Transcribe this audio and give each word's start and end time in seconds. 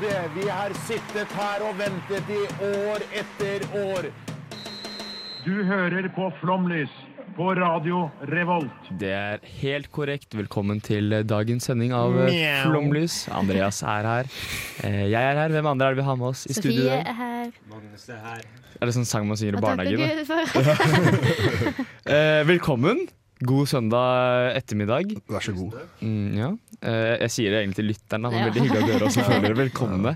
tålmodige. 0.00 0.30
Vi 0.34 0.48
har 0.48 0.70
sittet 0.86 1.28
her 1.36 1.62
og 1.64 1.76
ventet 1.78 2.30
i 2.30 2.40
år 2.66 3.02
etter 3.16 3.66
år. 3.80 4.08
Du 5.46 5.62
hører 5.64 6.08
på 6.14 6.30
Flomlys 6.40 6.90
på 7.36 7.50
Radio 7.54 8.08
Revolt. 8.32 8.88
Det 8.98 9.10
er 9.12 9.38
helt 9.60 9.90
korrekt. 9.92 10.34
Velkommen 10.34 10.80
til 10.80 11.10
dagens 11.28 11.64
sending 11.68 11.92
av 11.94 12.16
eh, 12.18 12.30
Mjau. 12.32 12.70
Flomlys. 12.70 13.28
Andreas 13.30 13.82
er 13.82 14.08
her. 14.08 14.30
Eh, 14.84 15.02
Jeg 15.10 15.22
er 15.22 15.34
her. 15.42 15.48
Hvem 15.54 15.66
andre 15.66 15.86
er 15.86 15.94
det 15.94 16.02
vi 16.02 16.06
har 16.08 16.16
med 16.16 16.28
oss 16.32 16.46
i 16.46 16.52
studio? 16.56 16.82
Sofie 16.82 17.02
er 17.02 17.12
her. 17.20 17.52
Magnus 17.70 18.08
er 18.08 18.22
her. 18.24 18.46
Er 18.80 18.86
det 18.90 18.94
sånn 18.96 19.06
sang 19.08 19.28
man 19.28 19.38
synger 19.40 19.56
i 19.56 19.64
barnehagen? 19.64 20.00
Eh, 22.06 22.44
velkommen. 22.46 23.00
God 23.44 23.68
søndag 23.68 24.54
ettermiddag. 24.56 25.12
Vær 25.28 25.44
så 25.44 25.52
god. 25.52 25.74
Mm, 26.00 26.28
ja. 26.38 26.50
Eh, 26.80 27.14
jeg 27.26 27.32
sier 27.34 27.52
det 27.52 27.58
egentlig 27.60 27.76
til 27.82 27.90
lytteren. 27.90 28.24
Da. 28.24 28.30
Det 28.32 28.38
er 28.38 28.46
veldig 28.48 28.62
hyggelig 28.64 28.82
at 28.82 28.92
dere 28.94 29.08
også 29.10 29.24
føler 29.26 29.44
dere 29.44 29.58
velkomne. 29.58 30.12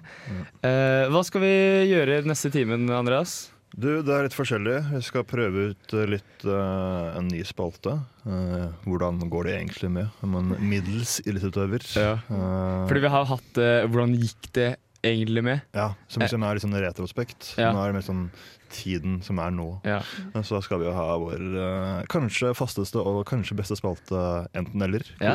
Eh, 0.65 1.05
hva 1.13 1.21
skal 1.29 1.45
vi 1.45 1.57
gjøre 1.91 2.23
neste 2.29 2.53
timen, 2.55 2.89
Andreas? 2.97 3.51
Du, 3.71 4.01
det 4.03 4.15
er 4.15 4.25
litt 4.27 4.35
forskjellig. 4.35 4.79
Vi 4.97 5.03
skal 5.07 5.27
prøve 5.29 5.69
ut 5.71 5.93
litt 6.11 6.47
uh, 6.49 7.13
en 7.15 7.29
ny 7.31 7.45
spalte. 7.47 7.93
Uh, 8.25 8.73
hvordan 8.83 9.21
går 9.31 9.47
det 9.47 9.53
egentlig 9.61 9.91
med 9.95 10.25
om 10.27 10.35
en 10.41 10.57
middels 10.59 11.21
idrettsutøver? 11.23 11.87
Ja. 11.95 12.17
Uh, 12.27 12.89
Fordi 12.91 13.05
vi 13.05 13.13
har 13.15 13.29
hatt 13.31 13.61
Hvordan 13.61 14.17
gikk 14.19 14.51
det 14.59 14.73
egentlig 15.07 15.43
med? 15.47 15.61
ja, 15.77 15.93
som 16.09 16.23
liksom 16.23 16.43
er 16.45 16.57
litt 16.59 16.65
sånn 16.65 16.77
retrospekt. 16.83 17.55
Ja. 17.61 17.71
Nå 17.73 17.81
er 17.83 17.91
det 17.93 17.99
mer 18.01 18.07
sånn 18.07 18.25
tiden 18.71 19.19
som 19.27 19.41
er 19.43 19.51
nå. 19.51 19.69
Ja. 19.89 19.99
Så 20.45 20.55
da 20.57 20.61
skal 20.63 20.79
vi 20.83 20.87
jo 20.87 20.93
ha 20.95 21.07
vår 21.19 21.41
eh, 21.59 22.03
kanskje 22.13 22.53
fasteste 22.55 23.03
og 23.03 23.25
kanskje 23.27 23.57
beste 23.59 23.75
spalte 23.79 24.21
enten-eller. 24.55 25.03
Ja. 25.21 25.35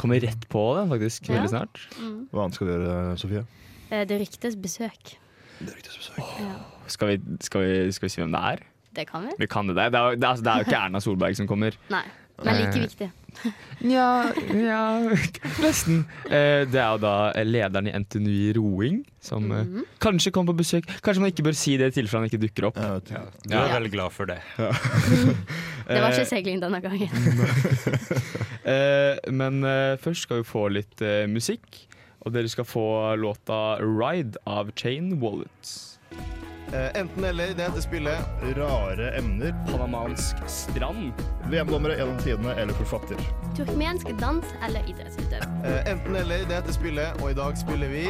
Kommer 0.00 0.20
rett 0.24 0.46
på 0.48 0.62
det, 0.78 0.86
faktisk. 0.94 1.28
Ja. 1.28 1.36
Veldig 1.42 1.52
snart. 1.52 1.82
Hva 2.32 2.46
annet 2.46 2.56
skal 2.56 2.70
vi 2.70 2.76
gjøre, 2.76 2.96
Sofie? 3.20 3.44
Eh, 3.90 4.04
Det 4.08 4.20
ryktes 4.22 4.56
besøk. 4.56 5.14
Det 5.58 5.74
ryktes 5.74 5.98
besøk. 5.98 6.24
Ja. 6.40 6.56
Skal 6.88 7.12
vi, 7.12 7.18
skal, 7.44 7.66
vi, 7.66 7.92
skal 7.92 8.08
vi 8.08 8.14
si 8.14 8.22
hvem 8.22 8.32
det 8.32 8.44
er? 8.54 8.64
Det 8.96 9.04
kan 9.10 9.26
vi. 9.28 9.34
Vi 9.42 9.46
kan 9.50 9.68
det. 9.68 9.76
Det 9.76 9.84
er, 9.84 10.16
det 10.16 10.24
er, 10.24 10.30
altså, 10.30 10.44
det 10.46 10.52
er 10.54 10.62
jo 10.62 10.68
ikke 10.70 10.80
Erna 10.86 11.00
Solberg 11.04 11.36
som 11.36 11.50
kommer. 11.50 11.76
Nei. 11.92 12.04
Men 12.44 12.60
like 12.60 12.76
Eh, 12.78 12.82
viktig. 12.86 13.10
Ja, 13.78 14.32
ja 14.50 14.98
nesten. 15.62 16.00
Eh, 16.26 16.64
det 16.66 16.80
er 16.80 16.88
jo 16.96 16.98
da 17.02 17.12
lederen 17.46 17.86
i 17.86 17.92
NTNU 17.94 18.30
i 18.30 18.52
roing 18.56 19.04
som 19.20 19.44
mm 19.44 19.66
-hmm. 19.66 19.84
kanskje 19.98 20.30
kommer 20.30 20.52
på 20.52 20.56
besøk. 20.58 20.84
Kanskje 21.02 21.20
man 21.20 21.30
ikke 21.30 21.42
bør 21.42 21.52
si 21.52 21.76
det 21.76 21.86
i 21.86 22.00
tilfelle 22.00 22.20
han 22.20 22.30
ikke 22.30 22.46
dukker 22.46 22.64
opp. 22.66 22.76
Vet. 22.76 23.08
Du 23.46 23.54
er 23.54 23.74
veldig 23.74 23.92
glad 23.92 24.10
for 24.10 24.24
det. 24.24 24.38
Det 25.88 26.02
var 26.02 26.10
Eh, 26.10 26.18
ikke 26.18 26.28
seiling 26.28 26.60
denne 26.62 26.80
gangen. 26.80 27.08
eh, 28.72 29.16
men 29.32 29.64
eh, 29.64 29.96
først 29.96 30.22
skal 30.22 30.36
vi 30.36 30.42
få 30.42 30.68
litt 30.68 31.00
eh, 31.00 31.26
musikk. 31.26 31.88
Og 32.20 32.34
dere 32.34 32.48
skal 32.48 32.64
få 32.64 33.14
låta 33.16 33.78
'Ride' 33.80 34.36
av 34.46 34.70
Chain 34.76 35.20
Wallets. 35.20 35.98
Enten 36.74 37.24
eller, 37.24 37.54
det 37.56 37.68
heter 37.68 37.84
spillet 37.84 38.44
Rare 38.58 39.10
emner. 39.18 39.54
Panamansk 39.70 40.42
strand. 40.50 41.12
VM-dommere 41.48 41.96
gjennom 41.98 42.18
tidene 42.24 42.54
eller 42.60 42.76
forfatter. 42.80 43.20
Turkmensk 43.56 44.12
dans 44.20 44.44
eller 44.66 44.84
idrettsutøver. 44.90 45.48
Enten 45.88 46.16
eller, 46.16 46.44
det 46.48 46.60
heter 46.60 46.76
spillet, 46.76 47.22
og 47.22 47.32
i 47.32 47.38
dag 47.38 47.56
spiller 47.58 47.92
vi 47.92 48.06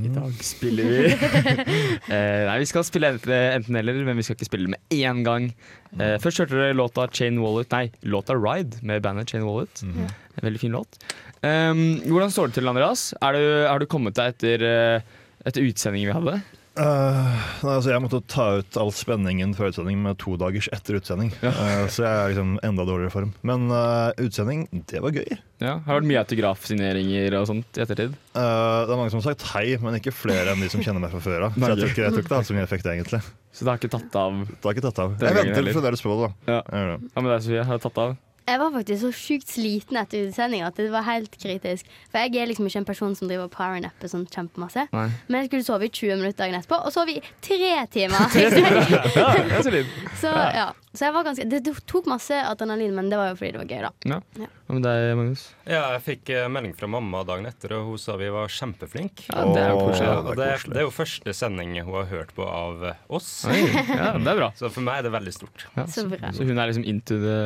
I 0.00 0.08
dag 0.14 0.36
spiller 0.44 0.86
vi 0.88 1.00
eh, 2.14 2.42
Nei, 2.46 2.56
vi 2.62 2.68
skal 2.68 2.84
spille 2.86 3.10
enten, 3.14 3.32
enten 3.32 3.76
eller, 3.80 3.98
men 4.06 4.18
vi 4.18 4.24
skal 4.24 4.38
ikke 4.38 4.48
spille 4.48 4.72
med 4.72 4.94
én 4.94 5.22
gang. 5.26 5.50
Eh, 5.98 6.16
først 6.22 6.42
hørte 6.42 6.56
dere 6.56 6.76
låta 6.76 7.06
Chain 7.12 7.40
Wallet 7.42 7.72
Nei, 7.74 7.90
låta 8.08 8.36
Ride 8.38 8.80
med 8.86 9.02
bandet 9.04 9.32
Chain 9.32 9.44
Wallet. 9.48 9.82
En 9.84 10.46
veldig 10.46 10.62
fin 10.62 10.76
låt. 10.76 11.00
Um, 11.40 12.00
hvordan 12.04 12.32
står 12.32 12.50
det 12.50 12.58
til, 12.58 12.68
Andreas? 12.68 13.10
Er 13.20 13.36
du, 13.36 13.44
har 13.66 13.80
du 13.80 13.88
kommet 13.90 14.16
deg 14.16 14.34
etter, 14.34 14.64
uh, 14.64 15.19
etter 15.46 15.64
utsendingen 15.66 16.10
vi 16.10 16.16
hadde? 16.16 16.40
Uh, 16.78 17.34
nei, 17.64 17.72
altså 17.74 17.90
jeg 17.90 18.00
måtte 18.00 18.20
ta 18.30 18.44
ut 18.60 18.76
all 18.78 18.92
spenningen 18.94 19.52
før 19.58 19.72
utsending 19.72 19.98
med 20.04 20.20
to 20.22 20.36
dagers 20.40 20.68
etter 20.72 20.96
utsending. 21.00 21.32
Eh, 21.42 21.82
så 21.90 22.04
jeg 22.04 22.10
er 22.10 22.30
liksom 22.30 22.52
enda 22.64 22.86
dårligere 22.86 23.12
form. 23.12 23.32
Men 23.44 23.66
uh, 23.74 24.14
utsending, 24.22 24.62
det 24.88 25.02
var 25.02 25.16
gøy. 25.16 25.34
Ja, 25.60 25.74
Har 25.84 25.90
det 25.90 25.98
vært 25.98 26.08
mye 26.12 26.22
autografsigneringer 26.22 27.36
og 27.40 27.50
sånt 27.50 27.76
i 27.76 27.84
ettertid? 27.84 28.14
Det 28.32 28.46
er 28.46 28.94
mange 28.94 29.10
som 29.12 29.20
har 29.20 29.32
sagt 29.32 29.44
hei, 29.50 29.66
men 29.82 29.98
ikke 29.98 30.14
flere 30.14 30.54
enn 30.54 30.62
de 30.62 30.70
som 30.72 30.84
kjenner 30.84 31.02
meg 31.02 31.12
fra 31.12 31.20
før 31.26 31.48
av. 31.50 31.58
Så 31.58 31.72
jeg 31.74 31.82
tror 31.82 31.92
ikke 31.92 32.06
jeg 32.06 32.16
tror 32.16 32.30
det 32.30 32.42
så 32.48 32.56
mye 32.56 32.66
effekt, 32.70 32.88
egentlig. 32.94 33.22
Så 33.50 33.66
det 33.66 33.72
har 33.72 33.82
ikke 33.82 33.92
tatt 33.98 34.18
av? 34.22 34.40
Det 34.48 34.62
har 34.62 34.78
ikke 34.78 34.86
tatt 34.86 35.04
av. 35.04 35.14
Jeg 35.18 35.38
venter 35.40 35.72
fremdeles 35.74 36.06
på 36.06 36.14
det, 36.14 36.18
da. 36.22 36.54
Ja. 36.54 36.60
ja, 36.70 36.98
men 37.18 37.28
det. 37.28 37.34
er 37.34 37.42
så 37.42 37.50
Sofie? 37.50 37.66
Har 37.66 37.82
tatt 37.82 38.04
av? 38.06 38.16
Jeg 38.50 38.58
var 38.58 38.72
faktisk 38.74 39.04
så 39.04 39.10
sjukt 39.14 39.52
sliten 39.52 39.98
etter 40.00 40.26
utsendinga 40.26 40.70
at 40.72 40.78
det 40.80 40.88
var 40.90 41.06
helt 41.06 41.36
kritisk. 41.38 41.86
For 42.10 42.18
jeg 42.24 42.34
er 42.42 42.50
liksom 42.50 42.66
ikke 42.66 42.82
en 42.82 42.88
person 42.88 43.14
som 43.14 43.30
driver 43.30 43.50
powernapper 43.52 44.10
sånn 44.10 44.26
kjempemasse. 44.26 44.88
Nei. 44.90 45.06
Men 45.28 45.44
jeg 45.44 45.50
skulle 45.52 45.68
sove 45.68 45.86
i 45.86 45.92
20 45.94 46.18
minutter 46.18 46.42
dagen 46.42 46.58
etterpå, 46.58 46.80
og 46.82 46.94
sov 46.94 47.10
i 47.12 47.20
tre 47.46 47.86
timer. 47.94 48.26
Så 50.20 50.30
ja, 50.34 50.70
så 50.92 51.06
jeg 51.06 51.14
var 51.14 51.24
ganske 51.24 51.44
Det 51.46 51.60
tok 51.88 52.08
masse 52.10 52.34
adrenalin, 52.34 52.92
men 52.96 53.10
det 53.12 53.18
var 53.20 53.30
jo 53.30 53.36
fordi 53.38 53.52
det 53.54 53.60
var 53.60 53.70
gøy, 53.70 53.84
da. 53.86 53.90
Ja. 54.10 54.48
Hva 54.66 54.76
med 54.76 54.86
deg, 54.86 55.04
Magnus? 55.20 55.44
Ja, 55.62 55.84
jeg 55.94 56.02
fikk 56.08 56.32
eh, 56.34 56.48
melding 56.50 56.74
fra 56.78 56.90
mamma 56.90 57.22
dagen 57.28 57.46
etter, 57.46 57.76
og 57.78 57.92
hun 57.92 58.02
sa 58.02 58.16
vi 58.18 58.30
var 58.34 58.50
kjempeflinke. 58.50 59.28
Ja, 59.30 59.46
det 59.54 59.62
er 59.62 59.70
jo 59.70 59.86
koselig. 59.86 60.10
Ja, 60.10 60.20
det 60.26 60.50
er 60.50 60.66
det, 60.66 60.76
er 60.82 60.86
jo 60.88 60.92
første 60.94 61.34
sending 61.36 61.78
hun 61.78 61.94
har 61.94 62.10
hørt 62.10 62.34
på 62.34 62.46
av 62.46 62.82
oss. 63.06 63.30
Oi, 63.50 63.62
ja, 63.70 64.12
det 64.18 64.34
er 64.34 64.42
bra. 64.42 64.50
Så 64.58 64.72
for 64.74 64.86
meg 64.86 65.00
er 65.00 65.08
det 65.08 65.14
veldig 65.14 65.34
stort. 65.38 65.66
Ja, 65.78 65.86
Så 65.86 66.08
bra. 66.10 66.34
Så 66.34 66.46
hun 66.48 66.58
er 66.58 66.72
liksom 66.72 66.86
into 66.90 67.22
the 67.22 67.38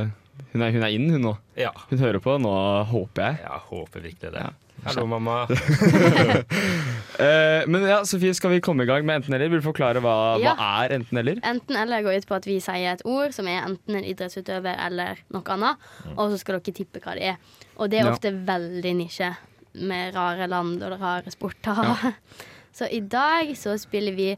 Hun 0.52 0.62
er, 0.62 0.70
hun 0.74 0.82
er 0.86 0.92
inn, 0.94 1.08
hun 1.10 1.22
nå. 1.22 1.32
Ja, 1.58 1.70
Hun 1.90 1.98
hører 1.98 2.20
på 2.22 2.36
nå, 2.42 2.52
håper 2.90 3.22
jeg. 3.28 3.38
Ja, 3.44 3.58
håper 3.70 4.00
virkelig 4.04 4.32
det. 4.34 4.42
Ja. 4.44 4.50
Hallo, 4.84 5.06
mamma. 5.08 5.46
uh, 5.48 5.54
men 7.70 7.86
ja, 7.88 8.00
Sofie, 8.06 8.34
skal 8.36 8.50
vi 8.52 8.60
komme 8.64 8.84
i 8.84 8.88
gang 8.88 9.06
med 9.06 9.14
enten-eller? 9.22 9.48
Vil 9.52 9.62
du 9.62 9.66
forklare 9.66 10.02
hva, 10.04 10.14
Ja. 10.42 10.52
hva 10.58 10.70
er 10.84 10.94
enten-eller? 10.98 11.40
Enten 11.46 11.78
eller 11.80 12.04
går 12.04 12.18
ut 12.20 12.28
på 12.28 12.36
at 12.38 12.48
vi 12.48 12.58
sier 12.62 12.92
et 12.92 13.04
ord 13.08 13.34
som 13.36 13.48
er 13.50 13.62
enten 13.64 13.92
en 14.00 14.06
idrettsutøver 14.10 14.74
eller 14.86 15.12
noe 15.34 15.46
annet, 15.56 15.88
og 16.16 16.24
så 16.34 16.38
skal 16.42 16.58
dere 16.60 16.76
tippe 16.76 17.02
hva 17.04 17.12
det 17.18 17.30
er. 17.34 17.38
Og 17.78 17.84
det 17.90 17.96
er 18.00 18.04
Ja. 18.08 18.12
ofte 18.14 18.30
veldig 18.46 18.94
nisje, 19.00 19.30
med 19.74 20.14
rare 20.14 20.46
land 20.46 20.82
og 20.86 21.00
rare 21.00 21.30
sporter. 21.34 22.12
Så 22.74 22.88
i 22.90 22.98
dag 23.00 23.52
så 23.54 23.76
spiller 23.78 24.14
vi 24.16 24.32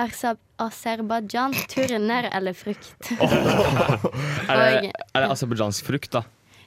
Aser- 0.00 0.38
Aserbajdsjansk 0.62 1.66
turner 1.68 2.30
eller 2.32 2.54
frukt. 2.56 2.94
Er 4.48 4.56
det, 4.56 4.92
er 5.14 5.20
det 5.20 5.28
aserbajdsjansk 5.34 5.84
frukt, 5.90 6.12
da? 6.16 6.22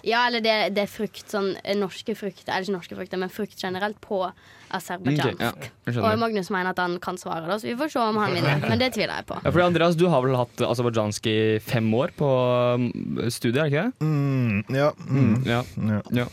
Ja, 0.05 0.27
eller 0.29 0.43
det, 0.45 0.51
det 0.77 0.83
er 0.83 0.89
frukt, 0.91 1.23
sånn 1.33 1.55
eh, 1.63 1.73
norske 1.79 2.13
frukter, 2.13 2.51
eller 2.53 2.67
ikke 2.67 2.75
norske 2.75 2.97
frukter, 2.99 3.17
men 3.17 3.31
frukt 3.33 3.57
generelt 3.57 3.97
på 4.03 4.19
aserbajdsjansk. 4.77 5.41
Okay, 5.41 5.71
ja, 5.89 6.03
og. 6.05 6.19
Magnus 6.21 6.51
mener 6.53 6.75
at 6.75 6.81
han 6.83 6.99
kan 7.01 7.17
svare, 7.17 7.47
da, 7.49 7.57
så 7.57 7.71
vi 7.71 7.73
får 7.79 7.89
se 7.95 8.03
om 8.03 8.19
han 8.21 8.35
vinner. 8.37 8.61
Men 8.69 8.77
det 8.83 8.91
tviler 8.93 9.15
jeg 9.23 9.27
på. 9.31 9.39
Ja, 9.41 9.49
fordi 9.49 9.65
Andreas, 9.65 9.97
du 9.97 10.05
har 10.13 10.21
vel 10.25 10.37
hatt 10.37 10.61
aserbajdsjansk 10.67 11.29
i 11.31 11.37
fem 11.65 11.89
år 11.97 12.13
på 12.19 12.29
um, 12.77 12.85
studiet, 13.33 13.57
er 13.57 13.65
det 13.65 13.71
ikke 13.73 13.87
det? 13.87 14.05
Mm, 14.05 14.77
ja. 14.77 14.91
Mm, 15.09 15.35
Ja. 15.49 15.63
ja. 16.21 16.27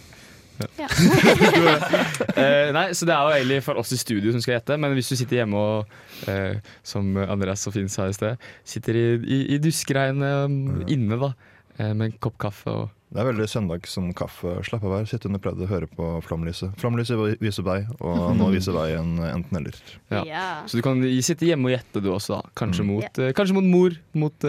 Ja. 0.79 0.89
Eh, 2.43 2.71
nei, 2.75 2.87
så 2.97 3.07
det 3.07 3.13
er 3.15 3.23
jo 3.27 3.35
egentlig 3.37 3.59
for 3.67 3.79
oss 3.81 3.93
i 3.95 3.99
studio 4.01 4.33
som 4.33 4.43
skal 4.43 4.57
gjette, 4.57 4.77
men 4.81 4.95
hvis 4.97 5.11
du 5.13 5.17
sitter 5.19 5.43
hjemme 5.43 5.59
og, 5.59 5.93
uh, 6.27 6.57
som 6.87 7.11
Andreas 7.21 7.63
så 7.67 7.73
fint 7.75 7.93
sa 7.93 8.07
i 8.09 8.15
sted, 8.17 8.41
sitter 8.67 8.97
i, 8.99 9.05
i, 9.21 9.39
i 9.55 9.59
duskregnet 9.63 10.47
um, 10.49 10.83
inne 10.91 11.19
da, 11.21 11.31
uh, 11.79 11.93
med 11.93 12.07
en 12.09 12.17
kopp 12.25 12.39
kaffe 12.43 12.73
og 12.73 12.89
Det 13.13 13.21
er 13.21 13.29
veldig 13.29 13.47
søndag 13.53 13.87
som 13.91 14.07
kaffe. 14.17 14.55
Slapp 14.65 14.87
av 14.89 14.95
her, 14.97 15.09
sitte 15.11 15.29
under 15.29 15.43
pleddet, 15.45 15.69
høre 15.69 15.89
på 15.93 16.07
Flomlyset. 16.25 16.73
Flomlyset 16.81 17.21
viser 17.45 17.67
vei, 17.67 17.83
og 18.01 18.31
nå 18.41 18.49
viser 18.55 18.73
veien 18.77 19.19
enten-eller. 19.29 19.77
Ja. 20.15 20.23
Ja. 20.29 20.47
Så 20.67 20.81
du 20.81 20.83
kan 20.87 21.03
sitte 21.23 21.45
hjemme 21.51 21.69
og 21.69 21.75
gjette 21.77 22.01
du 22.01 22.09
også, 22.15 22.39
da. 22.41 22.55
Kanskje, 22.63 22.87
Mm. 22.87 22.95
mot, 22.97 23.21
kanskje 23.37 23.59
mot 23.59 23.69
mor, 23.69 23.99
mot, 24.17 24.49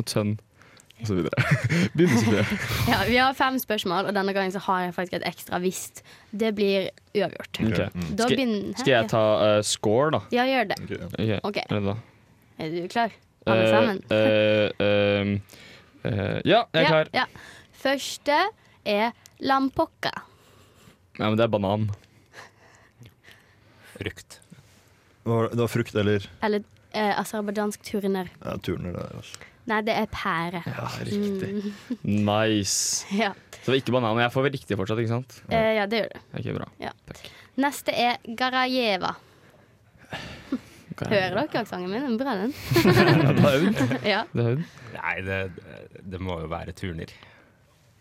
mot 0.00 0.10
sønn, 0.10 0.34
og 1.00 1.06
så 1.08 1.14
videre. 1.18 1.44
Begynn, 1.96 2.18
Sofie. 2.22 2.44
Ja, 2.92 2.98
vi 3.08 3.16
har 3.18 3.34
fem 3.38 3.58
spørsmål, 3.58 4.06
og 4.10 4.14
denne 4.16 4.32
gangen 4.36 4.52
så 4.54 4.60
har 4.66 4.84
jeg 4.86 4.94
faktisk 4.96 5.16
et 5.18 5.26
ekstra 5.28 5.58
visst. 5.64 6.02
Det 6.30 6.52
blir 6.56 6.90
uavgjort. 7.16 7.60
Ok. 7.66 7.78
Da 7.80 7.88
Skal- 7.90 8.36
begynner 8.36 8.78
Skal 8.78 8.92
jeg 8.94 9.08
ta 9.12 9.22
uh, 9.42 9.62
score, 9.66 10.10
da? 10.14 10.20
Ja, 10.34 10.46
gjør 10.48 10.70
det. 10.72 10.78
Okay. 10.84 11.40
Okay. 11.42 11.66
er 11.68 11.74
det 11.80 11.84
da? 11.90 11.96
Er 12.64 12.70
du 12.76 12.88
klar? 12.88 13.16
Alle 13.46 13.64
Eh, 13.64 13.72
sammen? 13.74 13.98
Uh, 14.08 14.68
uh, 14.80 15.58
eh, 16.08 16.38
ja, 16.48 16.62
jeg 16.72 16.84
er 16.84 16.88
klar. 16.88 17.10
Ja, 17.12 17.24
ja. 17.26 17.26
Første 17.84 18.38
er 18.88 19.10
lampokka. 19.44 20.12
Ja, 21.18 21.26
men 21.28 21.36
det 21.36 21.44
er 21.44 21.52
banan. 21.52 21.90
Frukt. 23.94 24.40
Var 25.24 25.48
det 25.52 25.60
var 25.60 25.68
frukt 25.72 25.94
eller 25.94 26.24
Eller 26.42 26.64
eh, 26.92 27.12
aserbajdsjansk 27.20 27.82
turner. 27.86 28.30
ja, 28.44 28.56
turner? 28.58 28.92
Det 28.96 29.02
er, 29.04 29.16
altså. 29.20 29.50
Nei, 29.70 29.78
det 29.86 29.94
er 29.96 30.06
pære. 30.12 30.60
Ja, 30.68 30.88
riktig. 31.08 31.72
Nice. 32.28 33.06
Ja, 33.16 33.30
Så 33.62 33.64
det 33.64 33.72
var 33.72 33.78
ikke 33.80 33.94
banan. 33.96 34.18
Jeg 34.20 34.32
får 34.34 34.44
vel 34.44 34.52
riktig 34.58 34.76
fortsatt, 34.76 35.00
ikke 35.00 35.14
sant? 35.14 35.38
eh, 35.48 35.70
ja 35.78 35.86
det 35.88 36.02
gjør 36.02 36.10
du. 36.12 36.18
Okay, 36.40 36.52
bra. 36.58 36.66
Neste 37.64 37.94
er 37.96 38.18
Garajeva. 38.40 39.14
Hører 40.94 41.32
dere 41.34 41.46
aksenten 41.48 41.88
min? 41.90 42.04
Den 42.06 42.18
Bra, 42.20 42.34
den. 42.42 42.52
Det 42.54 43.46
er 43.50 43.62
hun. 43.64 43.94
Ja. 44.06 44.20
Det 44.30 44.44
er 44.44 44.50
hun. 44.52 44.66
Nei, 44.94 45.14
det, 45.26 45.38
det 46.12 46.20
må 46.22 46.36
jo 46.44 46.50
være 46.52 46.74
turner. 46.76 47.10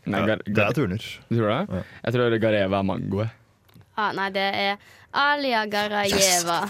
Nei, 0.03 0.19
Ja, 0.19 0.25
gar, 0.33 0.43
det 0.45 0.61
er 0.67 0.75
turner. 0.77 1.05
du 1.29 1.37
tror 1.39 1.47
det? 1.49 1.61
Ja. 1.79 1.81
Jeg 2.03 2.13
tror 2.17 2.35
Gareva 2.43 2.81
er 2.83 2.85
mangoe. 2.91 3.29
Ah, 3.95 4.11
nei, 4.17 4.29
det 4.33 4.43
er 4.57 4.77
Alia 5.13 5.65
Garajeva. 5.69 6.63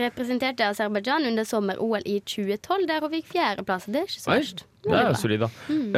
Representerte 0.00 0.64
Aserbajdsjan 0.70 1.26
under 1.28 1.44
sommer-OL 1.44 2.06
i 2.08 2.18
2012, 2.24 2.86
der 2.88 3.04
hun 3.04 3.12
fikk 3.12 3.26
fjerdeplass. 3.34 3.84
Det 3.90 4.00
er 4.00 4.06
ikke 4.08 4.22
så 4.22 4.32
verst. 4.32 4.62
Det 4.80 4.96
er 4.96 5.12
solid, 5.20 5.42
da. 5.44 5.48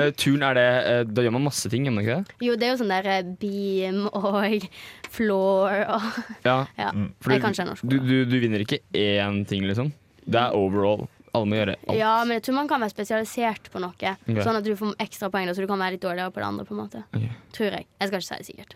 Eh, 0.02 0.08
turn 0.18 0.42
er 0.42 0.56
det 0.58 0.64
uh, 0.82 1.02
Da 1.06 1.22
gjør 1.22 1.36
man 1.36 1.44
masse 1.46 1.70
ting, 1.70 1.84
gjør 1.86 1.94
man 1.94 2.02
ikke 2.02 2.16
det? 2.18 2.34
Jo, 2.42 2.56
det 2.58 2.66
er 2.66 2.72
jo 2.72 2.78
sånn 2.80 2.90
der 2.90 3.06
eh, 3.12 3.28
beam 3.38 4.00
og 4.10 4.66
floor 5.14 5.76
og 5.86 6.08
Ja. 6.42 6.56
Ja. 6.80 6.88
For 7.22 7.30
Jeg 7.30 7.38
du- 7.38 7.44
kan 7.46 7.54
ikke 7.54 7.68
norsk. 7.70 7.86
Du, 7.86 7.98
du, 8.02 8.16
du 8.26 8.36
vinner 8.42 8.64
ikke 8.66 8.80
én 8.98 9.44
ting, 9.46 9.62
liksom. 9.70 9.92
Det 10.26 10.40
er 10.42 10.58
overall. 10.58 11.06
Alle 11.32 11.46
må 11.48 11.56
gjøre 11.56 11.76
alt. 11.78 11.96
Ja, 11.96 12.16
men 12.26 12.36
jeg 12.40 12.42
tror 12.48 12.58
man 12.58 12.68
kan 12.68 12.82
være 12.82 12.92
spesialisert 12.92 13.70
på 13.72 13.80
noe. 13.80 13.94
Okay. 13.94 14.42
Sånn 14.42 14.58
at 14.58 14.66
du 14.66 14.74
får 14.76 14.98
ekstra 15.00 15.30
poeng, 15.32 15.46
så 15.54 15.62
du 15.62 15.70
kan 15.70 15.78
være 15.80 15.94
litt 15.94 16.02
dårligere 16.02 16.34
på 16.34 16.42
det 16.42 16.48
andre. 16.50 16.66
på 16.66 16.74
en 16.74 16.82
måte 16.82 17.04
okay. 17.14 17.30
Tror 17.54 17.70
jeg. 17.78 17.86
Jeg 18.02 18.10
skal 18.10 18.18
ikke 18.18 18.28
si 18.28 18.40
det 18.42 18.48
sikkert. 18.50 18.74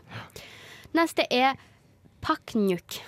Neste 0.96 1.26
er 1.34 1.58
paknjuk. 2.26 3.00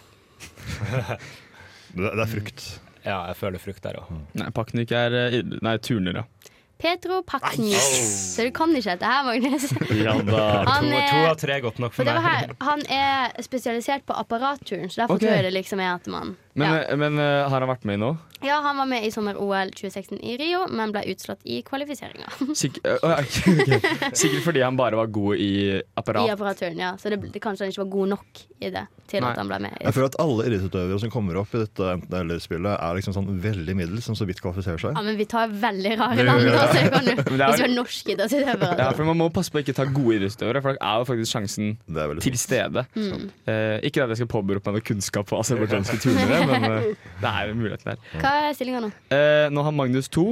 Det, 1.89 2.05
det 2.05 2.21
er 2.21 2.29
frukt. 2.31 2.65
Ja, 3.01 3.23
jeg 3.31 3.37
føler 3.39 3.63
frukt 3.63 3.85
der 3.87 3.97
òg. 4.03 4.09
Nei, 4.37 4.49
Paknik 4.55 4.93
er 4.93 5.15
eh, 5.17 5.39
Nei, 5.65 5.79
turner, 5.83 6.21
ja. 6.21 6.55
Petro 6.79 7.23
Paknjuk. 7.27 7.81
Så 7.83 8.45
du 8.47 8.53
kan 8.55 8.71
ikke 8.77 8.93
dette 8.93 9.09
her, 9.09 9.25
Magnus. 9.27 9.65
Ja 10.05 10.13
da. 10.23 10.43
Han 10.71 10.87
er- 10.93 11.09
to 11.11 11.23
av 11.27 11.39
tre 11.41 11.57
er 11.57 11.65
godt 11.65 11.81
nok 11.83 11.97
For 11.97 12.07
meg. 12.07 12.21
her, 12.23 12.53
Han 12.63 12.85
er 12.87 13.33
spesialisert 13.43 14.05
på 14.07 14.15
apparatturen, 14.15 14.87
så 14.93 15.03
derfor 15.03 15.17
okay. 15.19 15.27
tror 15.27 15.35
jeg 15.41 15.49
det 15.49 15.55
liksom 15.57 15.83
er 15.83 15.97
at 15.97 16.07
man 16.13 16.37
Men, 16.59 16.75
ja. 16.75 16.83
eh, 16.85 16.99
men 16.99 17.21
uh, 17.21 17.47
har 17.49 17.63
han 17.63 17.71
vært 17.71 17.87
med 17.89 18.01
i 18.01 18.03
nå? 18.03 18.17
ja, 18.41 18.61
han 18.63 18.77
var 18.77 18.87
med 18.87 19.07
i 19.07 19.11
sommer-OL 19.11 19.73
2016 19.75 20.21
i 20.23 20.37
Rio, 20.39 20.61
men 20.71 20.93
ble 20.95 21.03
utslått 21.11 21.41
i 21.43 21.59
kvalifiseringa. 21.67 22.31
Sikk 22.61 22.79
uh, 22.87 22.95
okay. 23.11 23.81
Sikkert 24.15 24.45
fordi 24.45 24.63
han 24.63 24.79
bare 24.79 24.99
var 24.99 25.11
god 25.11 25.43
i 25.43 25.81
apparat. 25.99 26.29
I 26.29 26.35
apparaturen, 26.37 26.79
ja. 26.79 26.93
Så 26.99 27.11
det, 27.11 27.19
det 27.35 27.43
kanskje 27.43 27.67
han 27.67 27.75
ikke 27.75 27.83
var 27.83 27.91
god 27.97 28.13
nok 28.15 28.43
i 28.63 28.71
det 28.75 28.85
til 29.11 29.25
Nei. 29.25 29.33
at 29.33 29.41
han 29.41 29.51
ble 29.51 29.59
med. 29.65 29.75
Jeg 29.83 29.97
føler 29.97 30.11
at 30.13 30.19
alle 30.23 30.47
idrettsutøvere 30.47 31.01
som 31.03 31.13
kommer 31.13 31.41
opp 31.41 31.57
i 31.57 31.63
dette 31.65 31.89
enten-eller-spillet, 31.97 32.77
er 32.77 33.01
liksom 33.01 33.17
sånn 33.17 33.41
veldig 33.43 33.77
middels, 33.79 34.07
som 34.07 34.19
så 34.19 34.29
vidt 34.29 34.43
kvalifiserer 34.45 34.83
seg. 34.85 34.95
Ja, 34.95 35.05
men 35.09 35.19
vi 35.19 35.27
tar 35.31 35.51
veldig 35.51 35.97
rare 35.99 36.19
da, 36.21 36.27
land 36.29 36.47
ja. 36.47 36.63
så 36.69 36.79
det 36.79 36.93
kan 36.95 37.09
du, 37.09 37.13
det 37.39 37.41
er- 37.41 37.55
Hvis 37.57 37.65
vi 37.65 37.67
er 37.67 37.75
norske 37.75 38.15
idrettsutøvere. 38.15 38.79
Ja, 38.79 38.89
for 38.95 39.09
Man 39.09 39.19
må 39.19 39.31
passe 39.35 39.51
på 39.51 39.59
å 39.59 39.65
ikke 39.65 39.75
ta 39.75 39.89
gode 39.89 40.21
idrettsutøvere, 40.21 40.63
for 40.63 40.79
da 40.79 40.93
er 40.93 41.03
jo 41.03 41.11
faktisk 41.11 41.35
sjansen 41.35 41.75
til 42.23 42.39
stede. 42.39 42.87
Mm. 42.95 43.29
Uh, 43.49 43.77
ikke 43.83 44.05
at 44.05 44.15
jeg 44.15 44.23
skal 44.23 44.31
påberope 44.31 44.71
meg 44.71 44.79
noe 44.79 44.89
kunnskap 44.93 45.27
på 45.31 45.41
aserbajdsjanske 45.43 45.99
turnere, 46.05 46.43
men 46.55 46.65
eh, 46.71 47.09
det 47.23 47.31
er 47.33 47.51
en 47.53 47.59
mulighet 47.61 47.85
der. 47.87 47.99
Hva 48.23 48.33
er 48.49 48.55
stillinga 48.57 48.81
nå? 48.87 48.91
Eh, 49.15 49.47
nå 49.55 49.65
har 49.67 49.75
Magnus 49.77 50.09
to, 50.13 50.25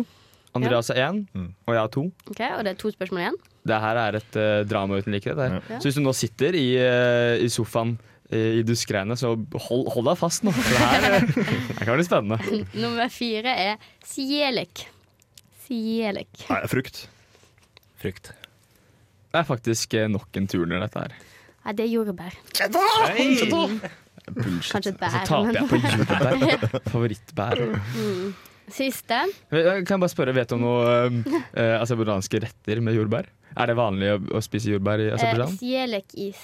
Andreas 0.57 0.89
er 0.95 1.03
én, 1.05 1.23
Mm. 1.37 1.51
og 1.67 1.75
jeg 1.75 1.83
har 1.83 1.91
to. 1.93 2.05
Ok, 2.31 2.41
Og 2.41 2.63
det 2.65 2.71
er 2.73 2.79
to 2.81 2.91
spørsmål 2.95 3.21
igjen? 3.27 3.39
Det 3.67 3.81
her 3.83 3.99
er 4.01 4.17
et 4.21 4.37
uh, 4.39 4.65
drama 4.71 4.97
uten 5.03 5.13
like. 5.13 5.35
Det. 5.37 5.49
Ja. 5.53 5.79
Så 5.83 5.89
hvis 5.91 5.97
du 5.99 6.03
nå 6.05 6.13
sitter 6.17 6.55
i, 6.57 6.67
uh, 6.81 7.35
i 7.43 7.49
sofaen 7.53 7.97
i 8.33 8.63
duskregnet, 8.67 9.21
så 9.21 9.29
hold, 9.69 9.85
hold 9.95 10.07
deg 10.09 10.17
fast 10.19 10.43
nå. 10.43 10.51
Det 10.51 10.79
her 10.81 11.05
det 11.29 11.85
kan 11.87 11.93
bli 11.95 12.07
spennende. 12.09 12.39
Nummer 12.83 13.07
fire 13.15 13.53
er 13.69 13.77
Sielek. 14.03 14.83
Sielek. 15.67 16.33
Nei, 16.51 16.59
frukt. 16.71 17.05
Frukt. 18.03 18.33
Det 19.31 19.43
er 19.43 19.47
faktisk 19.47 19.95
nok 20.11 20.41
en 20.41 20.49
turner, 20.51 20.83
dette 20.83 21.05
her. 21.05 21.15
Nei, 21.67 21.77
det 21.79 21.87
er 21.87 21.93
jordbær. 21.93 22.35
Bullshit. 24.33 24.73
Kanskje 24.75 24.93
et 24.95 25.01
bær, 25.01 25.15
Så 25.15 25.23
taper 25.29 25.61
jeg 25.61 25.71
på 25.71 25.81
jordbær. 25.83 26.69
Favorittbær. 26.93 27.63
Siste. 28.75 29.21
Kan 29.53 29.87
jeg 29.87 30.01
bare 30.03 30.11
spørre, 30.11 30.33
Vet 30.35 30.51
du 30.51 30.57
om 30.59 30.65
noen 30.67 31.21
eh, 31.55 31.77
aserbajdsjanske 31.79 32.41
retter 32.43 32.81
med 32.83 32.97
jordbær? 32.99 33.29
Er 33.57 33.71
det 33.71 33.77
vanlig 33.79 34.09
å, 34.17 34.21
å 34.37 34.41
spise 34.45 34.73
jordbær 34.75 35.01
i 35.05 35.07
Eh, 35.13 35.15
Aserbajdsjan? 35.17 35.59
Sielek-is. 35.63 36.41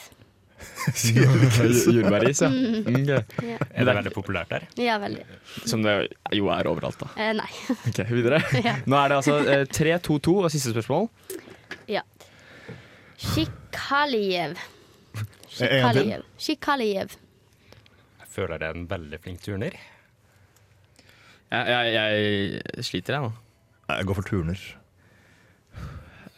Jordbæris, 1.97 2.39
ja. 2.45 2.49
Mm, 2.53 2.85
ok. 2.87 3.43
Er 3.75 3.83
det 3.89 3.95
veldig 3.99 4.13
populært 4.15 4.53
der? 4.55 4.67
Ja, 4.79 4.95
veldig. 5.03 5.25
Som 5.67 5.83
det 5.83 5.97
jo 6.39 6.47
er 6.55 6.69
overalt, 6.71 7.01
da. 7.03 7.09
Eh, 7.19 7.33
nei. 7.35 7.49
Ok, 7.91 7.99
Videre. 8.15 8.39
Ja. 8.63 8.77
Nå 8.87 9.01
er 9.01 9.11
det 9.11 9.19
altså 9.19 9.41
eh, 9.43 9.65
3-2-2 9.75 10.37
og 10.45 10.47
siste 10.55 10.71
spørsmål. 10.77 11.11
Ja. 11.91 12.05
Shikaliev. 13.19 14.55
Shikaliev. 15.51 16.23
Shikaliev. 16.41 17.19
Føler 18.33 18.61
det 18.61 18.71
er 18.71 18.79
en 18.79 18.87
veldig 18.91 19.19
flink 19.23 19.43
turner. 19.45 19.77
Jeg, 21.53 21.67
jeg, 21.69 21.91
jeg 21.93 22.87
sliter, 22.87 23.19
jeg 23.19 23.27
nå. 23.27 23.33
Jeg 23.93 24.09
går 24.09 24.17
for 24.17 24.29
turner. 24.31 24.63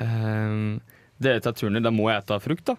Um, 0.02 0.80
dere 1.22 1.42
tar 1.44 1.54
turner, 1.54 1.84
da 1.84 1.92
må 1.94 2.08
jeg 2.10 2.26
ta 2.26 2.40
frukt, 2.42 2.66
da. 2.72 2.74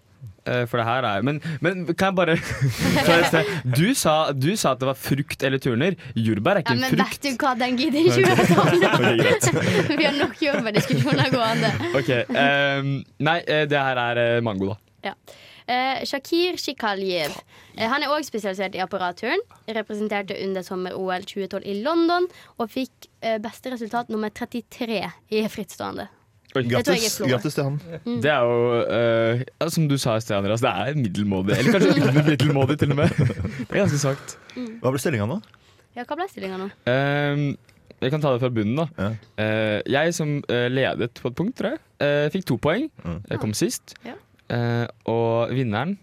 Eh, 0.45 0.63
for 0.69 0.77
det 0.77 0.85
her 0.85 1.05
er 1.09 1.21
Men, 1.25 1.39
men 1.61 1.85
kan 1.97 2.11
jeg 2.11 2.15
bare 2.15 2.35
du, 3.79 3.93
sa, 3.97 4.31
du 4.33 4.51
sa 4.57 4.73
at 4.75 4.81
det 4.81 4.89
var 4.89 4.97
frukt 4.99 5.43
eller 5.45 5.61
turner. 5.61 5.95
Jordbær 6.13 6.59
er 6.59 6.65
ikke 6.65 6.75
Ja, 6.75 6.89
ikke 6.89 6.97
men 6.97 7.05
vet 7.05 7.23
du 7.23 7.45
hva, 7.45 7.53
den 7.61 7.79
gidder 7.79 8.09
ikke 8.09 8.19
vi 8.19 8.25
å. 8.25 8.65
Ok, 8.65 9.07
greit. 9.21 9.49
Vi 9.99 10.05
har 10.05 10.19
nok 10.19 10.37
jordbærdiskusjoner 10.45 11.31
gående. 11.33 11.71
Ok, 11.97 12.11
um, 12.35 12.93
Nei, 13.29 13.39
eh, 13.41 13.65
det 13.69 13.81
her 13.87 14.03
er 14.09 14.21
eh, 14.25 14.43
mango, 14.45 14.73
da. 14.73 15.11
Ja. 15.11 15.15
Eh, 15.65 16.03
Shakir 16.05 16.59
Shikaljev. 16.61 17.33
Eh, 17.73 17.87
han 17.89 18.03
er 18.03 18.11
òg 18.13 18.25
spesialisert 18.27 18.75
i 18.77 18.81
apparatturen. 18.83 19.41
Representerte 19.65 20.37
under 20.45 20.65
sommer-OL 20.65 21.25
2012 21.25 21.65
i 21.65 21.79
London 21.85 22.27
og 22.59 22.69
fikk 22.69 23.09
eh, 23.25 23.39
beste 23.41 23.73
resultat 23.73 24.11
nummer 24.13 24.29
33 24.29 25.01
i 25.33 25.41
frittstående. 25.49 26.07
Grattis, 26.55 27.17
til 27.19 27.65
han. 27.65 27.79
Det 28.23 28.29
er 28.31 28.45
jo, 28.47 28.59
uh, 28.87 29.41
ja, 29.43 29.65
som 29.67 29.89
du 29.91 29.97
sa 29.99 30.13
i 30.15 30.21
sted, 30.23 30.37
Andreas, 30.37 30.61
det 30.63 30.69
er 30.71 30.95
middelmådig. 30.95 31.57
Eller 31.57 31.75
kanskje 31.75 31.95
under 31.99 32.29
middelmådig, 32.29 32.77
til 32.79 32.93
og 32.93 33.01
med. 33.01 33.17
Det 33.67 33.73
er 33.73 33.81
ganske 33.81 33.99
svakt. 33.99 34.37
Hva 34.55 34.93
ble 34.93 35.01
stillinga 35.03 35.27
nå? 35.27 35.41
Ja, 35.97 36.05
hva 36.07 36.15
ble 36.15 36.29
stillinga 36.31 36.61
nå? 36.61 36.69
Uh, 36.87 37.43
jeg 37.99 38.13
kan 38.13 38.23
ta 38.23 38.31
det 38.31 38.39
fra 38.45 38.51
bunnen, 38.55 38.79
da. 38.79 38.87
Ja. 38.95 39.09
Uh, 39.35 39.81
jeg 39.97 40.15
som 40.15 40.37
ledet 40.47 41.19
på 41.19 41.33
et 41.33 41.35
punkt, 41.41 41.57
tror 41.59 41.73
jeg, 41.73 41.83
eh, 42.07 42.29
fikk 42.31 42.47
to 42.53 42.59
poeng. 42.61 42.87
Mm. 43.03 43.19
Jeg 43.33 43.43
kom 43.43 43.57
sist. 43.57 43.97
Ja. 44.07 44.15
Eh, 44.53 44.85
og 45.09 45.49
vinneren 45.55 45.97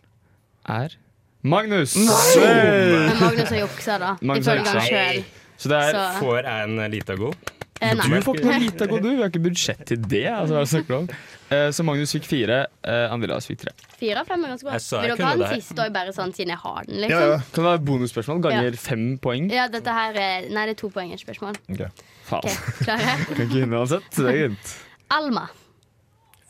er 0.66 0.96
Magnus! 1.42 1.94
Men 1.98 3.18
Magnus 3.18 3.48
har 3.50 3.58
juksa, 3.64 3.98
da. 3.98 4.12
Magnus 4.22 4.46
har 4.50 4.60
juksa. 4.60 5.24
Så 5.58 5.70
det 5.70 5.78
er 5.78 5.92
Så 5.94 6.06
Får 6.22 6.42
jeg 6.46 6.68
en 6.68 6.90
lita 6.90 7.14
god? 7.18 7.34
eh, 7.82 7.94
Du 7.98 8.08
nei. 8.08 8.20
får 8.22 8.36
ikke 8.38 8.46
noe 8.46 8.58
lite 8.62 8.86
god, 8.90 9.02
du. 9.02 9.08
Vi 9.10 9.20
har 9.22 9.30
ikke 9.30 9.42
budsjett 9.42 9.84
til 9.86 10.02
det. 10.10 10.24
Altså, 10.30 10.58
hva 10.62 10.82
du 10.86 10.94
om? 10.96 11.08
Eh, 11.52 11.68
så 11.74 11.84
Magnus 11.84 12.12
fikk 12.14 12.24
fire, 12.30 12.60
eh, 12.86 13.06
Andreas 13.12 13.46
fikk 13.50 13.58
tre. 13.64 13.72
Fire 13.98 14.22
av 14.22 14.26
fem 14.30 14.44
er 14.46 14.52
ganske 14.54 14.64
bra. 14.68 14.72
Jeg 14.78 14.84
sa 14.86 15.02
jeg 15.02 15.02
Vil 15.02 15.10
dere 15.10 15.16
kunne 15.18 15.26
ha 15.28 15.32
den 15.34 15.42
det 15.42 15.48
her. 15.50 15.60
siste 15.60 15.82
òg, 15.84 15.92
bare 15.98 16.14
sånn 16.16 16.32
siden 16.34 16.54
jeg 16.54 16.60
har 16.62 16.86
den? 16.86 16.94
Ja, 16.94 17.02
liksom? 17.02 17.26
ja. 17.32 17.38
Kan 17.52 17.64
det 17.64 17.66
være 17.70 17.82
bonusspørsmål 17.90 18.40
ganger 18.46 18.78
fem 18.80 19.04
poeng? 19.18 19.50
Ja, 19.52 19.66
dette 19.68 19.90
her 19.98 20.14
er 20.14 20.48
Nei, 20.48 20.64
det 20.70 20.76
er 20.76 20.80
to 20.80 20.88
poengers 20.94 21.20
spørsmål. 21.26 21.58
Ok. 21.74 21.82
Faen. 22.30 22.46
Ok, 22.46 22.86
Klare? 22.86 23.18
Kan 23.34 23.44
ikke 23.46 23.58
vinne 23.60 23.82
uansett. 23.82 24.08
Det 24.16 24.30
er 24.30 24.38
greit. 24.46 24.72
Alma. 25.10 25.48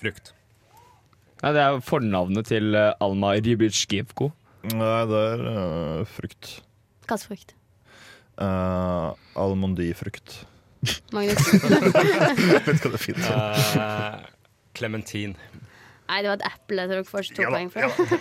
Frukt. 0.01 0.33
Nei, 1.43 1.51
det 1.57 1.63
er 1.63 1.75
jo 1.75 1.81
fornavnet 1.83 2.47
til 2.47 2.75
eh, 2.79 2.93
Alma 3.03 3.33
Rybitsjkivko. 3.35 4.29
Nei, 4.71 4.93
det 5.11 5.23
er 5.33 5.41
øh, 5.51 6.05
frukt. 6.07 6.53
Hvilken 7.03 7.23
frukt? 7.27 7.55
Uh, 8.39 9.13
Almondifrukt. 9.37 10.37
Magnus? 11.13 11.49
Jeg 11.53 12.63
vet 12.67 12.71
ikke 12.77 12.89
hva 12.89 12.93
det 12.95 12.99
er 12.99 13.03
fint. 13.03 14.31
Clementin. 14.79 15.35
Nei, 16.09 16.21
det 16.25 16.31
var 16.31 16.39
et 16.39 16.47
eple, 16.49 16.87
så 16.87 16.95
dere 16.95 17.05
får 17.09 17.27
ikke 17.27 17.37
to 17.39 17.51
poeng 17.53 17.69
for 17.75 17.85
det. 17.87 18.21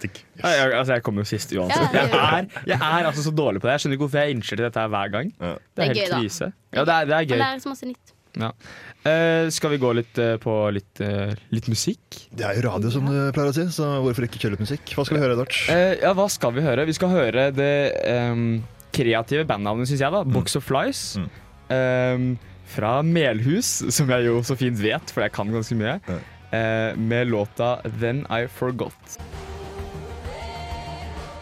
Digg. 0.00 0.16
Nei, 0.40 0.50
jeg, 0.56 0.70
altså, 0.74 0.94
jeg 0.96 1.04
kommer 1.06 1.22
jo 1.22 1.28
sist 1.30 1.52
uansett. 1.54 1.92
Ja, 1.94 2.00
Jeg 2.00 2.10
det 2.10 2.20
er, 2.20 2.62
jeg 2.72 2.78
er 2.80 3.06
altså 3.10 3.22
så 3.22 3.32
dårlig 3.36 3.60
på 3.62 3.68
det. 3.68 3.74
Jeg 3.76 3.82
skjønner 3.84 3.96
ikke 3.98 4.06
hvorfor 4.06 4.24
jeg 4.24 4.34
innser 4.34 4.56
til 4.58 4.64
dette 4.66 4.82
her 4.82 4.90
hver 4.90 5.12
gang. 5.12 5.28
Ja. 5.38 5.52
Det 5.52 5.52
er 5.52 5.60
Det 5.60 5.82
er 5.84 5.90
helt 5.90 6.00
gøy, 6.00 6.08
da. 6.10 6.18
krise. 6.24 6.48
Ja, 6.74 6.84
det 6.88 6.94
er, 6.94 7.04
det 7.10 7.18
er 7.18 7.28
Man 7.30 7.42
lærer 7.44 7.62
så 7.62 7.70
masse 7.74 7.86
nytt. 7.90 8.14
Eh, 8.38 9.48
skal 9.50 9.72
vi 9.74 9.78
gå 9.80 9.90
litt 9.96 10.18
eh, 10.20 10.36
på 10.42 10.54
litt, 10.74 11.00
eh, 11.00 11.32
litt 11.50 11.68
musikk? 11.72 12.02
Det 12.36 12.44
er 12.46 12.58
jo 12.58 12.66
radio, 12.68 12.92
som 12.92 13.06
du 13.08 13.16
pleier 13.34 13.50
å 13.50 13.56
si, 13.56 13.64
så 13.74 13.88
hvorfor 14.04 14.26
ikke 14.26 14.42
kjøre 14.42 14.56
litt 14.56 14.66
musikk? 14.66 14.92
Hva 14.94 15.06
skal 15.06 15.18
vi 15.18 15.22
høre, 15.24 15.36
Edvard? 15.38 15.56
Eh, 15.72 15.94
ja, 16.02 16.12
hva 16.16 16.28
skal 16.30 16.54
vi 16.56 16.64
høre? 16.64 16.86
Vi 16.88 16.96
skal 16.96 17.12
høre 17.14 17.48
det 17.56 17.72
ehm, 18.06 18.62
kreative 18.94 19.46
bandnavnet, 19.48 19.90
syns 19.90 20.04
jeg. 20.04 20.14
da 20.14 20.22
Box 20.24 20.56
of 20.60 20.66
Flies. 20.68 21.02
Mm. 21.18 21.28
Ehm, 21.74 22.28
fra 22.70 23.00
Melhus, 23.02 23.80
som 23.90 24.10
jeg 24.14 24.28
jo 24.28 24.40
så 24.46 24.54
fint 24.58 24.78
vet, 24.78 25.10
for 25.10 25.24
jeg 25.26 25.34
kan 25.34 25.50
ganske 25.50 25.78
mye. 25.78 25.98
Ja. 26.06 26.20
Eh, 26.50 26.96
med 26.98 27.30
låta 27.30 27.80
'Then 27.84 28.26
I 28.30 28.46
Forgot'. 28.46 29.18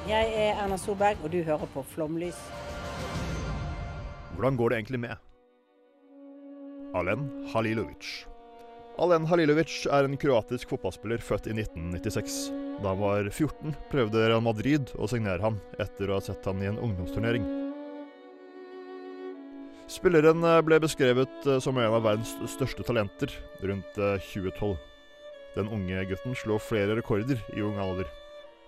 Jeg 0.08 0.32
er 0.32 0.56
Erna 0.56 0.76
Solberg, 0.76 1.16
og 1.22 1.32
du 1.32 1.42
hører 1.42 1.68
på 1.74 1.84
Flomlys. 1.84 2.36
Hvordan 4.36 4.56
går 4.56 4.68
det 4.68 4.76
egentlig 4.78 5.00
med? 5.00 5.27
Alen 6.96 7.48
Halilovic. 7.52 8.26
Alen 8.98 9.26
Halilovic 9.28 9.84
er 9.92 10.06
en 10.06 10.16
kroatisk 10.18 10.70
fotballspiller 10.72 11.20
født 11.22 11.50
i 11.50 11.54
1996. 11.54 12.38
Da 12.80 12.92
han 12.94 13.02
var 13.02 13.28
14, 13.28 13.74
prøvde 13.92 14.24
Real 14.24 14.42
Madrid 14.42 14.92
å 14.96 15.08
signere 15.10 15.42
ham 15.44 15.58
etter 15.82 16.08
å 16.08 16.16
ha 16.16 16.24
sett 16.24 16.46
han 16.48 16.62
i 16.62 16.70
en 16.70 16.80
ungdomsturnering. 16.80 17.44
Spilleren 19.88 20.44
eh, 20.44 20.60
ble 20.64 20.80
beskrevet 20.84 21.46
eh, 21.48 21.60
som 21.64 21.78
en 21.80 21.94
av 21.96 22.04
verdens 22.04 22.34
største 22.52 22.84
talenter 22.84 23.32
rundt 23.64 24.00
eh, 24.00 24.24
2012. 24.32 24.74
Den 25.56 25.70
unge 25.74 26.02
gutten 26.10 26.36
slo 26.36 26.58
flere 26.62 26.96
rekorder 26.98 27.40
i 27.56 27.64
ung 27.64 27.78
alder. 27.80 28.08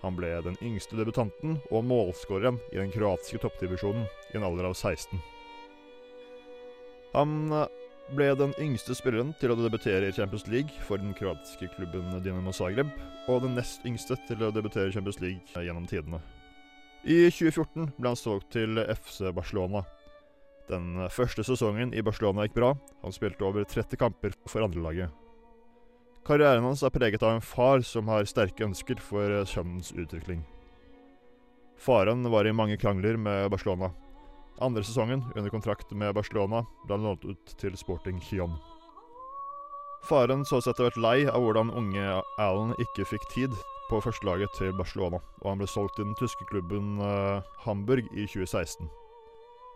Han 0.01 0.17
ble 0.17 0.31
den 0.45 0.57
yngste 0.65 0.97
debutanten 0.97 1.59
og 1.69 1.85
målskåreren 1.85 2.57
i 2.73 2.79
den 2.81 2.89
kroatiske 2.93 3.43
toppdivisjonen 3.43 4.07
i 4.31 4.39
en 4.39 4.47
alder 4.47 4.71
av 4.71 4.77
16. 4.77 5.21
Han 7.13 7.37
eh, 7.53 7.69
ble 8.15 8.27
den 8.35 8.51
yngste 8.59 8.95
spilleren 8.97 9.31
til 9.39 9.53
å 9.53 9.57
debutere 9.59 10.09
i 10.09 10.15
Champions 10.15 10.47
League 10.51 10.83
for 10.87 10.99
den 10.99 11.13
kroatiske 11.15 11.69
klubben 11.75 12.11
Dinamo 12.23 12.53
Zagreb, 12.55 12.91
og 13.31 13.43
den 13.45 13.55
nest 13.55 13.85
yngste 13.87 14.17
til 14.27 14.43
å 14.43 14.51
debutere 14.53 14.91
i 14.91 14.95
Champions 14.95 15.21
League 15.23 15.63
gjennom 15.65 15.87
tidene. 15.89 16.19
I 17.01 17.31
2014 17.31 17.95
ble 17.97 18.11
han 18.11 18.19
solgt 18.19 18.51
til 18.53 18.77
FC 18.83 19.31
Barcelona. 19.33 19.85
Den 20.69 21.07
første 21.09 21.43
sesongen 21.47 21.95
i 21.97 22.03
Barcelona 22.05 22.45
gikk 22.45 22.59
bra. 22.59 22.75
Han 23.01 23.15
spilte 23.15 23.47
over 23.47 23.65
30 23.65 23.99
kamper 23.99 24.35
for 24.45 24.63
andrelaget. 24.67 25.09
Karrieren 26.27 26.67
hans 26.67 26.83
er 26.85 26.93
preget 26.93 27.23
av 27.25 27.33
en 27.33 27.41
far 27.41 27.81
som 27.87 28.11
har 28.11 28.27
sterke 28.29 28.67
ønsker 28.67 29.01
for 29.01 29.41
sønnens 29.49 29.89
utvikling. 29.95 30.43
Faren 31.81 32.27
var 32.29 32.45
i 32.45 32.53
mange 32.53 32.77
krangler 32.77 33.17
med 33.17 33.49
Barcelona. 33.49 33.89
Andre 34.59 34.83
sesongen, 34.83 35.23
under 35.35 35.49
kontrakt 35.49 35.91
med 35.91 36.15
Barcelona, 36.15 36.65
ble 36.85 36.97
han 36.97 37.05
lånt 37.07 37.25
ut 37.25 37.53
til 37.57 37.77
Sporting 37.77 38.19
Kion. 38.21 38.57
Faren 40.09 40.45
så 40.45 40.59
seg 40.61 40.73
etter 40.73 40.87
hvert 40.87 41.01
lei 41.01 41.17
av 41.29 41.43
hvordan 41.43 41.71
unge 41.77 42.05
Alan 42.41 42.73
ikke 42.81 43.05
fikk 43.05 43.27
tid 43.33 43.53
på 43.89 43.99
førstelaget 44.01 44.53
til 44.57 44.73
Barcelona, 44.77 45.19
og 45.41 45.47
han 45.49 45.61
ble 45.61 45.69
solgt 45.69 45.97
til 45.97 46.07
den 46.07 46.17
tyske 46.17 46.47
klubben 46.49 46.97
eh, 47.03 47.47
Hamburg 47.65 48.07
i 48.15 48.25
2016. 48.25 48.89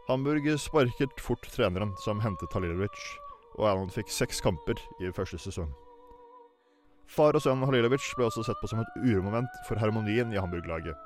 Hamburg 0.09 0.47
sparket 0.61 1.21
fort 1.21 1.45
treneren 1.53 1.95
som 2.01 2.21
hentet 2.21 2.53
Halilovic, 2.53 2.99
og 3.57 3.69
Alan 3.69 3.91
fikk 3.93 4.11
seks 4.13 4.41
kamper 4.43 4.79
i 5.01 5.11
første 5.13 5.39
sesong. 5.41 5.71
Far 7.09 7.37
og 7.37 7.43
sønn 7.45 7.63
Halilovic 7.65 8.05
ble 8.17 8.27
også 8.27 8.45
sett 8.45 8.61
på 8.61 8.69
som 8.69 8.81
et 8.81 8.95
uromoment 9.03 9.61
for 9.67 9.81
harmonien 9.81 10.33
i 10.33 10.41
Hamburg-laget. 10.41 10.97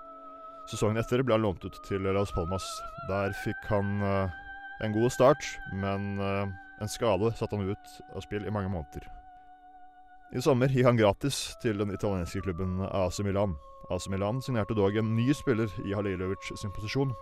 Sesongen 0.70 1.00
etter 1.02 1.24
ble 1.26 1.34
han 1.34 1.42
lånt 1.42 1.64
ut 1.66 1.78
til 1.88 2.04
Las 2.14 2.32
Palmas. 2.36 2.66
Der 3.10 3.34
fikk 3.42 3.64
han 3.72 4.04
eh, 4.06 4.36
en 4.86 4.94
god 4.94 5.10
start, 5.16 5.42
men 5.74 6.20
eh, 6.22 6.52
en 6.80 6.92
skade 6.92 7.32
satte 7.40 7.58
han 7.58 7.72
ut 7.72 7.96
av 8.14 8.22
spill 8.22 8.46
i 8.46 8.54
mange 8.54 8.70
måneder. 8.70 9.08
I 10.30 10.44
sommer 10.46 10.70
gikk 10.70 10.86
han 10.86 11.00
gratis 11.00 11.40
til 11.64 11.82
den 11.82 11.96
italienske 11.96 12.44
klubben 12.46 12.78
AC 12.86 13.18
Milan. 13.26 13.58
AC 13.90 14.06
Milan 14.14 14.44
signerte 14.46 14.78
dog 14.78 14.94
en 15.02 15.16
ny 15.18 15.32
spiller 15.34 15.74
i 15.88 15.98
Halilovic 15.98 16.52
sin 16.54 16.76
posisjon, 16.76 17.16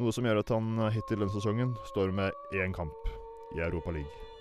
noe 0.00 0.10
som 0.10 0.26
gjør 0.26 0.42
at 0.42 0.50
han 0.50 0.74
hittil 0.90 1.22
denne 1.22 1.30
sesongen 1.30 1.76
står 1.92 2.10
med 2.18 2.58
én 2.58 2.74
kamp 2.74 3.14
i 3.54 3.62
Europa 3.62 3.94
League. 3.94 4.31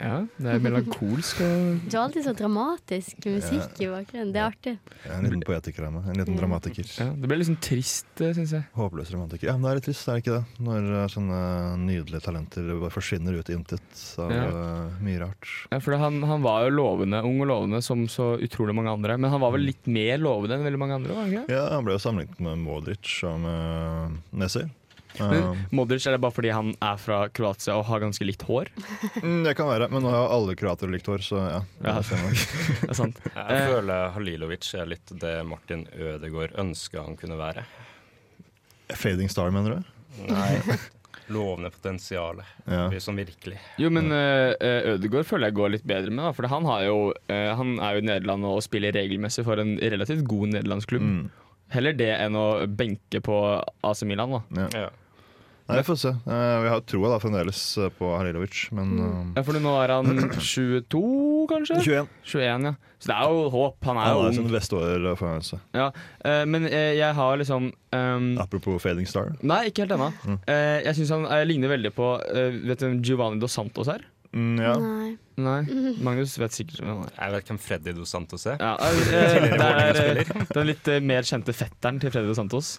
Ja, 0.00 0.22
det 0.40 0.48
er 0.54 0.60
melankolsk 0.64 1.40
og 1.44 1.82
Du 1.90 1.96
har 1.98 2.06
alltid 2.06 2.24
så 2.24 2.32
dramatisk 2.36 3.26
musikk 3.28 3.80
i 3.84 3.88
bakgrunnen. 3.90 4.30
Det 4.32 4.40
er 4.40 4.46
artig. 4.48 4.72
Er 5.04 5.18
en 5.18 5.26
liten 5.26 5.42
poetiker 5.46 5.84
av 5.86 5.92
meg. 5.92 6.06
En 6.08 6.16
liten 6.20 6.34
Ja. 6.34 6.40
dramatiker. 6.40 6.86
ja, 6.98 7.10
Det 7.12 7.28
ble 7.28 7.36
liksom 7.38 7.58
trist, 7.60 8.06
syns 8.16 8.50
jeg. 8.56 8.64
Håpløs 8.74 9.12
romantiker. 9.12 9.48
Ja, 9.48 9.52
men 9.58 9.62
det 9.62 9.70
er 9.70 9.74
litt 9.80 9.84
trist, 9.90 10.08
er 10.08 10.16
det 10.16 10.24
ikke 10.24 10.38
det? 10.38 10.64
Når 10.64 10.88
eh, 11.02 11.06
sånne 11.12 11.40
nydelige 11.84 12.22
talenter 12.24 12.80
bare 12.80 12.90
forsvinner 12.90 13.38
ut 13.38 13.50
i 13.50 13.54
intet 13.58 14.18
av 14.18 14.30
Ja. 14.32 14.44
eh, 14.48 14.90
mye 15.04 15.20
rart. 15.20 15.46
Ja, 15.70 15.78
for 15.78 15.96
han, 15.96 16.22
han 16.22 16.42
var 16.42 16.64
jo 16.64 16.76
lovende, 16.76 17.22
ung 17.22 17.40
og 17.42 17.48
lovende 17.52 17.82
som 17.82 18.06
så 18.08 18.38
utrolig 18.40 18.74
mange 18.74 18.90
andre. 18.90 19.18
Men 19.18 19.30
han 19.30 19.40
var 19.40 19.52
vel 19.52 19.66
litt 19.68 19.86
mer 19.86 20.16
lovende 20.18 20.56
enn 20.56 20.64
veldig 20.64 20.78
mange 20.78 20.94
andre? 20.94 21.14
var 21.14 21.22
han 21.26 21.32
ikke? 21.32 21.48
Ja, 21.50 21.68
han 21.76 21.84
ble 21.84 21.92
jo 21.98 21.98
sammenlignet 22.02 22.40
med 22.40 22.58
Modric 22.64 23.22
og 23.28 23.38
med 23.40 24.18
Nessie. 24.32 24.70
Men 25.18 25.64
Modric, 25.74 26.06
er 26.06 26.16
det 26.16 26.22
bare 26.24 26.34
fordi 26.34 26.52
han 26.54 26.72
er 26.80 27.00
fra 27.00 27.18
Kroatia 27.34 27.76
og 27.78 27.86
har 27.90 28.02
ganske 28.04 28.26
litt 28.26 28.42
hår? 28.48 28.70
Mm, 29.20 29.42
det 29.46 29.54
kan 29.58 29.68
være, 29.68 29.90
men 29.92 30.04
nå 30.04 30.12
har 30.12 30.32
alle 30.32 30.56
kroatere 30.58 30.92
likt 30.94 31.10
hår, 31.10 31.24
så 31.26 31.42
ja. 31.42 31.60
Ja. 31.84 31.98
det. 32.08 32.46
Er 32.88 32.96
sant. 32.96 33.20
Jeg 33.34 33.68
føler 33.74 34.14
Halilovic 34.16 34.72
er 34.78 34.88
litt 34.94 35.12
det 35.22 35.34
Martin 35.48 35.84
Ødegaard 35.92 36.56
ønska 36.62 37.04
han 37.04 37.18
kunne 37.20 37.38
være. 37.40 37.66
Fading 38.92 39.30
star, 39.32 39.52
mener 39.54 39.78
du? 39.78 39.92
Nei, 40.28 40.60
lovende 41.32 41.70
potensial. 41.72 42.42
Ja. 42.64 43.00
Som 43.00 43.16
virkelig. 43.16 43.60
Jo, 43.80 43.90
men 43.94 44.12
uh, 44.12 44.52
Ødegaard 44.94 45.28
føler 45.28 45.50
jeg 45.50 45.58
går 45.60 45.76
litt 45.76 45.86
bedre 45.88 46.12
med, 46.12 46.24
da, 46.24 46.32
for 46.36 46.48
han, 46.52 46.66
har 46.68 46.86
jo, 46.88 46.98
uh, 47.12 47.52
han 47.58 47.76
er 47.80 47.96
jo 47.96 48.02
i 48.02 48.08
Nederland 48.10 48.48
og 48.48 48.60
spiller 48.64 48.94
regelmessig 48.96 49.46
for 49.48 49.62
en 49.62 49.76
relativt 49.80 50.24
god 50.28 50.56
nederlandsklubb. 50.56 51.06
Mm. 51.06 51.30
Heller 51.72 51.96
det 51.96 52.10
enn 52.18 52.36
å 52.36 52.48
benke 52.68 53.22
på 53.24 53.38
AC 53.88 54.04
Milan. 54.08 54.36
da. 54.36 54.66
Ja. 54.66 54.68
Ja. 54.84 54.90
Nei, 55.68 55.76
vi 55.78 55.84
får 55.86 55.98
se. 56.02 56.10
Eh, 56.10 56.54
vi 56.64 56.68
har 56.72 56.80
troa 56.90 57.10
da 57.12 57.18
fremdeles 57.22 57.60
eh, 57.78 57.88
på 57.98 58.08
Halilovic, 58.18 58.64
men 58.76 58.90
Mm. 58.98 59.28
Ja, 59.36 59.42
for 59.46 59.58
nå 59.62 59.72
er 59.82 59.92
han 59.94 60.06
22, 60.36 61.02
kanskje? 61.50 61.76
uh, 61.78 61.82
21. 61.86 62.08
21, 62.26 62.66
ja. 62.66 62.74
Så 63.02 63.10
det 63.10 63.16
er 63.16 63.30
jo 63.34 63.46
håp. 63.50 63.76
Han 63.88 63.96
er 63.98 64.04
Han 64.06 64.16
har 64.18 64.28
jo 64.28 64.36
sin 64.36 64.50
beste 64.52 64.76
år 64.78 65.06
foran 65.18 65.42
seg. 65.46 65.58
Ja. 65.74 65.88
eh, 66.24 66.44
men 66.46 66.66
eh, 66.68 66.92
jeg 66.98 67.14
har 67.18 67.36
liksom 67.40 67.72
ehm, 67.92 68.28
Apropos 68.42 68.78
fading 68.82 69.06
star. 69.10 69.32
Nei, 69.42 69.64
ikke 69.70 69.82
helt 69.86 69.96
ennå. 69.96 70.10
Mm. 70.26 70.38
Eh, 70.46 70.78
jeg 70.86 70.94
syns 71.00 71.10
han 71.16 71.26
eh, 71.26 71.44
ligner 71.48 71.72
veldig 71.72 71.92
på 71.96 72.12
eh, 72.30 72.58
Vet 72.68 72.78
du 72.82 72.86
hvem 72.86 73.00
Giovanni 73.02 73.40
Dos 73.42 73.52
Santos 73.58 73.88
er? 73.90 74.04
Mm, 74.32 74.54
ja. 74.62 74.76
Nei. 74.80 75.10
Nei, 75.42 75.58
Magnus 76.04 76.38
vet 76.40 76.54
sikkert 76.56 76.78
hvem 76.80 76.92
han 76.92 77.08
er. 77.08 77.16
Jeg 77.18 77.32
vet 77.34 77.50
hvem 77.50 77.58
Freddy 77.60 77.92
Dos 77.96 78.12
Santos 78.14 78.46
er. 78.46 78.56
Ja, 78.62 78.76
eh, 78.78 79.48
det 79.60 79.70
er 79.72 80.02
eh, 80.22 80.32
den 80.54 80.70
litt 80.70 80.88
eh, 80.88 81.02
mer 81.04 81.26
kjente 81.26 81.52
fetteren 81.56 81.98
til 82.00 82.12
Freddy 82.14 82.30
Dos 82.30 82.38
Santos. 82.40 82.76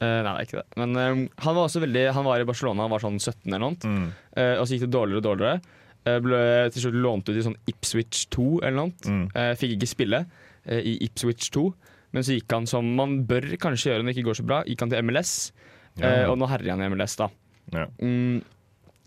Eh, 0.00 0.20
nei, 0.22 0.30
det 0.30 0.38
er 0.38 0.46
ikke 0.46 0.60
det. 0.62 0.78
Men 0.78 0.96
eh, 0.96 1.24
han 1.42 1.56
var 1.56 1.64
også 1.66 1.82
veldig 1.82 2.04
Han 2.14 2.24
var 2.28 2.38
i 2.40 2.46
Barcelona, 2.46 2.84
han 2.86 2.92
var 2.92 3.02
sånn 3.02 3.18
17 3.18 3.48
eller 3.48 3.64
noe. 3.64 3.78
Mm. 3.82 4.06
Uh, 4.38 4.54
og 4.60 4.64
så 4.66 4.76
gikk 4.76 4.86
det 4.86 4.92
dårligere 4.94 5.22
og 5.22 5.26
dårligere. 5.26 5.60
Uh, 6.06 6.18
ble 6.22 6.42
til 6.72 6.84
slutt 6.84 6.98
lånt 7.02 7.28
ut 7.28 7.36
i 7.36 7.44
sånn 7.48 7.58
Ipswich 7.70 8.26
2 8.34 8.48
eller 8.62 8.76
noe. 8.78 8.92
Mm. 9.10 9.24
Fikk 9.58 9.74
ikke 9.76 9.90
spille 9.90 10.22
i 10.68 10.94
Ipswich 11.08 11.50
2. 11.54 11.64
Men 12.16 12.24
så 12.24 12.36
gikk 12.38 12.52
han 12.54 12.68
som 12.68 12.86
man 12.96 13.22
bør 13.28 13.44
kanskje 13.60 13.90
gjøre 13.90 14.04
når 14.04 14.12
det 14.12 14.16
ikke 14.16 14.28
går 14.30 14.38
så 14.40 14.46
bra, 14.48 14.62
gikk 14.68 14.84
han 14.84 14.92
til 14.92 15.02
MLS. 15.04 15.32
Eh, 15.98 16.04
Ja. 16.06 16.28
og 16.30 16.38
nå 16.38 16.46
herjer 16.48 16.72
han 16.76 16.82
i 16.84 16.88
MLS, 16.92 17.16
da. 17.18 17.28
Ja. 17.74 17.86
Mm, 18.00 18.40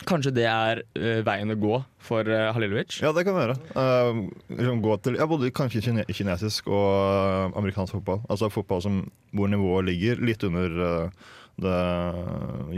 kanskje 0.10 0.34
det 0.36 0.46
er 0.50 0.81
uh, 0.98 1.20
veien 1.27 1.53
å 1.53 1.58
gå 1.60 1.81
for 2.01 2.27
uh, 2.27 2.50
Halilovic? 2.55 3.00
Ja, 3.03 3.12
det 3.15 3.25
kan 3.27 3.38
være. 3.38 3.58
Uh, 3.75 4.24
liksom 4.55 4.81
gå 4.86 4.96
til, 5.05 5.20
ja, 5.20 5.27
både 5.29 5.51
kanskje 5.55 5.84
kine 5.86 6.05
kinesisk 6.10 6.72
og 6.72 7.58
amerikansk 7.60 7.98
fotball. 8.00 8.24
Altså 8.31 8.50
fotball 8.53 8.81
som, 8.86 9.03
hvor 9.36 9.51
nivået 9.51 9.89
ligger 9.91 10.24
litt 10.25 10.43
under 10.48 10.81
uh, 10.81 11.29
det 11.62 11.77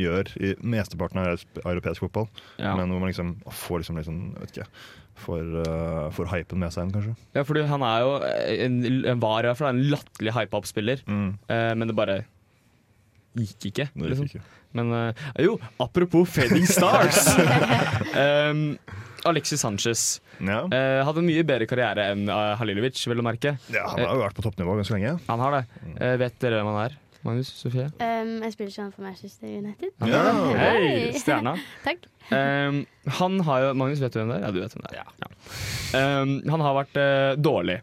gjør 0.01 0.31
i 0.43 0.49
mesteparten 0.65 1.21
av 1.21 1.37
europeisk 1.63 2.03
fotball. 2.03 2.27
Ja. 2.59 2.73
Men 2.75 2.91
hvor 2.91 2.99
man 3.03 3.11
liksom 3.11 3.35
får 3.47 3.83
liksom, 3.83 3.99
liksom 4.01 4.19
vet 4.41 4.55
ikke, 4.57 4.67
får, 5.23 5.43
uh, 5.67 6.07
får 6.15 6.31
hypen 6.33 6.59
med 6.63 6.73
seg, 6.73 6.91
kanskje. 6.91 7.13
Ja, 7.37 7.45
for 7.47 7.59
han 7.69 7.85
er 7.87 8.03
jo 8.03 8.13
eh, 8.27 8.63
en, 8.65 8.79
en 9.13 9.21
var 9.23 9.45
i 9.45 9.51
hvert 9.51 9.61
fall 9.61 9.75
en 9.75 9.83
latterlig 9.93 10.33
hypa 10.35 10.59
opp 10.59 10.67
spiller, 10.69 11.03
Mm. 11.07 11.35
eh, 11.53 11.71
men 11.77 11.87
det 11.91 11.95
bare 11.97 12.23
gikk 13.37 13.69
ikke. 13.71 13.87
Nei, 13.95 14.11
liksom. 14.11 14.27
gikk 14.29 14.39
ikke. 14.39 14.59
Men 14.73 14.89
uh, 14.89 15.25
jo, 15.41 15.57
apropos 15.83 16.25
Fading 16.33 16.65
Stars. 16.69 17.27
um, 18.49 18.63
Alexis 19.29 19.61
Sanchez 19.61 20.19
Ja. 20.43 20.63
uh, 20.65 21.05
hadde 21.07 21.21
en 21.21 21.27
mye 21.29 21.43
bedre 21.47 21.67
karriere 21.69 22.09
enn 22.11 22.25
uh, 22.27 22.55
Halilovic, 22.59 22.97
vel 23.07 23.21
å 23.21 23.25
merke. 23.25 23.55
ja, 23.71 23.85
han 23.87 24.01
har 24.03 24.17
jo 24.17 24.23
vært 24.25 24.39
på 24.39 24.45
toppnivå 24.47 24.75
ganske 24.81 24.97
lenge. 24.97 25.13
Han 25.29 25.43
har 25.45 25.59
det. 25.59 25.63
Eh, 25.93 26.15
vet 26.19 26.35
dere 26.43 26.59
hvem 26.59 26.71
han 26.73 26.81
er? 26.87 26.97
Magnus? 27.23 27.53
Sofie? 27.55 27.85
Um, 28.03 28.33
jeg 28.43 28.51
spiller 28.57 28.73
ikke 28.73 28.83
han 28.83 28.91
for 28.91 29.05
Manchester 29.05 29.47
United. 29.47 29.93
Ja. 30.11 30.23
Hei, 30.59 31.13
stjerna. 31.21 31.53
Takk. 31.85 32.09
Um, 32.33 32.81
han 33.19 33.39
har 33.47 33.63
jo 33.63 33.69
Magnus, 33.79 34.01
vet 34.03 34.15
du 34.15 34.19
hvem 34.19 34.33
det 34.33 34.41
er? 34.41 34.43
Ja, 34.43 34.51
du 34.51 34.59
vet 34.59 34.75
hvem 34.75 34.83
det 34.83 34.97
er. 34.97 35.13
Ja. 35.23 35.29
Um, 35.93 36.33
han 36.51 36.65
har 36.67 36.75
vært 36.81 36.99
uh, 36.99 37.29
dårlig 37.39 37.79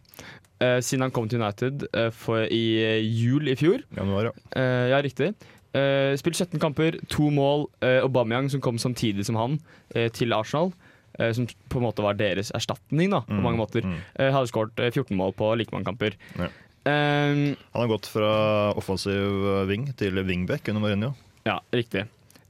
siden 0.81 1.01
han 1.07 1.11
kom 1.15 1.27
til 1.31 1.41
United 1.41 1.87
eh, 1.93 2.09
for, 2.13 2.43
i 2.45 2.61
eh, 2.83 2.99
jul 3.01 3.49
i 3.51 3.55
fjor. 3.57 3.81
Januar, 3.97 4.29
ja. 4.29 4.33
Eh, 4.55 4.85
ja, 4.93 5.01
riktig. 5.01 5.31
Eh, 5.73 6.13
spilt 6.19 6.35
17 6.37 6.59
kamper, 6.59 6.97
to 7.09 7.29
mål. 7.33 7.67
Aubameyang, 7.81 8.49
som 8.51 8.61
kom 8.61 8.77
samtidig 8.81 9.25
som 9.25 9.35
han 9.39 9.59
eh, 9.95 10.09
til 10.13 10.33
Arsenal. 10.35 10.73
eh, 11.19 11.31
som 11.35 11.45
på 11.69 11.79
en 11.81 11.83
måte 11.85 12.03
var 12.05 12.13
deres 12.19 12.51
erstatning, 12.55 13.09
da, 13.11 13.19
på 13.27 13.33
Mm, 13.39 13.43
mange 13.43 13.57
måter. 13.59 13.83
mm. 13.83 13.97
Eh, 14.19 14.31
hadde 14.31 14.47
skåret 14.51 14.79
eh, 14.79 14.91
14 14.91 15.15
mål 15.17 15.33
på 15.35 15.49
like 15.59 15.71
mange 15.73 15.85
kamper. 15.85 16.15
Ja. 16.39 16.47
Um, 16.83 17.55
Han 17.73 17.81
har 17.83 17.87
gått 17.91 18.07
fra 18.09 18.73
offensiv 18.73 19.67
wing 19.69 19.83
til 19.99 20.17
wingback 20.25 20.67
under 20.69 20.81
Mourinho. 20.81 21.11
ja, 21.45 21.59
riktig. 21.73 22.07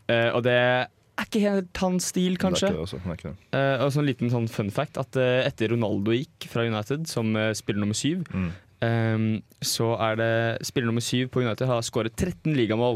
Uh, 0.09 0.29
og 0.35 0.43
det 0.43 0.87
er 1.21 1.27
ikke 1.29 1.41
helt 1.43 1.79
hans 1.83 2.07
stil, 2.11 2.35
kanskje. 2.41 2.67
Det 2.67 2.75
er 2.75 2.75
ikke 2.75 2.81
det, 2.81 2.87
altså. 2.87 2.99
det 3.03 3.11
er 3.13 3.19
ikke 3.19 3.29
det. 3.31 3.59
Eh, 3.59 3.83
og 3.85 3.91
så 3.93 4.01
en 4.01 4.09
liten 4.09 4.31
sånn 4.33 4.49
fun 4.51 4.71
fact 4.73 4.99
at 5.01 5.17
eh, 5.21 5.45
etter 5.47 5.71
Ronaldo 5.73 6.15
gikk 6.15 6.47
fra 6.51 6.65
United 6.67 7.07
som 7.09 7.31
eh, 7.39 7.53
spiller 7.57 7.83
nummer 7.85 7.97
syv, 7.97 8.25
Mm. 8.31 8.51
Ehm, 8.81 9.25
så 9.61 9.91
er 10.01 10.15
det 10.17 10.65
spiller 10.65 10.89
nummer 10.89 11.03
syv 11.05 11.27
på 11.29 11.43
United 11.43 11.67
har 11.69 11.83
skåret 11.85 12.15
13 12.17 12.55
ligamål 12.57 12.95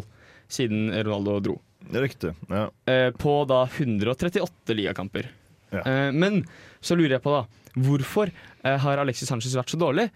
siden 0.49 0.87
Ronaldo 0.89 1.35
dro. 1.45 1.59
Riktig. 1.93 2.31
Ja. 2.49 2.63
Eh, 2.89 3.11
på 3.13 3.35
da 3.45 3.59
138 3.69 4.73
ligakamper. 4.73 5.29
Ja. 5.69 5.83
Eh, 5.85 6.09
men 6.11 6.41
så 6.81 6.97
lurer 6.97 7.19
jeg 7.19 7.25
på, 7.27 7.35
da, 7.35 7.43
hvorfor 7.85 8.33
har 8.65 8.97
Alexis 8.97 9.29
Sanchez 9.29 9.53
vært 9.53 9.69
så 9.69 9.77
dårlig? 9.77 10.07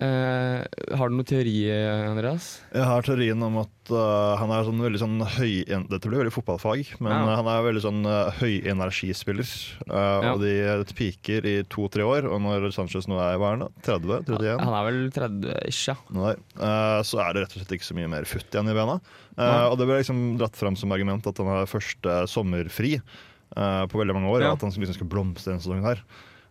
Eh, 0.00 0.60
har 0.96 1.10
du 1.10 1.14
noen 1.18 1.26
teori, 1.28 1.68
eh, 1.68 2.06
Andreas? 2.08 2.46
Jeg 2.72 2.86
har 2.88 3.02
teorien 3.04 3.42
om 3.44 3.58
at 3.60 3.90
uh, 3.92 4.32
han 4.40 4.48
er 4.56 4.64
sånn 4.64 4.80
veldig 4.80 5.00
sånn 5.02 5.18
høy... 5.36 5.58
Dette 5.90 6.08
blir 6.08 6.22
veldig 6.22 6.32
fotballfag, 6.32 6.94
men 7.04 7.12
Ja. 7.12 7.18
uh, 7.26 7.34
han 7.42 7.50
er 7.52 7.66
veldig 7.66 7.82
sånn 7.84 7.98
uh, 8.08 8.30
høyenergispiller. 8.40 9.50
Uh, 9.84 9.98
Ja. 10.24 10.32
Og 10.32 10.40
de 10.40 10.54
uh, 10.80 10.94
piker 10.96 11.44
i 11.50 11.54
to-tre 11.68 12.02
år, 12.06 12.24
og 12.32 12.40
når 12.40 12.70
Sanchez 12.72 13.04
nå 13.10 13.18
er 13.20 13.36
hva 13.36 13.52
er 13.52 13.58
han 13.60 13.74
30? 13.84 14.24
31? 14.24 14.64
Han 14.64 14.78
er 14.78 14.88
vel 14.88 15.00
30-ish, 15.18 15.82
ja. 15.92 15.96
Nei. 16.16 16.32
Uh, 16.56 17.00
så 17.04 17.20
er 17.26 17.34
det 17.36 17.44
rett 17.44 17.56
og 17.58 17.60
slett 17.60 17.76
ikke 17.76 17.90
så 17.90 17.98
mye 18.00 18.08
mer 18.16 18.24
futt 18.28 18.48
igjen 18.56 18.72
i 18.72 18.76
bena. 18.80 18.96
Uh, 19.36 19.68
og 19.68 19.76
det 19.80 19.84
ble 19.90 20.00
liksom 20.00 20.24
dratt 20.40 20.56
fram 20.56 20.76
som 20.80 20.92
argument 20.96 21.28
at 21.28 21.36
han 21.44 21.52
har 21.52 21.68
første 21.70 22.22
sommerfri 22.30 22.96
uh, 23.00 23.84
på 23.84 24.00
veldig 24.00 24.16
mange 24.16 24.32
år, 24.32 24.46
Ja. 24.48 24.54
og 24.54 24.58
at 24.60 24.64
han 24.64 24.72
liksom 24.72 24.96
skal 24.96 25.12
blomstre 25.12 25.52
denne 25.52 25.60
sesongen 25.64 25.84
her. 25.92 26.00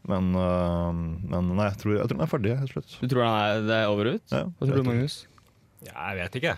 Men, 0.08 0.32
uh, 0.36 0.89
men 0.94 1.51
nei, 1.58 1.68
jeg 1.72 1.82
tror, 1.82 1.98
jeg 1.98 2.08
tror 2.08 2.18
han 2.20 2.25
er 2.25 2.32
ferdig 2.32 2.56
helt 2.62 2.74
slutt. 2.74 2.96
Du 3.01 3.08
tror 3.12 3.25
den 3.25 3.36
er, 3.36 3.62
det 3.68 3.77
er 3.77 3.91
over 3.91 4.13
ut? 4.15 4.25
Ja, 4.32 4.46
Hva 4.48 4.70
tror 4.70 4.79
du, 4.79 4.88
Magnus? 4.88 5.22
Ja, 5.84 5.96
jeg 6.12 6.20
vet 6.24 6.39
ikke. 6.39 6.56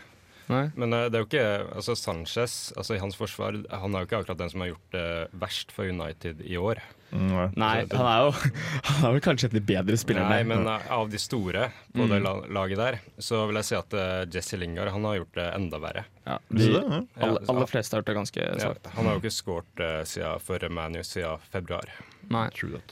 Nei? 0.52 0.66
Men 0.76 0.96
eh, 0.96 1.08
det 1.08 1.18
er 1.18 1.24
jo 1.24 1.30
ikke 1.30 1.46
altså 1.80 1.94
Sanchez 1.96 2.56
altså 2.76 2.98
i 2.98 3.00
hans 3.00 3.16
forsvar 3.16 3.56
Han 3.70 3.94
er 3.96 4.04
jo 4.04 4.10
ikke 4.10 4.18
akkurat 4.20 4.40
den 4.42 4.50
som 4.52 4.64
har 4.64 4.72
gjort 4.74 4.96
det 4.96 5.06
verst 5.40 5.72
for 5.76 5.88
United 5.88 6.42
i 6.44 6.58
år. 6.60 6.82
Mm, 7.12 7.32
nei. 7.32 7.48
Nei, 7.60 7.72
han 7.92 8.08
er 8.08 8.20
jo 8.24 8.32
Han 8.92 9.06
er 9.10 9.16
vel 9.18 9.24
kanskje 9.26 9.48
en 9.50 9.52
av 9.52 9.58
de 9.60 9.64
bedre 9.74 9.98
spillerne. 10.00 10.30
Nei, 10.32 10.44
men 10.48 10.68
eh, 10.68 10.86
av 10.96 11.10
de 11.12 11.20
store 11.22 11.70
på 11.92 12.06
Mm. 12.06 12.10
det 12.10 12.20
la 12.24 12.32
laget 12.56 12.78
der, 12.80 13.00
så 13.20 13.42
vil 13.50 13.58
jeg 13.60 13.68
si 13.68 13.76
at 13.76 13.94
eh, 14.00 14.22
Jesse 14.32 14.56
Lingard 14.58 14.94
han 14.94 15.04
har 15.10 15.18
gjort 15.20 15.34
det 15.36 15.48
enda 15.58 15.80
verre. 15.84 16.06
ja, 16.26 16.38
de. 16.48 16.70
Ja. 16.72 17.02
alle, 17.26 17.42
alle 17.52 17.66
fleste 17.68 17.96
har 17.96 18.02
gjort 18.02 18.12
det 18.12 18.16
ganske 18.16 18.46
Ja, 18.62 18.70
han 18.96 19.06
har 19.10 19.18
jo 19.18 19.20
ikke 19.24 19.34
skåret 19.36 19.82
uh, 19.84 20.04
siden 20.08 20.40
for 20.40 20.64
ManU 20.70 21.02
siden 21.04 21.42
februar. 21.52 21.90
Nei. 22.32 22.46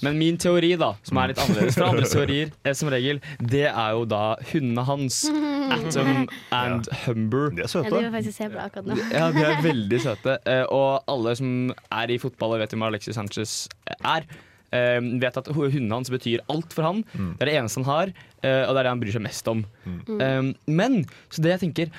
Men 0.03 0.17
min 0.19 0.37
teori, 0.41 0.73
da, 0.75 0.89
som 1.05 1.19
er 1.21 1.31
litt 1.31 1.39
annerledes 1.39 1.77
fra 1.77 1.87
andre 1.93 2.07
teorier, 2.11 2.51
eh, 2.67 2.73
som 2.75 2.89
regel, 2.91 3.21
det 3.39 3.67
er 3.69 3.91
jo 3.95 4.03
da 4.09 4.35
hundene 4.51 4.83
hans. 4.89 5.21
Atom 5.75 6.25
and 6.51 6.89
Humber. 7.05 7.51
De 7.55 7.61
er 7.63 7.69
søte. 7.71 8.01
faktisk 8.11 8.41
på 8.51 8.59
akkurat 8.65 8.89
nå. 8.89 8.97
Ja, 9.13 9.27
de 9.31 9.43
er 9.45 9.61
veldig 9.63 9.99
søte. 10.01 10.35
Eh, 10.49 10.65
Og 10.73 11.05
alle 11.07 11.35
som 11.39 11.51
er 11.93 12.11
i 12.11 12.17
fotball 12.19 12.57
og 12.57 12.63
vet 12.65 12.73
hvem 12.75 12.87
Alexis 12.89 13.15
Sanchez 13.15 13.53
er, 13.85 14.08
eh, 14.17 14.99
vet 15.21 15.37
at 15.41 15.49
hundene 15.55 15.97
hans 15.99 16.11
betyr 16.13 16.43
alt 16.49 16.73
for 16.75 16.87
han. 16.89 17.03
Det 17.13 17.45
er 17.45 17.51
det 17.51 17.57
eneste 17.61 17.81
han 17.83 17.89
har, 17.89 18.11
uh, 18.43 18.63
og 18.67 18.71
det 18.73 18.79
er 18.79 18.83
det 18.83 18.93
han 18.93 19.03
bryr 19.03 19.15
seg 19.17 19.25
mest 19.25 19.47
om. 19.51 19.63
Eh, 19.85 20.41
Men 20.67 20.99
så 21.29 21.41
det 21.45 21.55
jeg 21.57 21.63
tenker, 21.67 21.93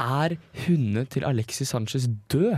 er 0.00 0.36
hundene 0.66 1.04
til 1.12 1.24
Alexis 1.28 1.70
Sanchez 1.70 2.08
død? 2.32 2.56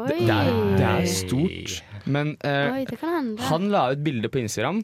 Det, 0.00 0.14
det, 0.22 0.30
er, 0.32 0.50
det 0.78 0.84
er 0.86 1.06
stort. 1.10 1.72
Men 2.08 2.30
uh, 2.46 2.72
Oi 2.76 2.84
det 2.88 2.96
kan 3.00 3.10
hende. 3.18 3.42
han 3.50 3.66
la 3.72 3.82
ut 3.92 4.04
bilde 4.06 4.30
på 4.32 4.38
Instagram, 4.40 4.78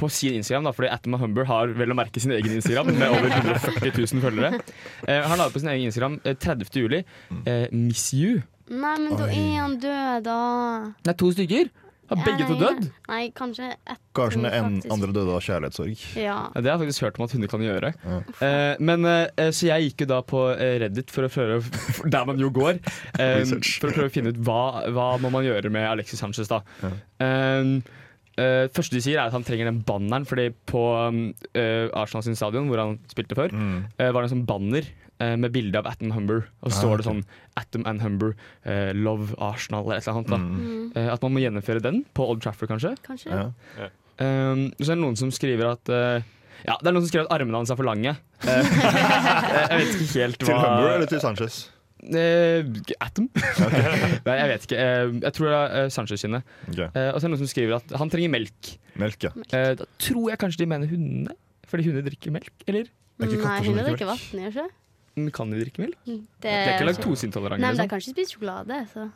på 0.00 0.08
sin 0.08 0.32
Instagram, 0.38 0.64
da, 0.64 0.70
fordi 0.72 0.88
Atom 0.88 1.14
og 1.18 1.20
Humber 1.20 1.44
har 1.50 1.68
vel 1.76 1.92
å 1.92 1.96
merke 1.98 2.16
sin 2.22 2.32
egen 2.32 2.54
Instagram 2.56 2.88
med 2.96 3.10
over 3.12 3.28
140 3.28 3.92
000 3.92 4.22
følgere. 4.24 4.62
Eh, 5.04 5.20
han 5.28 5.36
la 5.36 5.46
ut 5.50 5.52
på 5.54 5.60
sin 5.60 5.68
egen 5.74 5.90
Instagram 5.90 6.16
eh, 6.24 6.32
30. 6.40 6.70
juli. 6.80 7.02
Eh, 7.44 7.66
miss 7.76 8.06
you. 8.16 8.38
Nei, 8.72 8.94
men 9.04 9.12
da 9.20 9.28
er 9.28 9.50
han 9.60 9.76
død, 9.82 10.24
da. 10.24 10.38
Det 11.04 11.12
er 11.12 11.18
to 11.20 11.28
stykker. 11.36 11.68
Har 12.08 12.20
begge 12.22 12.44
Ja, 12.44 12.46
to 12.48 12.56
dødd? 12.60 12.88
Nei, 13.08 13.22
kanskje 13.36 13.72
ett. 13.74 14.00
Kanskje 14.16 14.40
den 14.42 14.46
en, 14.54 14.78
andre 14.94 15.10
døde 15.12 15.34
av 15.34 15.42
kjærlighetssorg. 15.44 16.04
Ja. 16.16 16.36
Ja, 16.54 16.60
det 16.62 16.70
har 16.70 16.76
jeg 16.78 16.86
faktisk 16.86 17.04
hørt 17.06 17.18
om 17.20 17.26
at 17.26 17.34
hunder 17.36 17.50
kan 17.52 17.64
gjøre. 17.66 17.92
Eh, 18.40 18.76
men 18.80 19.04
eh, 19.10 19.50
Så 19.50 19.68
jeg 19.70 19.88
gikk 19.90 20.04
jo 20.06 20.10
da 20.14 20.20
på 20.26 20.42
eh, 20.54 20.76
Reddit 20.84 21.10
for 21.12 21.26
å 21.26 21.30
prøve 21.32 21.60
Der 22.14 22.26
man 22.28 22.40
jo 22.40 22.50
går. 22.54 22.78
eh, 23.22 23.42
for 23.44 23.90
å 23.90 23.94
prøve 23.96 24.08
å 24.10 24.14
finne 24.14 24.32
ut 24.34 24.40
hva, 24.46 24.86
hva 24.94 25.08
må 25.22 25.32
man 25.34 25.46
gjøre 25.46 25.72
med 25.74 25.88
Alexis 25.90 26.22
Sanchez. 26.22 26.48
da 26.52 26.62
Eh, 27.20 27.72
eh, 28.36 28.66
første 28.76 28.96
de 28.96 29.00
sier 29.04 29.16
er 29.18 29.26
at 29.30 29.34
han 29.36 29.44
trenger 29.46 29.70
den 29.70 29.82
banneren, 29.86 30.26
fordi 30.28 30.50
på 30.68 30.82
eh, 31.56 31.88
Arsenal 31.96 32.24
sin 32.26 32.36
stadion, 32.38 32.68
hvor 32.70 32.82
han 32.82 32.98
spilte 33.10 33.36
før, 33.38 33.54
eh, 33.56 34.10
var 34.12 34.20
det 34.22 34.28
en 34.30 34.34
sånn 34.38 34.46
banner 34.48 34.84
eh, 34.84 35.05
med 35.18 35.52
bilde 35.54 35.78
av 35.80 35.86
Atom 35.88 36.10
Humber. 36.12 36.42
Og 36.62 36.70
så 36.70 36.76
Ah, 36.76 36.80
står 36.82 36.96
det 37.00 37.06
sånn 37.06 37.22
Atom 37.56 37.86
and 37.88 38.02
Humber, 38.04 38.34
uh, 38.66 38.92
love 38.92 39.32
Arsenal 39.40 39.84
eller 39.86 39.96
et 39.96 40.06
eller 40.06 40.18
annet. 40.20 40.30
Da. 40.30 40.36
Mm, 40.36 40.92
Uh, 40.96 41.08
at 41.14 41.22
man 41.24 41.32
må 41.32 41.40
gjennomføre 41.40 41.80
den 41.84 42.02
på 42.16 42.26
Old 42.28 42.42
Trafford, 42.44 42.68
kanskje. 42.68 42.94
kanskje. 43.06 43.30
Ja. 43.32 43.88
Um, 44.20 44.66
så 44.80 44.92
er 44.92 44.96
det 44.96 45.02
noen 45.02 45.16
som 45.16 45.30
skriver 45.32 45.72
at 45.74 45.88
uh, 45.92 46.20
Ja, 46.66 46.76
det 46.80 46.88
er 46.88 46.92
noen 46.96 47.04
som 47.04 47.10
skriver 47.12 47.26
at 47.28 47.34
armene 47.40 47.56
hans 47.60 47.70
er 47.72 47.76
for 47.76 47.84
lange. 47.88 48.12
Jeg 48.44 49.80
vet 49.80 49.96
ikke 49.96 50.20
helt 50.22 50.40
hva 50.40 50.46
Til 50.46 50.60
Humber 50.62 50.92
eller 50.96 51.10
til 51.10 51.20
Sanchez? 51.24 51.58
Eh, 52.06 52.62
Atom? 53.02 53.26
Nei, 54.26 54.34
jeg 54.36 54.48
vet 54.52 54.66
ikke. 54.68 54.78
Eh, 54.78 55.14
jeg 55.24 55.32
tror 55.36 55.48
det 55.50 55.60
er 55.80 55.88
Sanchez 55.90 56.20
sine. 56.22 56.42
Okay. 56.68 56.86
Eh, 56.92 57.08
og 57.10 57.18
så 57.18 57.24
er 57.24 57.28
det 57.28 57.32
noen 57.34 57.40
som 57.42 57.50
skriver 57.50 57.78
at 57.80 57.94
han 57.98 58.12
trenger 58.12 58.30
melk. 58.36 58.72
Melk, 59.00 59.26
ja. 59.26 59.32
Eh, 59.56 59.72
da 59.80 59.88
tror 59.98 60.28
jeg 60.30 60.38
kanskje 60.42 60.62
de 60.62 60.68
mener 60.70 60.90
hundene. 60.92 61.34
Fordi 61.66 61.86
hunder 61.88 62.04
drikker 62.06 62.34
melk, 62.36 62.52
eller? 62.70 62.86
Er 63.18 63.32
Nei, 63.32 63.56
hunder 63.66 63.88
drikker 63.88 64.06
vann, 64.12 64.20
gjør 64.36 64.52
ikke 64.52 64.66
det? 65.16 65.22
Men 65.22 65.32
Kan 65.32 65.50
de 65.50 65.60
drikke 65.64 65.80
melk? 65.80 65.96
Det 66.04 66.22
De 66.44 66.48
er 66.48 66.74
ikke 66.74 66.84
Nei, 66.84 66.92
laktoseintolerante. 66.92 67.60
men 67.60 67.72
de 67.76 67.82
Liksom. 67.82 67.88
kanskje 67.88 68.12
spist 68.12 68.36
sjokolade, 68.36 68.82
så 68.92 69.10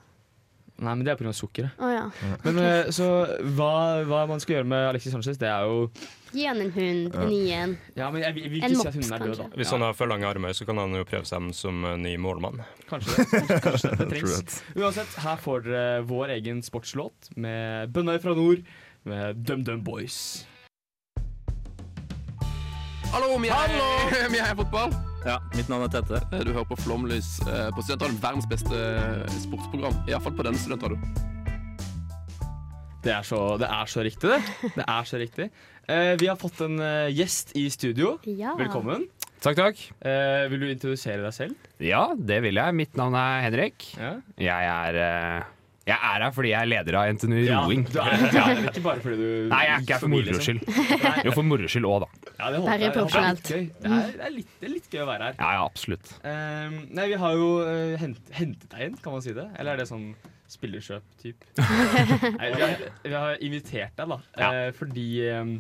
Nei, 0.81 0.95
men 0.95 1.05
det 1.05 1.13
er 1.13 1.17
pga. 1.21 1.33
sukkeret. 1.37 1.71
Oh, 1.79 1.91
ja. 1.93 2.07
Men 2.43 2.57
okay. 2.57 2.91
så 2.91 3.27
hva, 3.53 4.01
hva 4.09 4.27
man 4.27 4.41
skal 4.41 4.55
gjøre 4.57 4.65
med 4.67 4.87
Alexis 4.89 5.13
Sanchez, 5.13 5.37
det 5.37 5.47
er 5.47 5.61
jo 5.69 5.91
Gi 6.33 6.47
han 6.47 6.57
en 6.63 6.71
hund, 6.73 7.15
en 7.21 7.29
ny 7.29 7.51
en. 7.53 7.79
Ja, 7.97 8.09
men 8.11 8.23
jeg 8.23 8.35
vil, 8.35 8.45
ikke 8.57 8.65
En 8.65 8.73
ikke 8.73 8.81
si 8.81 8.89
at 8.89 8.95
hunden 8.95 9.13
er 9.13 9.19
død, 9.19 9.37
da. 9.37 9.43
Hvis 9.45 9.57
Hvis 9.57 9.71
han 9.71 9.81
har 9.83 9.93
for 9.93 10.07
lange 10.07 10.25
armer, 10.27 10.53
så 10.57 10.65
kan 10.65 10.79
han 10.79 10.95
jo 10.95 11.05
prøve 11.05 11.27
seg 11.29 11.53
som 11.53 11.85
eh, 11.85 11.97
ny 11.99 12.17
målmann. 12.17 12.63
Kanskje 12.89 13.13
det. 13.19 13.61
Kanskje 13.67 13.91
det, 13.91 13.99
det 13.99 14.23
trengs. 14.23 14.63
Uansett, 14.77 15.19
her 15.21 15.37
får 15.37 15.61
dere 15.69 16.01
vår 16.09 16.33
egen 16.39 16.63
sportslåt 16.63 17.29
med 17.37 17.93
Bønnøy 17.93 18.17
fra 18.23 18.33
nord 18.35 18.65
med 19.05 19.37
DumDum 19.45 19.85
Boys. 19.85 20.47
Hallo, 23.13 23.37
vi 23.37 23.49
er, 23.61 24.31
vi 24.31 24.39
er 24.39 24.55
fotball. 24.55 24.95
Ja, 25.27 25.37
mitt 25.53 25.69
navn 25.69 25.85
er 25.85 25.91
Tette. 25.93 26.21
Eh, 26.33 26.45
Du 26.47 26.53
hører 26.55 26.69
på 26.71 26.79
Flomlys 26.81 27.35
eh, 27.45 27.69
på 27.77 27.83
Studentradioen. 27.85 28.21
Verdens 28.23 28.49
beste 28.49 28.77
eh, 28.79 29.35
sportsprogram. 29.43 29.99
Iallfall 30.09 30.37
på 30.39 30.47
denne 30.47 30.61
studentradioen. 30.61 31.29
Det 33.01 33.13
er, 33.15 33.25
så, 33.25 33.39
det 33.61 33.69
er 33.73 33.89
så 33.89 34.03
riktig, 34.05 34.29
det. 34.29 34.73
Det 34.77 34.85
er 34.85 35.07
så 35.09 35.21
riktig. 35.21 35.47
Eh, 35.89 36.15
vi 36.21 36.29
har 36.29 36.37
fått 36.41 36.61
en 36.67 36.77
gjest 37.17 37.55
i 37.57 37.67
studio. 37.73 38.15
Ja. 38.29 38.53
Velkommen. 38.61 39.07
Takk, 39.41 39.57
takk. 39.57 39.79
Eh, 40.05 40.43
vil 40.53 40.61
du 40.61 40.69
introdusere 40.69 41.23
deg 41.25 41.33
selv? 41.37 41.71
Ja, 41.81 42.03
det 42.17 42.43
vil 42.45 42.61
jeg. 42.61 42.77
Mitt 42.77 42.97
navn 43.01 43.17
er 43.17 43.45
Henrik. 43.47 43.87
Ja. 43.97 44.15
Jeg 44.41 44.69
er, 44.75 44.99
eh, 45.01 45.49
jeg 45.91 45.99
er 46.11 46.25
her 46.25 46.33
fordi 46.35 46.51
jeg 46.53 46.61
er 46.61 46.69
leder 46.71 46.97
av 47.01 47.11
NTNU 47.17 47.39
roing. 47.51 47.85
du 47.91 47.99
er, 48.03 48.23
du 48.23 48.39
er 48.41 48.63
ikke 48.71 48.83
bare 48.85 49.03
fordi 49.05 49.17
du 49.21 49.29
Nei, 49.53 49.61
jeg 49.67 49.75
er 49.75 49.85
ikke 49.85 49.97
her 49.97 50.03
for 50.03 50.13
moro 50.15 50.41
skyld. 50.47 50.61
Jo, 51.27 51.35
for 51.37 51.49
moro 51.51 51.71
skyld 51.75 51.89
òg, 51.91 52.05
da. 52.05 52.09
Ja, 52.41 52.51
det 52.55 52.61
håper 52.63 52.85
det 52.85 52.91
er 53.21 53.29
litt 53.37 53.51
gøy. 53.53 53.65
Det 53.81 53.91
er, 53.91 54.11
det, 54.11 54.27
er 54.29 54.35
litt, 54.37 54.53
det 54.61 54.69
er 54.69 54.75
litt 54.75 54.91
gøy 54.95 55.03
å 55.05 55.09
være 55.11 55.31
her. 55.31 55.39
Ja, 55.41 55.51
ja, 55.57 55.65
absolutt. 55.67 56.13
Um, 56.25 56.77
nei, 56.99 57.07
vi 57.13 57.19
har 57.25 57.39
jo 57.41 57.49
uh, 57.63 57.97
hent, 58.03 58.33
hentet 58.37 58.69
deg 58.77 58.87
inn, 58.89 59.01
kan 59.03 59.17
man 59.17 59.25
si 59.27 59.35
det? 59.37 59.49
Eller 59.59 59.75
er 59.75 59.83
det 59.83 59.89
sånn 59.91 60.07
spillerkjøp-typ? 60.51 61.49
nei, 62.41 62.53
vi 62.55 62.63
har, 62.65 62.87
vi 63.05 63.15
har 63.17 63.45
invitert 63.51 63.99
deg, 64.01 64.15
da. 64.15 64.21
Ja. 64.41 64.51
Uh, 64.51 64.71
fordi, 64.79 65.09
um, 65.37 65.53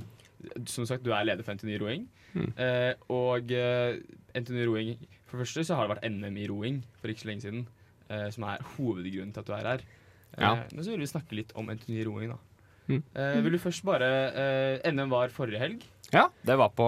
som 0.70 0.88
sagt, 0.88 1.04
du 1.06 1.12
er 1.14 1.26
leder 1.28 1.46
for 1.46 1.58
NTNU 1.58 1.76
roing. 1.84 2.08
Mm. 2.34 2.50
Uh, 2.54 2.92
og 3.10 3.50
NTNU 3.50 4.60
roing 4.68 4.92
For 5.26 5.34
det 5.34 5.48
første 5.48 5.64
så 5.66 5.74
har 5.74 5.88
det 5.88 5.96
vært 5.96 6.04
NM 6.14 6.36
i 6.38 6.44
roing 6.46 6.76
for 7.00 7.10
ikke 7.10 7.24
så 7.24 7.30
lenge 7.32 7.42
siden. 7.42 7.64
eh, 8.10 8.28
som 8.34 8.46
er 8.48 8.62
hovedgrunnen 8.76 9.32
til 9.34 9.42
at 9.42 9.48
du 9.48 9.52
er 9.54 9.68
her. 9.72 9.84
Eh, 10.36 10.42
Ja. 10.44 10.54
Men 10.72 10.84
så 10.84 10.90
vil 10.90 11.00
vi 11.00 11.06
snakke 11.10 11.36
litt 11.36 11.52
om 11.54 11.66
NTNU 11.70 12.04
roing, 12.06 12.28
da. 12.34 12.38
Mm. 12.90 13.02
Eh, 13.14 13.40
vil 13.44 13.52
du 13.52 13.58
først 13.62 13.84
bare 13.86 14.06
eh, 14.34 14.90
NM 14.92 15.10
var 15.10 15.28
forrige 15.30 15.58
helg. 15.62 15.82
Ja, 16.12 16.28
det 16.42 16.56
var 16.58 16.68
på, 16.74 16.86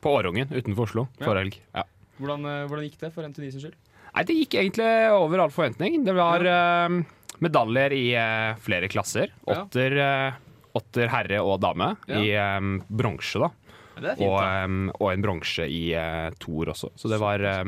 på 0.00 0.12
Årungen 0.20 0.48
utenfor 0.54 0.86
Oslo 0.86 1.08
Ja. 1.18 1.26
forrige 1.26 1.42
helg. 1.44 1.58
Ja. 1.74 1.84
Hvordan, 2.20 2.46
eh, 2.46 2.66
hvordan 2.70 2.84
gikk 2.86 2.98
det 3.02 3.12
for 3.12 3.26
NTNU 3.26 3.50
sin 3.50 3.60
skyld? 3.66 3.74
Nei, 4.16 4.22
det 4.24 4.36
gikk 4.38 4.54
egentlig 4.56 4.88
over 5.12 5.42
all 5.44 5.50
forventning. 5.52 6.04
Det 6.06 6.14
var 6.16 6.40
eh, 6.46 6.94
medaljer 7.44 7.92
i 7.92 8.04
eh, 8.16 8.54
flere 8.64 8.88
klasser. 8.88 9.32
Ja. 9.46 9.64
Åtter, 9.66 9.96
eh, 10.00 10.38
åtter 10.76 11.08
herre 11.12 11.42
og 11.44 11.60
dame 11.60 11.96
Ja. 12.08 12.20
i 12.22 12.30
eh, 12.32 12.70
bronse, 12.88 13.42
da. 13.42 13.50
Ja, 13.96 14.02
det 14.06 14.14
fint, 14.18 14.28
Og, 14.28 14.38
eh, 14.44 14.94
og 15.00 15.12
en 15.12 15.22
bronse 15.24 15.64
i 15.72 15.82
uh, 15.96 16.30
toer 16.38 16.68
også. 16.72 16.90
Så 17.00 17.08
det 17.08 17.16
var 17.20 17.40
eh, 17.40 17.64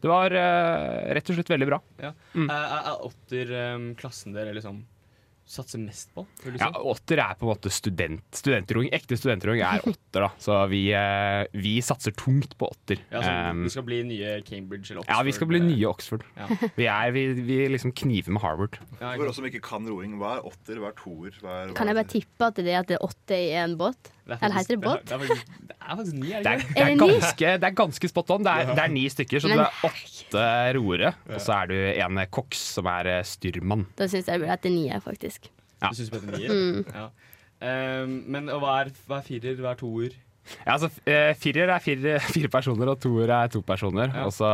Det 0.00 0.08
var 0.10 0.30
uh, 0.36 1.10
rett 1.16 1.30
og 1.32 1.40
slett 1.40 1.52
veldig 1.56 1.68
bra. 1.72 1.80
Ja. 2.04 2.14
Mm. 2.36 2.48
Er, 2.50 2.64
er- 2.78 2.88
er 2.94 3.04
åtter 3.10 3.52
um, 3.74 3.90
klassen 3.98 4.36
dere 4.36 4.54
liksom 4.56 4.84
satser 5.50 5.80
mest 5.82 6.12
på? 6.14 6.22
Si? 6.44 6.50
Ja, 6.60 6.68
åtter 6.78 7.18
er 7.18 7.32
på 7.34 7.42
en 7.42 7.48
måte 7.50 7.70
student, 7.74 8.22
studentroing. 8.38 8.86
Ekte 8.94 9.16
studentroing 9.18 9.58
er 9.66 9.82
åtter, 9.82 10.22
da. 10.22 10.28
Så 10.38 10.54
vi, 10.70 10.84
uh, 10.94 11.42
vi 11.58 11.72
satser 11.82 12.14
tungt 12.14 12.52
på 12.60 12.68
åtter. 12.70 13.00
Ja, 13.10 13.18
så 13.24 13.32
Um, 13.50 13.64
vi 13.66 13.72
skal 13.74 13.82
bli 13.88 13.98
nye 14.06 14.36
Cambridge 14.46 14.92
eller 14.92 15.00
Oxford? 15.02 15.16
ja, 15.16 15.24
vi 15.26 15.34
skal 15.34 15.50
bli 15.50 15.60
nye 15.64 15.88
Oxford. 15.90 16.22
Ja. 16.38 16.46
Vi, 16.78 16.86
er, 16.86 17.10
vi, 17.16 17.24
vi 17.50 17.58
liksom 17.74 17.90
kniver 17.98 18.30
med 18.36 18.44
Harvard. 18.44 18.78
Ja, 19.00 19.16
For 19.16 19.26
oss 19.32 19.40
som 19.40 19.48
ikke 19.50 19.62
kan 19.66 19.90
roing, 19.90 20.14
hva 20.22 20.36
er 20.38 20.46
åtter, 20.52 20.78
hva 20.84 20.92
er 20.92 20.98
toer? 21.02 21.34
Hva 21.42 21.56
er, 21.64 21.72
hva 21.72 21.78
Kan 21.80 21.90
jeg 21.90 21.98
bare 21.98 22.12
tippe 22.14 22.46
at 22.52 22.62
det 22.62 22.70
er 22.70 22.78
at 22.84 22.92
det 22.92 23.00
er 23.00 23.08
åtte 23.10 23.40
i 23.42 23.50
en 23.58 23.74
båt? 23.80 24.12
Er 24.36 24.44
Eller 24.46 24.56
heter 24.58 24.76
det 24.76 24.82
båt? 24.84 25.04
Det 25.08 25.18
det 25.20 25.76
er 25.80 25.96
faktisk 25.98 26.16
ni, 26.16 26.32
er 26.32 26.44
Det 26.44 26.52
ikke? 26.60 26.74
det 26.74 26.84
Er 26.84 26.96
ganske, 27.00 27.52
det 27.62 27.68
er 27.68 27.76
ganske 27.80 28.10
spot 28.12 28.30
on. 28.30 28.44
Det 28.46 28.52
er, 28.52 28.74
det 28.74 28.84
er 28.84 28.92
ni 28.94 29.04
stykker, 29.10 29.42
så 29.42 29.50
Men 29.50 29.58
du 29.58 29.64
er 29.64 29.88
åtte 29.88 30.44
roere. 30.76 31.12
Og 31.30 31.40
så 31.40 31.56
er 31.56 31.72
du 31.72 31.76
en 32.04 32.22
koks 32.30 32.62
som 32.76 32.86
er 32.86 33.10
eh, 33.10 33.22
styrmann. 33.26 33.86
Da 33.98 34.06
syns 34.06 34.28
jeg 34.28 34.38
det 34.38 34.44
burde 34.44 34.54
hete 34.54 34.72
nier, 34.74 35.02
faktisk. 35.04 35.50
Ja. 35.80 35.90
Du 35.90 35.98
syns 35.98 36.10
det 36.12 36.22
et 36.22 36.32
nier? 36.38 36.54
Mm. 36.54 36.84
Ja. 36.94 37.08
Um, 37.60 38.12
men 38.32 38.48
og 38.48 38.62
hva 38.62 38.80
er, 38.84 38.92
hva 39.08 39.18
er 39.20 39.26
firer, 39.26 39.58
hva 39.60 39.74
er 39.74 39.80
toer? 39.80 40.14
Ja, 40.64 40.74
altså, 40.78 40.88
eh, 41.04 41.34
firer 41.38 41.68
er 41.74 41.82
fire, 41.84 42.18
fire 42.34 42.48
personer, 42.52 42.92
og 42.92 43.00
toer 43.02 43.32
er 43.36 43.50
to 43.52 43.60
personer. 43.66 44.12
Ja. 44.14 44.28
Og 44.28 44.32
så 44.32 44.48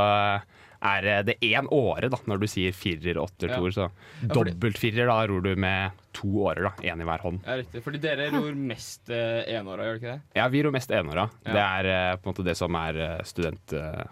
er 0.86 1.24
det 1.26 1.36
én 1.44 1.66
åre 1.74 2.10
da, 2.12 2.18
når 2.30 2.42
du 2.42 2.46
sier 2.50 2.74
firer, 2.76 3.18
åtter, 3.20 3.52
toer. 3.52 3.74
Så 3.74 3.88
dobbeltfirer, 4.32 5.06
da 5.10 5.18
ror 5.28 5.44
du 5.44 5.52
med 5.60 5.96
to 6.16 6.30
årer, 6.46 6.68
da. 6.68 6.72
Én 6.92 7.02
i 7.02 7.06
hver 7.08 7.24
hånd. 7.26 7.42
Ja, 7.46 7.58
riktig. 7.60 7.82
Fordi 7.84 8.00
dere 8.02 8.28
ror 8.34 8.54
mest 8.56 9.10
eh, 9.12 9.42
enåra, 9.56 9.86
gjør 9.88 9.96
dere 9.96 10.00
ikke 10.00 10.12
det? 10.14 10.38
Ja, 10.40 10.46
vi 10.52 10.62
ror 10.64 10.76
mest 10.76 10.94
enåra. 10.94 11.26
Ja. 11.44 11.56
Det 11.56 11.64
er 11.64 11.90
eh, 11.94 12.12
på 12.20 12.28
en 12.28 12.34
måte 12.34 12.46
det 12.46 12.56
som 12.58 12.78
er 12.80 13.00
eh, 13.06 13.16
student, 13.28 13.74
eh, 13.76 14.04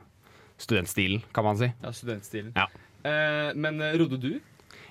studentstilen, 0.61 1.25
kan 1.35 1.49
man 1.49 1.61
si. 1.61 1.71
Ja, 1.83 1.95
studentstilen. 1.97 2.53
Ja. 2.59 2.69
Eh, 3.05 3.51
men 3.57 3.81
eh, 3.85 3.97
rodde 4.01 4.21
du? 4.21 4.33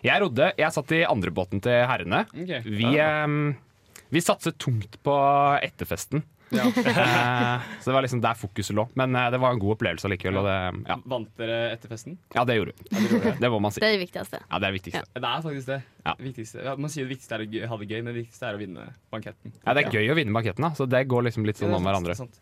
Jeg 0.03 0.19
rodde. 0.19 0.49
Jeg 0.59 0.75
satt 0.75 0.91
i 0.97 1.03
andrebåten 1.07 1.61
til 1.63 1.85
herrene. 1.87 2.25
Okay. 2.33 2.59
Vi, 2.65 2.89
eh, 2.99 4.03
vi 4.13 4.21
satset 4.21 4.57
tungt 4.61 4.99
på 5.05 5.15
etterfesten. 5.63 6.25
Ja. 6.53 6.65
Eh, 7.03 7.61
så 7.81 7.89
det 7.89 7.93
var 7.95 8.05
liksom 8.05 8.21
der 8.23 8.37
fokuset 8.37 8.75
lå. 8.77 8.85
Men 8.99 9.15
eh, 9.17 9.29
det 9.33 9.39
var 9.41 9.55
en 9.55 9.59
god 9.61 9.75
opplevelse 9.75 10.09
likevel. 10.11 10.39
Og 10.41 10.47
det, 10.47 10.55
ja. 10.89 10.97
Vant 11.09 11.31
dere 11.39 11.57
etter 11.73 11.91
festen? 11.91 12.17
ja, 12.35 12.43
det 12.47 12.57
gjorde 12.59 12.75
vi. 12.77 13.33
Det 13.41 13.49
må 13.51 13.59
man 13.63 13.73
si. 13.73 13.81
Det 13.83 13.89
er 13.89 13.97
det 13.97 14.03
viktigste. 14.05 14.39
Ja, 14.43 14.59
det 14.59 14.67
er 14.67 14.67
det 14.69 14.77
viktigste. 14.77 15.03
Det 15.17 15.29
er 15.31 15.45
faktisk 15.47 15.71
det. 15.71 15.79
Ja. 16.05 16.15
Viktigste. 16.19 16.75
Man 16.77 16.93
sier 16.93 17.07
det 17.07 17.15
viktigste 17.15 17.39
er 17.39 17.45
å 17.45 17.71
ha 17.73 17.79
det 17.81 17.89
gøy, 17.89 17.99
men 18.01 18.11
det 18.11 18.17
viktigste 18.21 18.49
er 18.49 18.57
å 18.57 18.61
vinne 18.61 18.87
banketten. 19.13 19.55
Ja, 19.63 19.75
det 19.77 19.85
er 19.85 19.97
gøy 19.97 20.13
å 20.13 20.17
vinne 20.19 20.35
banketten, 20.35 20.67
da. 20.67 20.73
Så 20.77 20.87
det 20.89 21.03
går 21.11 21.27
liksom 21.29 21.47
litt 21.49 21.59
sånn 21.61 21.73
om 21.73 21.79
det 21.79 21.83
er 21.83 21.89
hverandre. 21.91 22.17
sant, 22.19 22.39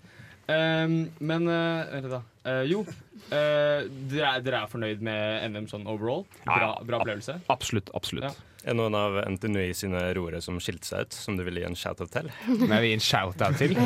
Ehm, 0.50 0.96
men 1.22 1.48
uh, 1.48 1.86
vent 1.92 2.08
litt, 2.08 2.14
da. 2.14 2.22
Uh, 2.42 2.64
jo, 2.66 2.82
uh, 2.84 3.84
dere, 4.10 4.32
er, 4.32 4.46
dere 4.46 4.64
er 4.64 4.72
fornøyd 4.72 5.04
med 5.06 5.46
NM 5.54 5.68
sånn 5.70 5.86
overall? 5.90 6.26
Bra, 6.46 6.74
bra 6.88 7.02
opplevelse? 7.04 7.38
Absolutt. 7.54 7.92
absolutt. 7.98 8.26
Ja. 8.30 8.50
Er 8.72 8.78
noen 8.78 8.96
av 8.98 9.20
NTNUI 9.26 9.72
sine 9.78 10.04
roere 10.18 10.42
som 10.44 10.60
skilte 10.62 10.90
seg 10.90 11.08
ut, 11.08 11.18
som 11.18 11.38
du 11.38 11.46
vil 11.48 11.62
gi 11.62 11.68
en 11.70 11.78
shout-out 11.78 12.12
til? 12.14 12.30
Nei, 12.66 12.68
jeg 12.68 12.84
vil 12.86 12.90
gi 12.90 12.98
en 12.98 13.08
shout-out 13.12 13.62
til. 13.62 13.78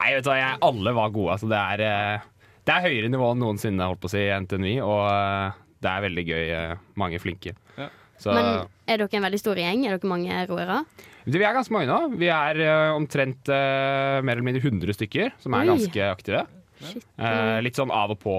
Eh, 0.00 0.04
nei, 0.06 0.14
vet 0.16 0.24
du 0.24 0.30
hva, 0.30 0.36
jeg, 0.38 0.60
alle 0.64 0.92
var 0.96 1.10
gode. 1.12 1.34
Altså, 1.34 1.48
det, 1.50 1.58
er, 1.74 2.22
det 2.64 2.72
er 2.72 2.84
høyere 2.86 3.10
nivå 3.12 3.26
enn 3.34 3.42
noensinne, 3.44 3.88
holdt 3.90 4.00
på 4.00 4.08
å 4.08 4.12
si, 4.14 4.22
i 4.24 4.38
NTNUI. 4.46 4.78
Og 4.80 5.58
det 5.84 5.90
er 5.90 6.04
veldig 6.06 6.24
gøy. 6.24 6.54
mange 7.02 7.20
flinke. 7.20 7.52
Ja. 7.76 7.90
Så 8.20 8.34
Men 8.36 8.68
er 8.84 9.00
dere 9.00 9.18
en 9.18 9.26
veldig 9.26 9.40
stor 9.40 9.60
gjeng? 9.60 9.86
Er 9.88 9.96
dere 9.96 10.10
mange 10.10 10.44
roere? 10.50 10.80
Vi 11.24 11.40
er 11.40 11.56
ganske 11.56 11.74
mange 11.74 11.88
nå. 11.88 11.98
Vi 12.20 12.30
er 12.32 12.62
uh, 12.64 12.94
omtrent 12.96 13.48
uh, 13.52 14.20
mer 14.24 14.36
eller 14.36 14.46
mindre 14.46 14.62
100 14.64 14.96
stykker 14.96 15.34
som 15.40 15.56
er 15.56 15.66
Oi. 15.66 15.74
ganske 15.74 16.08
aktive. 16.10 16.46
Eh, 16.80 17.58
litt 17.60 17.76
sånn 17.76 17.90
av 17.92 18.14
og 18.14 18.16
på. 18.22 18.34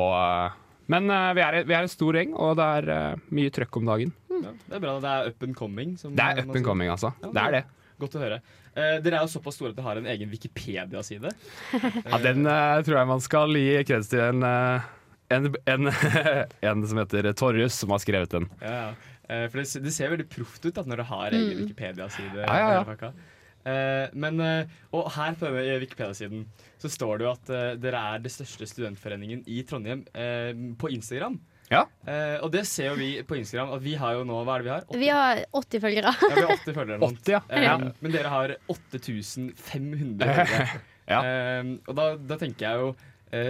men 0.89 1.05
vi, 1.37 1.43
er, 1.45 1.59
vi 1.61 1.75
er 1.77 1.83
en 1.85 1.91
stor 1.91 2.17
gjeng, 2.17 2.31
og 2.33 2.55
det 2.57 2.65
er 2.79 3.19
mye 3.29 3.51
trøkk 3.53 3.77
om 3.77 3.91
dagen. 3.91 4.15
Ja, 4.41 4.53
det 4.65 4.77
er 4.79 4.81
bra. 4.81 4.95
Det 5.03 5.11
er 5.11 5.29
up 5.29 5.45
and 5.45 5.57
coming. 5.57 5.93
Som 6.01 6.15
Det 6.17 6.25
er 6.25 6.41
up 6.41 6.55
and 6.55 6.65
coming, 6.65 6.89
altså. 6.89 7.13
Ja, 7.21 7.29
Det 7.35 7.43
er 7.43 7.55
det. 7.59 7.61
Godt 8.01 8.17
å 8.17 8.23
høre. 8.23 8.39
Uh, 8.71 8.97
dere 9.03 9.19
er 9.19 9.25
jo 9.25 9.29
såpass 9.33 9.57
store 9.59 9.73
at 9.73 9.77
dere 9.77 9.85
har 9.89 9.99
en 9.99 10.09
egen 10.13 10.31
Wikipedia-side. 10.31 11.33
Ja, 12.11 12.19
Den 12.23 12.47
uh, 12.47 12.79
tror 12.85 13.01
jeg 13.01 13.09
man 13.09 13.23
skal 13.23 13.57
gi 13.59 13.81
kreds 13.87 14.09
til 14.11 14.23
en, 14.23 14.45
uh, 14.47 14.89
en, 15.33 15.49
en, 15.69 15.91
en 16.71 16.85
som 16.87 17.01
heter 17.03 17.29
Torjus, 17.37 17.75
som 17.77 17.93
har 17.93 18.01
skrevet 18.03 18.33
den. 18.33 18.47
Ja, 18.63 18.77
ja. 18.79 19.10
Eh, 19.31 19.45
for 19.49 19.61
det, 19.61 19.83
det 19.85 19.93
ser 19.95 20.11
veldig 20.11 20.27
proft 20.31 20.65
ut 20.67 20.75
da, 20.75 20.83
når 20.91 21.01
du 21.01 21.05
har 21.11 21.31
egen 21.37 21.51
Mm. 21.55 21.61
Wikipedia-side. 21.63 22.41
Ja, 22.43 22.57
ja, 22.59 22.81
ja. 22.81 23.11
Uh. 23.11 23.37
Eh, 23.71 24.09
men, 24.17 24.39
uh, 24.41 24.65
og 24.97 25.07
her 25.15 25.35
på 25.37 25.45
denne 25.47 25.79
Wikipedia-siden 25.83 26.43
så 26.81 26.89
står 26.89 27.21
det 27.21 27.27
jo 27.27 27.31
at 27.35 27.51
dere 27.79 27.99
er 28.15 28.23
det 28.23 28.31
største 28.33 28.65
studentforeningen 28.67 29.43
i 29.47 29.61
Trondheim 29.69 30.01
eh, 30.17 30.51
på 30.81 30.89
Instagram. 30.91 31.37
Ja. 31.71 31.85
Eh, 32.03 32.35
og 32.43 32.49
det 32.51 32.65
ser 32.67 32.89
jo 32.89 32.95
vi 32.99 33.11
på 33.23 33.37
Instagram. 33.39 33.69
At 33.77 33.83
vi 33.85 33.93
har 33.95 34.17
jo 34.17 34.25
nå 34.27 34.41
Hva 34.43 34.57
er 34.57 34.63
det 34.63 34.67
vi 34.67 34.73
har? 34.73 34.81
80, 34.89 34.99
Vi 34.99 35.11
har 35.13 35.43
80 35.55 35.83
følgere. 35.85 36.11
ja, 36.19 36.31
vi 36.35 36.41
har 36.41 36.55
80 36.57 36.75
følgere. 36.75 36.99
80, 37.07 37.31
ja. 37.31 37.41
Ja. 37.63 37.75
Men 38.01 38.11
dere 38.17 38.31
har 38.33 38.55
8500 38.67 40.33
følgere. 40.35 40.69
Ja. 41.11 41.17
Eh, 41.25 41.69
og 41.89 41.95
da, 41.97 42.03
da 42.15 42.35
tenker 42.39 42.61
jeg 42.61 42.79
jo 42.79 42.91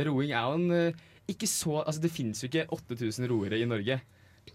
Roing 0.08 0.32
er 0.34 0.46
jo 0.48 0.54
en 0.56 0.94
ikke 1.30 1.46
så 1.50 1.82
Altså, 1.84 2.00
det 2.02 2.10
finnes 2.16 2.40
jo 2.42 2.48
ikke 2.48 2.64
8000 2.74 3.28
roere 3.30 3.60
i 3.60 3.66
Norge, 3.70 4.00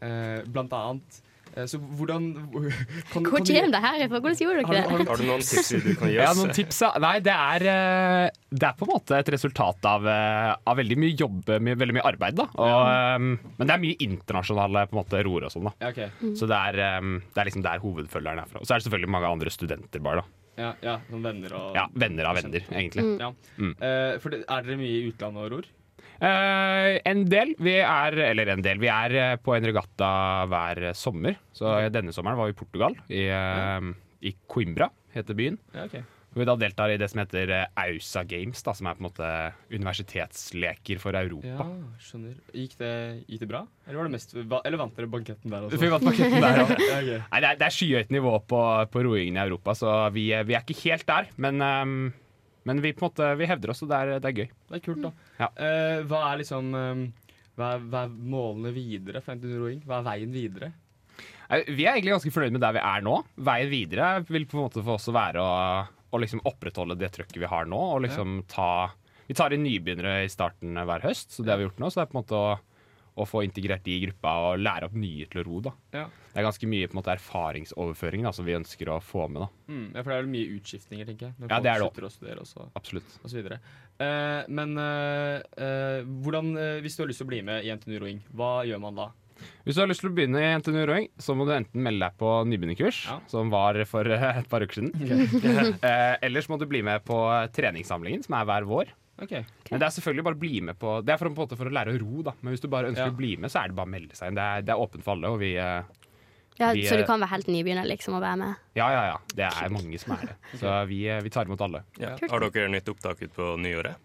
blant 0.00 0.72
annet. 0.72 1.22
Eh, 1.56 1.64
så 1.64 1.78
hvordan 1.80 2.34
kan, 2.36 2.50
Hvor 2.52 2.66
kan 3.14 3.22
du- 3.22 3.30
kommer 3.30 3.70
det 3.72 3.80
her 3.80 4.08
fra? 4.10 4.18
Hvordan 4.20 4.36
gjorde 4.36 4.64
dere 4.66 4.76
det? 4.76 5.08
Har 5.08 5.16
du 5.16 5.24
noen 5.24 5.40
tips 5.40 5.68
du 5.72 5.94
kan 5.96 6.08
gi 6.10 6.16
Ja, 6.20 6.26
oss? 6.30 6.36
noen 6.42 6.52
tips, 6.52 6.80
ja. 6.84 6.90
Nei, 7.00 7.14
det 7.24 7.32
er, 7.32 7.64
eh, 7.72 8.30
det 8.52 8.66
er 8.68 8.74
på 8.76 8.84
en 8.84 8.92
måte 8.92 9.16
et 9.16 9.30
resultat 9.32 9.88
av, 9.88 10.04
eh, 10.06 10.50
av 10.66 10.76
veldig 10.76 10.98
mye 11.00 11.14
jobb, 11.16 11.48
mye, 11.64 11.78
veldig 11.80 11.96
mye 11.96 12.04
arbeid. 12.10 12.36
Da. 12.36 12.44
Og, 12.60 12.74
eh, 12.92 13.18
men 13.56 13.64
det 13.64 13.70
er 13.72 13.80
mye 13.86 13.96
internasjonale 14.04 14.84
på 14.90 14.98
en 14.98 15.00
måte, 15.00 15.22
roer 15.24 15.48
og 15.48 15.54
sånn. 15.54 15.70
da. 15.70 15.72
ja, 15.80 15.94
ok. 15.94 16.36
Så 16.36 16.44
det 16.50 16.58
er, 16.60 16.80
eh, 16.90 17.00
det 17.32 17.40
er 17.40 17.48
liksom 17.48 17.64
der 17.64 17.80
hovedfølgeren 17.86 18.42
er 18.44 18.52
fra. 18.52 18.60
Og 18.60 18.66
så 18.68 18.74
er 18.76 18.82
det 18.82 18.90
selvfølgelig 18.90 19.14
mange 19.16 19.32
andre 19.32 19.48
studenter 19.56 20.02
bare. 20.04 20.16
da. 20.26 20.26
ja, 20.60 20.74
ja, 20.82 20.98
venner 21.10 21.52
og 21.56 21.74
Ja, 21.76 21.86
Venner 21.94 22.24
av 22.26 22.36
venner, 22.36 22.60
egentlig. 22.72 23.18
Ja. 23.20 23.32
Mm. 23.56 23.74
Uh, 23.80 24.18
for 24.20 24.30
det, 24.30 24.44
er 24.48 24.62
dere 24.62 24.76
mye 24.80 24.92
i 25.00 25.08
utlandet 25.10 25.40
og 25.44 25.50
ror? 25.52 25.64
Eh, 26.20 26.96
en 27.04 27.24
del. 27.28 27.54
Vi 27.62 27.78
er, 27.82 28.18
eller 28.30 28.52
en 28.54 28.64
del, 28.64 28.80
vi 28.82 28.90
er 28.92 29.16
eh, 29.20 29.36
på 29.42 29.56
en 29.56 29.68
regatta 29.68 30.10
hver 30.50 30.90
sommer. 30.96 31.38
Så 31.56 31.78
denne 31.92 32.14
sommeren 32.16 32.40
var 32.40 32.50
vi 32.50 32.56
i 32.56 32.60
Portugal, 32.60 32.98
i, 33.08 33.26
eh, 33.28 33.94
i 34.28 34.36
Coimbra, 34.48 34.90
heter 35.16 35.36
byen. 35.38 35.58
Ja. 35.76 35.88
Hvor 36.36 36.42
vi 36.42 36.48
da 36.50 36.54
deltar 36.60 36.92
i 36.92 36.98
det 37.00 37.06
som 37.08 37.22
heter 37.22 37.50
AUSA 37.80 38.20
Games, 38.28 38.60
da, 38.60 38.74
som 38.76 38.90
er 38.90 38.96
på 38.98 39.00
en 39.00 39.06
måte 39.06 39.28
universitetsleker 39.72 41.00
for 41.00 41.16
Europa. 41.16 41.64
Ja, 41.64 41.96
skjønner. 42.04 42.34
Gikk 42.52 42.74
det, 42.82 42.90
gikk 43.24 43.46
det 43.46 43.48
bra? 43.54 43.62
Eller, 43.86 44.02
var 44.02 44.10
det 44.10 44.14
mest, 44.18 44.34
eller 44.36 44.76
vant 44.82 44.98
dere 44.98 45.08
banketten 45.14 45.54
der 45.54 45.64
også? 45.64 45.80
Vi 45.80 45.90
vant 45.94 46.04
banketten 46.04 46.44
der. 46.44 46.60
Ja. 46.60 47.22
Nei, 47.32 47.40
det 47.40 47.48
er, 47.54 47.62
det 47.62 47.68
er 47.70 47.76
skyhøyt 47.78 48.12
nivå 48.12 48.34
på, 48.52 48.60
på 48.92 49.06
roingen 49.08 49.40
i 49.40 49.44
Europa, 49.46 49.78
så 49.80 49.96
vi, 50.12 50.28
vi 50.44 50.58
er 50.58 50.66
ikke 50.66 50.76
helt 50.82 51.08
der. 51.08 51.32
Men, 51.40 51.64
ehm, 51.64 51.98
men 52.66 52.82
vi, 52.82 52.90
på 52.96 53.06
måte, 53.06 53.28
vi 53.38 53.46
hevder 53.46 53.72
oss, 53.72 53.84
og 53.84 53.92
det 53.92 53.98
er, 54.00 54.16
det 54.22 54.30
er 54.30 54.40
gøy. 54.42 54.48
Det 54.70 54.78
er 54.78 54.82
kult, 54.82 55.04
da. 55.04 55.12
Ja. 55.38 55.48
Uh, 55.54 56.00
hva 56.10 56.22
er 56.32 56.40
liksom 56.40 56.74
eh, 56.74 57.04
hva, 57.56 57.68
er, 57.76 57.84
hva 57.86 58.02
er 58.04 58.16
målene 58.34 58.72
videre 58.74 59.22
for 59.24 59.38
NTNU 59.38 59.60
Roing? 59.62 59.80
Hva 59.86 60.00
er 60.00 60.08
veien 60.10 60.34
videre? 60.34 60.72
Vi 61.46 61.86
er 61.86 61.94
egentlig 61.94 62.16
ganske 62.16 62.32
fornøyd 62.34 62.56
med 62.56 62.64
der 62.64 62.74
vi 62.74 62.82
er 62.82 63.04
nå. 63.06 63.20
Veien 63.46 63.70
videre 63.70 64.08
vil 64.26 64.48
på 64.50 64.58
en 64.58 64.66
måte 64.66 64.82
for 64.82 64.98
oss 64.98 65.06
være 65.14 65.42
å, 65.42 65.52
å 65.86 66.20
liksom 66.20 66.42
opprettholde 66.48 66.98
det 66.98 67.12
trøkket 67.14 67.38
vi 67.38 67.50
har 67.50 67.68
nå. 67.70 67.78
Og 67.94 68.02
liksom 68.08 68.40
ta 68.50 68.90
Vi 69.26 69.34
tar 69.34 69.54
inn 69.54 69.64
nybegynnere 69.66 70.24
i 70.24 70.30
starten 70.30 70.76
hver 70.78 71.02
høst, 71.02 71.32
så 71.34 71.42
det 71.42 71.54
har 71.54 71.58
vi 71.58 71.66
gjort 71.66 71.80
nå. 71.82 71.90
Så 71.90 71.98
det 71.98 72.04
er 72.04 72.10
på 72.10 72.16
en 72.16 72.20
måte 72.20 72.38
å, 72.38 72.50
å 73.16 73.24
få 73.26 73.40
integrert 73.46 73.82
de 73.86 73.94
i 73.96 74.00
gruppa 74.06 74.32
og 74.50 74.58
lære 74.60 74.84
opp 74.90 74.96
nye 75.00 75.24
til 75.32 75.40
å 75.40 75.44
ro. 75.46 75.60
da. 75.64 75.72
Ja. 75.96 76.04
Det 76.34 76.42
er 76.42 76.44
ganske 76.44 76.68
mye 76.68 76.86
på 76.86 76.92
en 76.96 77.00
måte 77.00 77.14
erfaringsoverføring 77.16 78.22
da, 78.26 78.32
som 78.36 78.44
vi 78.44 78.52
ønsker 78.58 78.90
å 78.92 78.98
få 79.00 79.26
med. 79.32 79.46
da. 79.46 79.48
Mm, 79.72 79.86
ja, 79.94 80.02
for 80.02 80.10
det 80.12 80.16
er 80.18 80.22
vel 80.26 80.32
mye 80.34 80.54
utskiftninger, 80.58 81.06
tenker 81.08 81.26
jeg. 81.30 81.34
Når 81.40 81.48
Ja, 81.54 81.60
det 81.60 81.70
er 81.72 81.78
det 81.80 81.86
slutter 81.86 82.04
å 82.08 82.12
studere 82.12 82.70
Absolutt. 82.76 83.18
og 83.24 83.30
så 83.32 83.36
videre. 83.40 83.60
Eh, 83.98 84.42
men 84.52 84.76
eh, 84.76 85.42
eh, 85.56 86.02
hvordan, 86.04 86.56
eh, 86.60 86.80
hvis 86.84 86.96
du 86.98 87.02
har 87.04 87.08
lyst 87.08 87.22
til 87.24 87.26
å 87.26 87.32
bli 87.32 87.40
med 87.42 87.64
i 87.64 87.72
NTNU 87.72 87.98
Roing, 88.04 88.20
hva 88.36 88.50
gjør 88.68 88.80
man 88.84 88.94
da? 89.00 89.08
Hvis 89.66 89.76
du 89.76 89.80
har 89.82 89.88
lyst 89.88 90.00
til 90.00 90.08
å 90.10 90.14
begynne 90.16 90.40
i 90.40 90.52
NTNU 90.60 90.84
Roing, 90.88 91.08
så 91.20 91.34
må 91.36 91.44
du 91.44 91.52
enten 91.52 91.82
melde 91.84 92.06
deg 92.06 92.14
på 92.20 92.28
nybegynnerkurs, 92.48 93.02
Ja. 93.08 93.18
som 93.28 93.50
var 93.52 93.76
for 93.84 94.04
et 94.12 94.48
par 94.48 94.60
uker 94.64 94.80
siden. 94.80 94.92
eh, 95.84 96.16
ellers 96.24 96.48
må 96.48 96.58
du 96.60 96.64
bli 96.68 96.80
med 96.84 97.04
på 97.04 97.16
treningssamlingen, 97.56 98.24
som 98.24 98.36
er 98.40 98.44
hver 98.48 98.64
vår. 98.68 98.92
Ok, 99.16 99.30
Men 99.70 99.80
det 99.80 99.86
er 99.86 99.92
selvfølgelig 99.96 100.24
bare 100.26 100.36
å 100.36 100.40
bli 100.42 100.58
med 100.60 100.76
på 100.76 100.90
Det 101.00 101.12
er 101.14 101.16
for, 101.16 101.30
på 101.32 101.40
en 101.40 101.46
måte 101.46 101.56
for 101.56 101.70
å 101.70 101.72
lære 101.72 101.94
å 101.94 102.00
ro, 102.02 102.22
da. 102.26 102.34
Men 102.42 102.52
hvis 102.52 102.60
du 102.60 102.68
bare 102.68 102.90
ønsker 102.90 103.06
Ja. 103.06 103.12
å 103.14 103.16
bli 103.16 103.30
med, 103.40 103.48
så 103.52 103.62
er 103.62 103.70
det 103.72 103.76
bare 103.78 103.88
å 103.88 103.94
melde 103.94 104.16
seg 104.18 104.28
inn. 104.28 104.36
Det 104.36 104.44
er, 104.44 104.66
det 104.66 104.74
er 104.74 104.82
åpent 104.82 105.06
for 105.06 105.14
alle, 105.16 105.30
og 105.32 105.38
vi 105.40 105.54
eh, 105.56 105.82
Ja, 106.58 106.72
Vi, 106.76 106.82
så 106.88 106.96
du 106.96 107.02
eh, 107.04 107.06
kan 107.08 107.20
være 107.20 107.30
helt 107.32 107.48
nybegynner 107.52 107.88
liksom 107.88 108.14
og 108.18 108.22
være 108.24 108.36
med? 108.42 108.60
Ja, 108.76 108.90
ja, 108.92 109.02
ja. 109.12 109.16
Det 109.34 109.48
er 109.48 109.72
mange 109.72 109.98
som 110.00 110.12
er 110.16 110.26
det. 110.30 110.36
Så 110.60 110.74
vi, 110.88 111.02
eh, 111.08 111.22
vi 111.24 111.32
tar 111.32 111.48
imot 111.48 111.60
alle. 111.64 111.82
Ja. 112.00 112.14
Har 112.28 112.44
dere 112.44 112.68
nytt 112.72 112.88
opptak 112.92 113.22
ut 113.22 113.32
på 113.36 113.56
nyåret? 113.60 113.96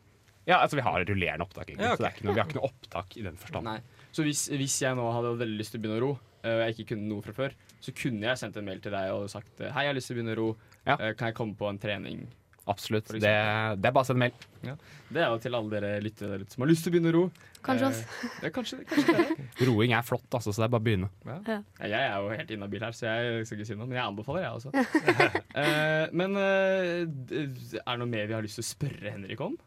Ja, 0.48 0.58
altså 0.58 0.76
vi 0.80 0.82
har 0.84 1.04
rullerende 1.06 1.46
opptak, 1.46 1.70
egentlig. 1.70 1.86
Ja, 1.86 1.94
ok. 1.94 2.00
Så 2.00 2.04
det 2.04 2.10
er 2.10 2.16
ikke 2.18 2.26
noe, 2.28 2.34
vi 2.34 2.42
har 2.42 2.48
ikke 2.50 2.60
noe 2.60 2.70
opptak 2.72 3.18
i 3.18 3.24
den 3.28 3.38
forstand. 3.38 3.68
Nei. 3.68 3.80
Så 4.12 4.24
hvis, 4.26 4.48
hvis 4.50 4.80
jeg 4.82 4.96
nå 4.98 5.06
hadde 5.14 5.36
veldig 5.40 5.60
lyst 5.60 5.76
til 5.76 5.80
å 5.80 5.84
begynne 5.86 6.00
å 6.00 6.04
ro, 6.08 6.12
og 6.42 6.62
jeg 6.66 6.74
ikke 6.76 6.88
kunne 6.96 7.06
noe 7.12 7.22
fra 7.24 7.36
før, 7.38 7.54
så 7.84 7.94
kunne 7.96 8.26
jeg 8.32 8.40
sendt 8.42 8.58
en 8.58 8.66
mail 8.66 8.80
til 8.82 8.92
deg 8.96 9.12
og 9.14 9.28
sagt 9.30 9.62
Hei, 9.62 9.84
jeg 9.86 9.92
har 9.92 9.96
lyst 9.96 10.10
til 10.10 10.16
å 10.16 10.20
begynne 10.20 10.34
å 10.34 10.40
ro. 10.40 10.48
Ja. 10.88 10.96
Kan 11.14 11.30
jeg 11.30 11.36
komme 11.38 11.56
på 11.60 11.70
en 11.70 11.80
trening? 11.82 12.26
Absolutt. 12.72 13.12
Det, 13.14 13.22
det 13.22 13.90
er 13.90 13.94
bare 13.94 14.06
å 14.06 14.08
sende 14.08 14.24
mail. 14.26 14.76
Det 15.12 15.20
er 15.20 15.28
jo 15.34 15.40
til 15.44 15.56
alle 15.58 15.72
dere 15.74 15.90
lyttere 16.06 16.30
der 16.38 16.44
ute 16.46 16.54
som 16.56 16.64
har 16.64 16.70
lyst 16.72 16.86
til 16.86 16.92
å 16.92 16.94
begynne 16.96 17.12
å 17.12 17.16
ro. 17.18 17.24
Kanskje 17.66 17.88
Eh, 17.88 17.90
oss. 17.92 18.30
Ja, 18.46 18.50
kanskje, 18.56 18.78
kanskje 18.90 19.16
det. 19.18 19.48
Roing 19.68 19.92
er 19.98 20.06
flott, 20.08 20.26
altså, 20.34 20.54
så 20.56 20.64
det 20.64 20.68
er 20.70 20.72
bare 20.74 20.82
å 20.82 20.86
begynne. 20.88 21.10
Ja. 21.28 21.36
Ja. 21.50 21.58
Ja, 21.82 21.90
Jeg 21.92 22.06
er 22.06 22.16
jo 22.24 22.30
helt 22.40 22.54
inhabil 22.56 22.86
her, 22.88 22.96
så 22.98 23.10
jeg 23.10 23.46
skal 23.50 23.60
ikke 23.60 23.68
si 23.70 23.76
noe. 23.78 23.90
Men 23.92 24.00
jeg 24.00 24.06
anbefaler, 24.08 24.46
jeg 24.48 24.54
også. 24.62 24.70
Eh, 25.62 26.06
men 26.16 26.38
eh, 26.40 27.02
er 27.04 27.92
det 27.92 28.00
noe 28.00 28.08
mer 28.08 28.30
vi 28.30 28.34
har 28.38 28.46
lyst 28.46 28.56
til 28.62 28.64
å 28.64 28.70
spørre 28.72 29.12
Henrik 29.18 29.42
om? 29.44 29.58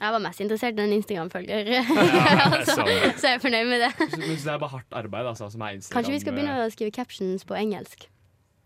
Jeg 0.00 0.14
var 0.14 0.22
mest 0.24 0.40
interessert 0.40 0.78
i 0.80 0.84
en 0.86 0.94
Instagram-følger, 0.96 1.66
altså, 1.76 2.78
så 3.20 3.26
jeg 3.28 3.34
er 3.36 3.42
fornøyd 3.42 3.68
med 3.68 3.82
det. 3.84 3.90
Så- 4.00 4.16
Men 4.22 4.30
det 4.32 4.46
er 4.54 4.62
bare 4.62 4.72
hardt 4.78 4.96
arbeid, 4.96 5.28
altså, 5.34 5.50
som 5.52 5.60
er 5.66 5.76
Instagram. 5.76 5.98
Kanskje 5.98 6.14
vi 6.16 6.20
skal 6.24 6.38
begynne 6.38 6.54
å 6.64 6.70
skrive 6.72 6.94
captions 6.96 7.44
på 7.44 7.58
engelsk. 7.60 8.06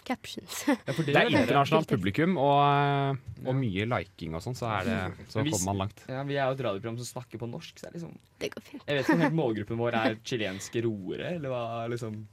Captions. 0.06 0.62
Det 0.66 1.14
er 1.16 1.30
internasjonalt 1.30 1.90
publikum 1.90 2.36
og, 2.40 3.18
og 3.44 3.56
mye 3.58 3.86
liking 3.90 4.36
og 4.36 4.44
sånn, 4.44 4.56
så, 4.58 4.70
er 4.78 4.88
det, 4.88 4.98
så 5.32 5.44
vi, 5.44 5.54
kommer 5.54 5.72
man 5.72 5.82
langt. 5.84 6.04
Ja, 6.10 6.22
vi 6.28 6.38
er 6.38 6.48
jo 6.48 6.58
et 6.58 6.64
radioprogram 6.68 7.00
som 7.00 7.10
snakker 7.16 7.42
på 7.42 7.48
norsk, 7.50 7.74
så 7.78 7.86
det 7.86 7.90
er 7.90 7.98
liksom 7.98 8.14
Det 8.42 8.52
går 8.54 8.66
fint. 8.68 8.84
Jeg 8.84 8.98
vet 8.98 9.06
ikke 9.06 9.18
om 9.18 9.24
helt 9.26 9.38
målgruppen 9.42 9.80
vår 9.80 9.98
er 10.00 10.18
chilenske 10.24 10.84
roere, 10.86 11.36
eller 11.38 11.54
hva 11.54 11.64
liksom 11.92 12.24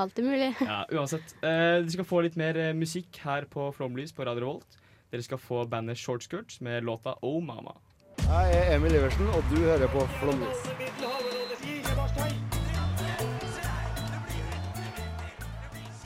Alt 0.00 0.18
er 0.18 0.24
mulig. 0.24 0.46
Ja, 0.56 0.78
uansett. 0.96 1.34
Eh, 1.44 1.82
dere 1.82 1.92
skal 1.92 2.06
få 2.08 2.22
litt 2.24 2.38
mer 2.40 2.56
eh, 2.56 2.72
musikk 2.72 3.18
her 3.26 3.44
på 3.52 3.68
Flomlys 3.76 4.14
på 4.16 4.24
Radio 4.24 4.54
Volt. 4.54 4.78
Dere 5.12 5.24
skal 5.26 5.40
få 5.40 5.66
bandet 5.68 6.00
Shortskirts 6.00 6.62
med 6.64 6.88
låta 6.88 7.18
Oh 7.20 7.42
Mama. 7.44 7.76
Jeg 8.22 8.56
er 8.56 8.78
Emil 8.78 8.96
Iversen, 8.96 9.28
og 9.36 9.44
du 9.52 9.60
hører 9.60 9.92
på 9.92 10.06
Flomlys. 10.16 11.21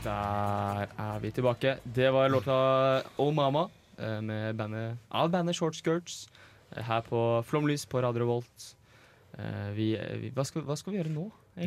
Der 0.06 0.86
er 1.02 1.18
vi 1.22 1.30
tilbake. 1.34 1.76
Det 1.82 2.12
var 2.14 2.28
låta 2.30 2.56
Oh 3.18 3.32
Mama 3.34 3.66
eh, 3.98 4.20
med 4.22 4.54
bandet, 4.56 4.98
av 5.10 5.30
bandet 5.32 5.56
Short 5.58 5.74
Skirts 5.74 6.28
eh, 6.76 6.82
her 6.86 7.02
på 7.02 7.42
Flomlys 7.48 7.86
på 7.90 8.02
Radio 8.04 8.22
Revolt. 8.22 8.68
Eh, 9.36 9.72
vi, 9.74 9.88
vi, 10.22 10.30
hva, 10.36 10.44
skal, 10.46 10.62
hva 10.68 10.76
skal 10.78 10.94
vi 10.94 11.00
gjøre 11.00 11.10
nå? 11.10 11.26
Eh, 11.56 11.66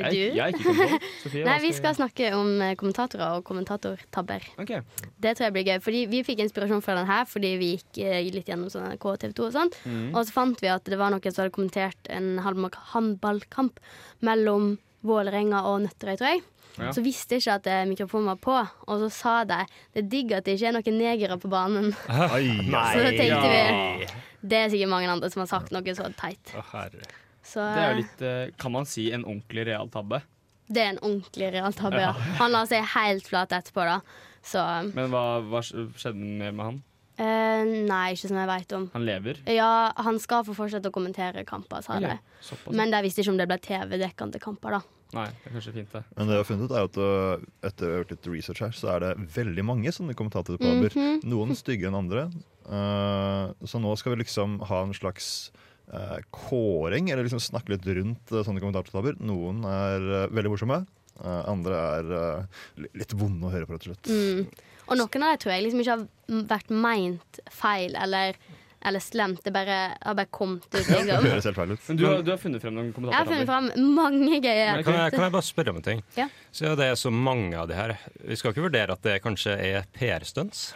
Jeg- 0.00 0.10
du? 0.10 0.16
jeg 0.16 0.40
er 0.40 0.56
ikke. 0.56 0.98
Sofie, 1.22 1.44
Nei, 1.46 1.56
vi 1.62 1.70
skal 1.76 1.92
skal 1.94 1.98
snakke 2.00 2.32
om 2.34 2.50
kommentatorer 2.80 3.36
og 3.38 3.44
kommentatortabber. 3.46 4.46
Okay. 4.64 4.80
Det 5.20 5.34
tror 5.36 5.46
jeg 5.50 5.54
blir 5.58 5.66
gøy. 5.70 5.80
Fordi 5.86 6.04
Vi 6.10 6.22
fikk 6.26 6.42
inspirasjon 6.48 6.82
fra 6.82 6.96
den 6.98 7.06
her 7.10 7.26
fordi 7.30 7.54
vi 7.60 7.70
gikk 7.76 8.00
litt 8.34 8.48
gjennom 8.50 8.72
sånn 8.72 8.88
NRK 8.90 9.06
og 9.12 9.18
TV 9.22 9.34
2 9.38 9.46
og 9.50 9.54
sånn. 9.58 9.72
Mm. 9.86 10.06
Og 10.16 10.24
så 10.26 10.34
fant 10.34 10.62
vi 10.64 10.72
at 10.72 10.82
det 10.88 10.98
var 10.98 11.12
noen 11.14 11.30
som 11.30 11.44
hadde 11.44 11.54
kommentert 11.54 12.10
en 12.10 12.38
halv- 12.42 12.80
håndballkamp 12.94 13.78
mellom 14.26 14.78
Vålerenga 15.06 15.62
og 15.68 15.78
Nøtterøy, 15.86 16.16
tror 16.20 16.32
jeg. 16.34 16.42
Ja. 16.78 16.92
Så 16.94 17.02
visste 17.04 17.36
jeg 17.36 17.42
ikke 17.44 17.58
at 17.58 17.66
eh, 17.72 17.84
mikrofonen 17.90 18.30
var 18.30 18.40
på, 18.40 18.56
og 18.86 19.04
så 19.04 19.10
sa 19.12 19.36
de 19.48 19.58
det 19.66 20.04
er 20.04 20.10
digg 20.12 20.34
at 20.36 20.46
det 20.46 20.54
ikke 20.56 20.70
er 20.70 20.76
noen 20.78 20.98
negere 21.00 21.38
på 21.42 21.50
banen. 21.52 21.90
Ai, 22.08 22.44
så 22.70 23.02
da 23.02 23.10
tenkte 23.10 23.48
ja. 23.50 23.70
vi 24.04 24.10
det 24.40 24.56
er 24.56 24.70
sikkert 24.72 24.88
mange 24.92 25.08
andre 25.12 25.28
som 25.32 25.42
har 25.42 25.50
sagt 25.50 25.72
noe 25.74 25.94
så 25.96 26.06
teit. 26.16 26.52
Å, 26.56 26.62
herre. 26.72 27.08
Så 27.44 27.60
Det 27.60 27.80
er 27.80 27.88
jo 27.90 27.92
eh, 27.96 28.00
litt, 28.00 28.22
eh, 28.24 28.52
kan 28.60 28.72
man 28.72 28.86
si, 28.88 29.10
en 29.12 29.24
ordentlig 29.26 29.66
real 29.68 29.90
tabbe. 29.92 30.22
det 30.70 30.82
er 30.84 30.92
en 30.94 31.00
ordentlig 31.02 31.50
real 31.52 31.74
tabbe. 31.76 32.00
Ja. 32.00 32.12
Ja. 32.14 32.36
Han 32.40 32.54
la 32.54 32.62
seg 32.68 32.86
helt 32.94 33.26
flat 33.28 33.52
etterpå, 33.52 33.84
da. 33.88 33.98
Så 34.46 34.62
Men 34.94 35.10
hva, 35.12 35.24
hva 35.44 35.60
skjedde 35.64 36.14
mer 36.16 36.54
med 36.56 36.64
han? 36.64 36.78
eh, 37.20 37.64
Nei, 37.84 38.14
ikke 38.14 38.30
som 38.30 38.38
jeg 38.40 38.48
veit 38.48 38.72
om. 38.72 38.86
Han 38.94 39.04
lever? 39.04 39.42
Ja, 39.52 39.90
han 40.00 40.16
skal 40.22 40.46
få 40.46 40.54
fortsette 40.56 40.88
å 40.88 40.94
kommentere 40.94 41.44
kamper, 41.44 41.82
sa 41.84 41.98
de. 42.00 42.14
såpass. 42.40 42.72
Men 42.72 42.94
de 42.94 43.02
visste 43.04 43.20
ikke 43.20 43.34
om 43.34 43.40
det 43.42 43.48
ble 43.50 43.58
TV-dekkende 43.66 44.40
kamper, 44.40 44.78
da. 44.78 44.99
Nei, 45.10 45.26
det 45.26 45.48
er 45.48 45.54
kanskje 45.56 45.72
fint, 45.74 45.90
det. 45.92 46.02
Men 46.16 46.28
det 46.28 46.36
jeg 46.36 46.42
har 46.44 46.48
funnet 46.48 46.70
ut 46.70 46.74
er 46.76 46.84
at 46.86 46.98
uh, 47.02 47.46
etter 47.66 47.86
å 47.88 47.94
ha 47.94 48.02
gjort 48.02 48.12
litt 48.14 48.28
research 48.30 48.60
her, 48.62 48.76
så 48.76 48.92
er 48.92 49.00
det 49.02 49.10
veldig 49.34 49.64
mange 49.66 49.90
sånne 49.92 50.14
kommentatorkolabber. 50.14 50.94
Mm 50.94 51.02
-hmm. 51.02 51.24
Noen 51.32 51.56
styggere 51.58 51.90
enn 51.90 51.98
andre. 51.98 52.28
Uh, 52.70 53.50
så 53.66 53.80
nå 53.82 53.96
skal 53.98 54.14
vi 54.14 54.22
liksom 54.22 54.60
ha 54.68 54.82
en 54.84 54.94
slags 54.94 55.50
uh, 55.92 56.18
kåring, 56.30 57.10
eller 57.10 57.26
liksom 57.26 57.42
snakke 57.42 57.72
litt 57.74 57.86
rundt 57.86 58.30
uh, 58.30 58.44
sånne 58.46 58.62
kommentatortabber. 58.62 59.18
Noen 59.18 59.64
er 59.64 60.00
uh, 60.00 60.30
veldig 60.30 60.50
morsomme. 60.50 60.86
uh, 61.24 61.42
andre 61.50 61.80
er 61.98 62.10
uh, 62.14 62.86
litt 62.96 63.14
vonde 63.18 63.48
å 63.48 63.52
høre 63.52 63.68
på, 63.68 63.76
rett 63.76 63.88
og 63.88 63.92
slett. 63.92 64.10
Mm. 64.10 64.46
Og 64.90 64.98
noen 64.98 65.26
av 65.26 65.34
dem 65.34 65.42
tror 65.42 65.54
jeg 65.54 65.66
liksom 65.66 65.82
ikke 65.84 65.96
har 65.96 66.46
vært 66.50 66.72
meint 66.74 67.40
feil 67.54 67.94
eller, 67.98 68.38
eller 68.86 69.00
slemt. 69.04 69.42
Det 69.44 69.52
bare, 69.52 69.78
har 70.00 70.14
bare 70.16 70.30
kommet 70.30 70.64
ut, 70.64 70.72
Det 70.72 70.86
liksom. 70.88 71.24
høres 71.26 71.44
helt 71.48 71.56
feil 71.56 71.72
ut. 71.74 71.80
Men 71.88 71.96
du, 72.00 72.04
har- 72.06 72.22
du 72.24 72.30
har 72.32 72.38
funnet 72.40 72.62
frem 72.62 72.74
noen 72.74 72.92
Jeg 72.94 73.14
har 73.14 73.26
funnet 73.28 73.46
frem 73.50 73.70
fram 73.70 73.88
mange 73.96 74.40
gøye 74.40 74.68
kan, 74.84 74.94
jeg, 74.94 75.12
kan 75.16 75.24
jeg 75.26 75.32
bare 75.36 75.48
spørre 75.48 75.70
om 75.74 75.80
en 75.82 75.86
ting? 75.90 76.02
Ja. 76.16 76.28
Så 76.52 76.74
det 76.78 76.86
er 76.90 76.94
så 77.00 77.10
mange 77.12 77.56
av 77.60 77.68
de 77.68 77.74
her. 77.76 77.96
Vi 78.24 78.36
skal 78.40 78.54
ikke 78.54 78.64
vurdere 78.68 78.92
at 78.96 79.02
det 79.04 79.18
kanskje 79.24 79.56
er 79.58 79.84
PR-stunts? 79.98 80.70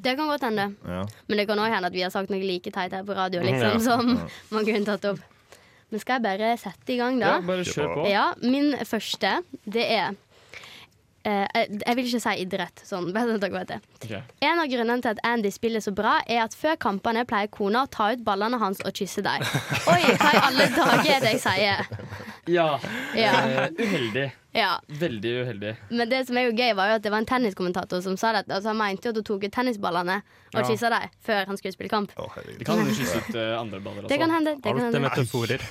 Det 0.00 0.14
kan 0.16 0.30
godt 0.30 0.46
hende. 0.46 0.70
Ja. 0.88 1.02
Men 1.28 1.36
det 1.42 1.44
kan 1.50 1.58
òg 1.60 1.68
hende 1.74 1.90
at 1.90 1.92
vi 1.92 2.00
har 2.06 2.10
sagt 2.14 2.30
noe 2.32 2.40
like 2.40 2.70
teit 2.72 2.94
her 2.96 3.04
på 3.04 3.12
radio, 3.18 3.42
liksom, 3.44 3.76
Ja. 3.76 3.84
som 3.84 4.14
Ja. 4.16 4.28
man 4.56 4.64
kunne 4.64 4.86
tatt 4.88 5.04
opp. 5.10 5.20
Men 5.90 5.98
skal 6.00 6.20
jeg 6.20 6.22
bare 6.22 6.52
sette 6.56 6.92
i 6.94 6.96
gang, 7.00 7.18
da? 7.20 7.34
Ja, 7.34 7.40
bare 7.44 7.64
kjør 7.66 7.88
på. 7.98 8.02
Ja, 8.08 8.24
min 8.46 8.72
første, 8.86 9.32
det 9.66 9.84
er 9.90 10.14
jeg, 11.24 11.80
jeg 11.86 11.96
vil 11.98 12.06
ikke 12.08 12.22
si 12.24 12.34
idrett, 12.44 12.82
sånn, 12.86 13.10
sånn 13.16 13.40
dere 13.42 13.52
vet 13.58 13.72
det. 13.74 13.80
Okay. 14.00 14.22
En 14.46 14.62
av 14.62 14.70
grunnene 14.72 15.04
til 15.04 15.12
at 15.12 15.22
Andy 15.26 15.52
spiller 15.54 15.84
så 15.84 15.92
bra, 15.96 16.18
er 16.26 16.44
at 16.46 16.56
før 16.56 16.78
kampene 16.80 17.26
pleier 17.28 17.50
kona 17.52 17.84
å 17.84 17.90
ta 17.92 18.10
ut 18.14 18.24
ballene 18.26 18.60
hans 18.62 18.82
og 18.86 18.94
kysse 18.96 19.24
dem. 19.26 19.44
Oi, 19.92 20.02
hva 20.16 20.34
i 20.36 20.44
alle 20.46 20.70
dager 20.76 21.12
er 21.16 21.26
det 21.26 21.34
jeg 21.36 21.42
sier? 21.44 21.90
Ja. 22.50 22.70
Ja. 23.18 23.34
Uh, 23.44 23.66
uheldig. 23.80 24.30
Ja. 24.56 24.80
Veldig 25.00 25.30
uheldig. 25.44 25.76
Men 25.94 26.08
det 26.10 26.24
som 26.26 26.36
er 26.40 26.48
jo 26.48 26.54
gøy, 26.58 26.72
var 26.74 26.88
jo 26.90 26.94
at 26.98 27.04
det 27.04 27.10
var 27.14 27.22
en 27.22 27.26
tenniskommentator 27.30 28.00
som 28.02 28.16
sa 28.18 28.32
det. 28.34 28.44
Altså, 28.50 28.72
han 28.72 28.78
mente 28.80 29.06
jo 29.06 29.12
at 29.14 29.20
hun 29.20 29.26
tok 29.28 29.44
ut 29.46 29.52
tennisballene 29.54 30.16
og 30.50 30.58
Ja. 30.58 30.64
kyssa 30.66 30.88
dem 30.90 31.12
før 31.22 31.46
han 31.46 31.56
skulle 31.60 31.72
spille 31.76 31.88
kamp. 31.92 32.10
Det 32.58 32.66
kan 32.66 32.80
hende 32.80 32.94
kysse 32.98 33.20
ut 33.22 33.36
uh, 33.38 33.60
andre 33.60 33.78
baller 33.80 34.02
også. 34.02 34.08
Det 34.10 34.18
kan 34.18 34.30
hende. 34.34 34.56
Det 34.56 34.72
kan 34.74 34.80
Alt 34.88 34.98
er 34.98 35.04
metaforer. 35.04 35.62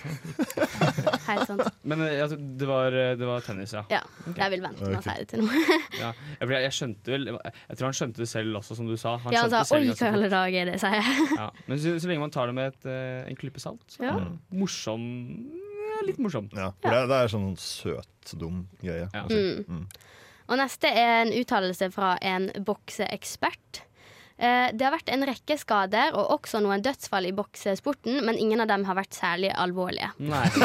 Helt 1.29 1.47
sant. 1.49 1.65
Men 1.83 2.01
eh, 2.05 2.21
altså, 2.23 2.37
det, 2.39 2.67
var, 2.69 2.95
eh, 2.95 3.11
det 3.19 3.27
var 3.27 3.43
tennis, 3.45 3.73
ja. 3.75 3.83
Ja. 3.91 3.99
Jeg 4.37 4.53
vil 4.55 4.63
vente 4.63 4.87
med 4.87 4.97
å 4.97 5.03
si 5.03 5.15
det 5.19 5.27
til 5.33 5.43
noe. 5.43 5.63
ja. 6.03 6.13
Jeg, 6.39 6.49
jeg, 6.49 6.63
jeg 6.63 6.75
skjønte 6.79 7.13
vel 7.13 7.27
Jeg 7.29 7.75
tror 7.75 7.85
han 7.89 7.97
skjønte 7.99 8.23
det 8.23 8.29
selv 8.31 8.61
også, 8.61 8.79
som 8.79 8.87
du 8.89 8.95
sa. 8.97 9.17
Han 9.25 9.35
Ja, 9.35 9.43
han 9.45 9.51
sa 9.51 9.75
oi, 9.75 9.83
hva 9.91 9.99
i 9.99 10.13
alle 10.13 10.31
dager 10.31 10.61
er 10.63 10.71
det, 10.71 10.79
sier 10.81 10.95
jeg. 11.01 11.27
Ja. 11.35 11.49
Men 11.67 11.83
så, 11.83 11.97
så 11.99 12.09
lenge 12.11 12.23
man 12.23 12.33
tar 12.33 12.47
det 12.49 12.55
med 12.57 12.71
et, 12.71 12.89
en 13.29 13.39
klype 13.43 13.59
salt, 13.61 13.83
så 13.91 14.05
Ja. 14.07 14.15
er 14.15 14.29
det 14.29 14.59
morsom 14.63 15.03
ja, 15.99 16.05
Litt 16.07 16.19
morsomt. 16.19 16.53
Ja, 16.55 16.71
for 16.81 16.89
det, 16.89 16.97
er- 17.03 17.07
det 17.07 17.17
er 17.23 17.27
sånn 17.33 17.57
søt, 17.57 18.33
dum 18.39 18.67
greie. 18.81 19.09
Ja. 19.13 19.23
Mm. 19.29 19.65
Mm. 19.67 19.85
Og 20.49 20.57
neste 20.57 20.87
er 20.87 21.21
en 21.25 21.33
uttalelse 21.33 21.91
fra 21.93 22.17
en 22.21 22.49
bokseekspert. 22.65 23.83
Eh, 24.39 24.69
Det 24.71 24.85
har 24.85 24.93
vært 24.93 25.09
en 25.11 25.25
rekke 25.27 25.57
skader 25.59 26.13
og 26.15 26.29
også 26.37 26.61
noen 26.63 26.79
dødsfall 26.83 27.27
i 27.27 27.33
boksesporten, 27.35 28.21
men 28.23 28.37
ingen 28.39 28.61
av 28.63 28.69
dem 28.71 28.85
har 28.87 28.95
vært 28.95 29.17
særlig 29.17 29.49
alvorlige. 29.51 30.13
Nei. 30.23 30.45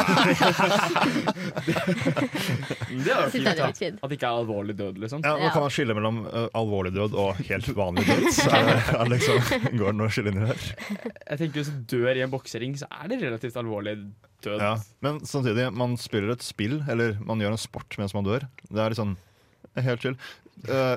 det 2.95 3.11
er 3.11 3.25
jo 3.25 3.31
fint, 3.35 3.49
da. 3.51 3.71
At 3.73 3.81
det 3.81 4.19
ikke 4.19 4.29
er 4.29 4.39
alvorlig 4.39 4.77
død, 4.79 5.01
liksom. 5.03 5.25
Ja, 5.27 5.35
Nå 5.41 5.51
kan 5.57 5.67
man 5.67 5.75
skille 5.75 5.97
mellom 5.99 6.23
uh, 6.29 6.47
alvorlig 6.55 6.95
død 6.95 7.17
og 7.19 7.43
helt 7.49 7.73
vanlig 7.77 8.07
død. 8.07 8.29
Så 8.37 8.47
er 8.55 8.71
det, 8.71 8.77
er 8.95 9.11
liksom, 9.11 9.37
går 9.75 9.91
det 9.91 9.97
noe 9.99 10.07
å 10.07 10.15
skille 10.15 10.31
inn 10.35 10.39
i 10.45 10.47
her? 10.53 10.63
Jeg 10.95 11.43
tenker 11.43 11.59
Hvis 11.59 11.73
du 11.75 11.77
dør 11.97 12.15
i 12.15 12.25
en 12.29 12.33
boksering, 12.33 12.79
så 12.79 12.87
er 12.95 13.11
det 13.11 13.21
relativt 13.25 13.59
alvorlig 13.59 13.97
død. 14.45 14.61
Ja, 14.63 14.75
men 15.05 15.19
samtidig, 15.27 15.67
man 15.75 15.99
spiller 16.01 16.37
et 16.37 16.47
spill, 16.47 16.79
eller 16.91 17.19
man 17.27 17.43
gjør 17.43 17.57
en 17.59 17.65
sport 17.67 17.99
mens 17.99 18.15
man 18.15 18.27
dør. 18.29 18.47
Det 18.71 18.79
er 18.79 18.95
litt 18.95 19.03
sånn 19.03 19.17
helt 19.83 20.05
chill. 20.05 20.15
Uh, 20.65 20.97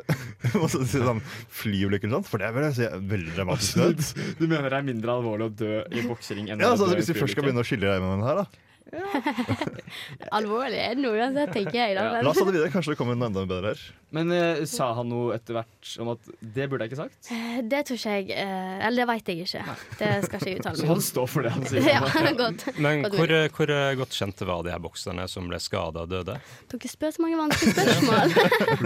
må 0.62 0.70
si 0.72 1.02
sånn 1.02 1.20
flyulykker 1.60 2.08
og 2.12 2.20
sånt, 2.20 2.30
for 2.30 2.44
det 2.44 2.54
vil 2.56 2.68
jeg 2.70 2.78
si 2.78 2.86
er 2.88 3.02
veldig 3.14 3.34
dramatisk. 3.36 3.82
Altså, 3.88 4.28
Du 4.40 4.46
mener 4.46 4.70
det 4.72 4.80
er 4.80 4.88
mindre 4.88 5.18
alvorlig 5.18 5.50
å 5.50 5.56
dø 5.64 5.74
i 5.92 6.06
boksering 6.08 6.54
enn 6.54 6.64
Ja, 6.64 6.72
altså, 6.76 6.88
i 6.94 7.00
hvis 7.02 7.12
vi 7.12 7.18
først 7.20 7.36
skal 7.36 7.48
begynne 7.48 7.66
å 7.66 7.68
skille 7.68 7.90
deg 7.90 8.04
med 8.04 8.14
den 8.16 8.28
her, 8.30 8.44
da. 8.44 8.67
Alvorlig 10.38 10.80
er 10.82 10.96
det 10.98 11.04
noe 11.04 11.16
uansett, 11.20 11.54
tenker 11.56 11.78
jeg. 11.78 11.96
Da, 11.98 12.22
La 12.22 12.32
oss 12.32 12.40
ta 12.40 12.46
det 12.48 12.56
videre. 12.56 12.72
Kanskje 12.74 12.94
det 12.94 13.00
kommer 13.00 13.18
noe 13.18 13.30
enda 13.32 13.44
bedre 13.50 13.74
her. 13.74 13.82
Men 14.16 14.32
eh, 14.32 14.62
sa 14.70 14.94
han 14.96 15.10
noe 15.12 15.36
etter 15.36 15.58
hvert 15.58 15.90
om 16.00 16.14
at 16.14 16.30
det 16.40 16.68
burde 16.72 16.86
jeg 16.86 16.94
ikke 16.94 17.00
sagt? 17.02 17.28
Eh, 17.36 17.58
Det 17.68 17.82
tror 17.90 17.98
ikke 18.00 18.14
jeg 18.14 18.30
eh, 18.40 18.86
Eller 18.88 19.04
det 19.04 19.08
veit 19.10 19.32
jeg 19.34 19.42
ikke. 19.44 19.76
Det 20.00 20.12
skal 20.24 20.40
ikke 20.40 20.52
jeg 20.54 20.62
uttale 20.62 20.80
Så 20.82 20.88
han 20.88 21.04
står 21.04 21.28
for 21.34 21.48
det 21.48 21.52
han 21.58 21.66
sier? 21.68 21.90
Ja, 21.98 22.32
godt. 22.40 22.64
Men 22.80 23.04
Godt 23.04 23.18
hvor, 23.20 23.34
hvor 23.58 23.74
godt 24.04 24.16
kjente 24.16 24.48
var 24.48 24.64
de 24.64 24.72
her 24.72 24.80
bokserne 24.84 25.28
som 25.32 25.52
ble 25.52 25.60
skada 25.64 26.06
og 26.06 26.14
døde? 26.14 26.38
Dere 26.72 26.94
spør 26.94 27.16
så 27.18 27.26
mange 27.26 27.42
vanskelige 27.42 27.76
spørsmål. 27.76 28.36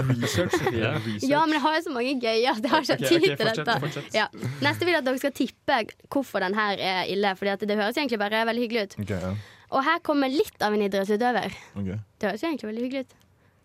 Research, 0.10 0.58
Ja. 0.74 0.96
Research. 0.98 1.30
Ja, 1.30 1.46
men 1.46 1.58
jeg 1.60 1.64
har 1.68 1.78
jo 1.78 1.86
så 1.86 1.96
mange 1.96 2.18
gøye 2.22 2.52
at 2.56 2.66
jeg 2.66 2.74
har 2.74 2.86
ikke 2.88 2.98
okay, 2.98 3.08
tid 3.08 3.18
okay, 3.22 3.30
til 3.30 3.46
fortsett, 3.46 3.66
dette. 3.66 3.80
fortsett. 3.86 4.18
Ja. 4.18 4.28
Neste 4.66 4.88
vil 4.88 4.96
jeg 4.96 5.04
at 5.04 5.10
dere 5.12 5.22
skal 5.22 5.36
tippe 5.38 5.80
hvorfor 6.12 6.44
den 6.48 6.58
her 6.58 6.82
er 6.82 7.02
ille. 7.14 7.36
Fordi 7.38 7.70
det 7.70 7.78
høres 7.78 7.98
egentlig 8.02 8.20
bare 8.22 8.46
veldig 8.50 8.66
hyggelig 8.66 8.88
ut. 8.90 8.98
Ok, 9.06 9.14
ja. 9.22 9.34
Og 9.72 9.84
her 9.88 10.02
kommer 10.04 10.32
litt 10.32 10.64
av 10.64 10.76
en 10.76 10.84
idrettsutøver. 10.84 11.54
Okay. 11.80 12.00
Det 12.20 12.30
høres 12.30 12.44
jo 12.44 12.50
egentlig 12.50 12.72
veldig 12.72 12.88
hyggelig 12.88 13.06
ut. 13.08 13.20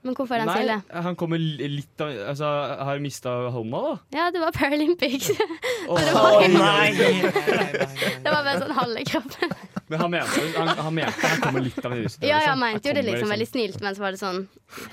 Men 0.07 0.15
hvorfor 0.15 0.37
er 0.37 0.45
den 0.45 0.51
stille? 0.55 1.03
han 1.03 1.17
kommer 1.19 1.41
litt 1.41 2.03
av 2.05 2.13
Altså, 2.31 2.51
har 2.87 3.01
mista 3.03 3.33
hånda, 3.51 3.81
da? 3.83 3.95
Ja, 4.15 4.27
det 4.31 4.43
var 4.43 4.55
Paralympics. 4.55 5.33
Å 5.91 5.97
oh, 5.97 6.45
nei! 6.53 6.93
det 6.95 8.31
var 8.31 8.45
bare 8.47 8.61
sånn 8.61 8.77
halve 8.77 9.03
kroppen. 9.09 9.57
Men 9.87 10.03
han 10.03 10.11
mente, 10.11 10.45
han, 10.57 10.71
han 10.83 10.95
mente 10.95 11.31
han 11.31 11.43
kommer 11.43 11.63
litt 11.67 11.79
av 11.83 11.93
en 11.95 11.99
idrettsutøver. 12.03 12.31
Ja, 12.31 12.39
han 12.45 12.63
liksom. 12.63 12.65
mente 12.67 12.89
jo 12.89 12.95
det 12.95 13.03
kommer 13.03 13.13
liksom 13.13 13.35
veldig 13.35 13.49
snilt, 13.51 13.83
men 13.83 13.99
så 13.99 14.05
var 14.07 14.15
det 14.15 14.23
sånn 14.23 14.41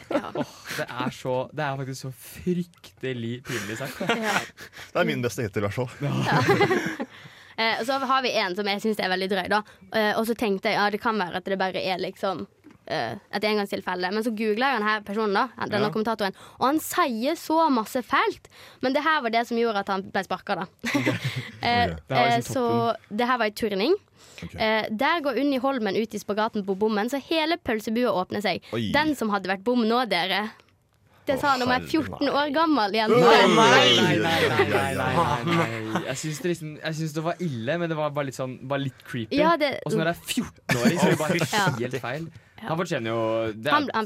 Det 0.10 0.88
er, 0.88 1.16
så, 1.18 1.38
det 1.54 1.66
er 1.66 1.80
faktisk 1.82 2.02
så 2.08 2.14
fryktelig 2.26 3.34
pinlig 3.48 3.80
sagt. 3.82 4.04
ja. 4.10 4.38
Det 4.94 5.04
er 5.04 5.10
min 5.10 5.26
beste 5.26 5.46
hittil, 5.46 5.62
i 5.62 5.68
hvert 5.68 5.78
fall. 5.78 5.90
Eh, 7.58 7.80
og 7.80 7.86
så 7.86 8.00
har 8.00 8.22
vi 8.26 8.32
en 8.42 8.56
som 8.58 8.68
jeg 8.68 8.82
syns 8.84 9.00
er 9.00 9.10
veldig 9.14 9.30
drøy, 9.32 9.48
da. 9.52 9.62
Eh, 9.94 10.12
og 10.18 10.26
så 10.30 10.36
tenkte 10.38 10.70
jeg 10.72 10.80
ja, 10.80 10.90
det 10.94 11.02
kan 11.04 11.18
være 11.20 11.38
at 11.42 11.46
det 11.46 11.58
bare 11.62 11.82
er 11.84 12.00
liksom 12.02 12.46
eh, 12.88 13.14
et 13.32 13.44
engangstilfelle. 13.48 14.10
Men 14.12 14.24
så 14.26 14.32
googla 14.36 14.72
jeg 14.74 14.82
denne 14.82 14.96
personen, 15.08 15.34
da, 15.38 15.46
denne 15.68 15.88
Ja. 15.88 15.92
kommentatoren, 15.94 16.34
og 16.60 16.66
han 16.68 16.80
sier 16.84 17.38
så 17.40 17.70
masse 17.72 18.02
fælt. 18.04 18.50
Men 18.82 18.94
det 18.94 19.04
her 19.06 19.22
var 19.22 19.30
det 19.36 19.46
som 19.48 19.58
gjorde 19.58 19.80
at 19.86 19.88
han 19.94 20.04
ble 20.12 20.24
sparka, 20.26 20.56
da. 20.64 20.66
Eh, 21.64 21.94
Det 22.10 22.18
eh, 22.18 22.34
liksom 22.42 22.54
så 22.54 22.96
det 23.10 23.26
her 23.30 23.38
var 23.40 23.48
i 23.48 23.52
turning. 23.56 23.94
Eh, 24.60 24.90
der 24.92 25.22
går 25.24 25.38
Unni 25.40 25.58
Holmen 25.64 25.96
ut 25.96 26.14
i 26.14 26.20
spagaten 26.20 26.66
på 26.68 26.76
bommen, 26.76 27.08
så 27.10 27.22
hele 27.24 27.56
pølsebua 27.58 28.12
åpner 28.12 28.42
seg. 28.44 28.60
Oi. 28.76 28.90
Den 28.92 29.16
som 29.16 29.30
hadde 29.32 29.48
vært 29.48 29.64
bom 29.64 29.80
nå, 29.88 30.02
dere 30.12 30.50
fitte 31.24 31.40
sa 31.40 31.48
han 31.56 31.62
om 31.64 31.72
ei 31.72 31.80
14 31.88 32.28
år 32.30 32.50
gammel 32.56 32.92
jente. 32.98 33.20
Nei, 33.24 33.48
nei, 33.56 33.90
nei, 33.98 34.16
nei, 34.20 34.42
nei, 34.60 34.92
nei, 35.00 35.14
nei. 35.48 35.72
Jeg 36.10 36.18
syns 36.20 36.40
det, 36.44 36.50
liksom, 36.54 36.70
jeg 36.84 36.94
det 37.16 37.24
var 37.24 37.36
ille, 37.40 37.78
men 37.80 37.88
det 37.90 37.96
var 37.98 38.10
bare 38.16 38.26
litt, 38.30 38.36
sånn, 38.38 38.58
bare 38.68 38.82
litt 38.86 39.00
creepy. 39.08 39.36
Ja, 39.40 39.56
Og 39.86 39.92
så 39.94 39.98
når 40.02 40.08
det 40.12 40.14
er 40.14 40.20
14-åring, 40.34 40.98
så 41.00 41.06
er 41.06 41.10
det 41.16 41.22
bare 41.24 41.34
helt 41.80 42.00
feil. 42.04 42.24
Han 42.64 42.78
fortjener 42.80 43.08
jo 43.12 43.20
det 43.60 43.68
er, 43.68 43.72
Han- 43.76 43.90
han 43.94 44.06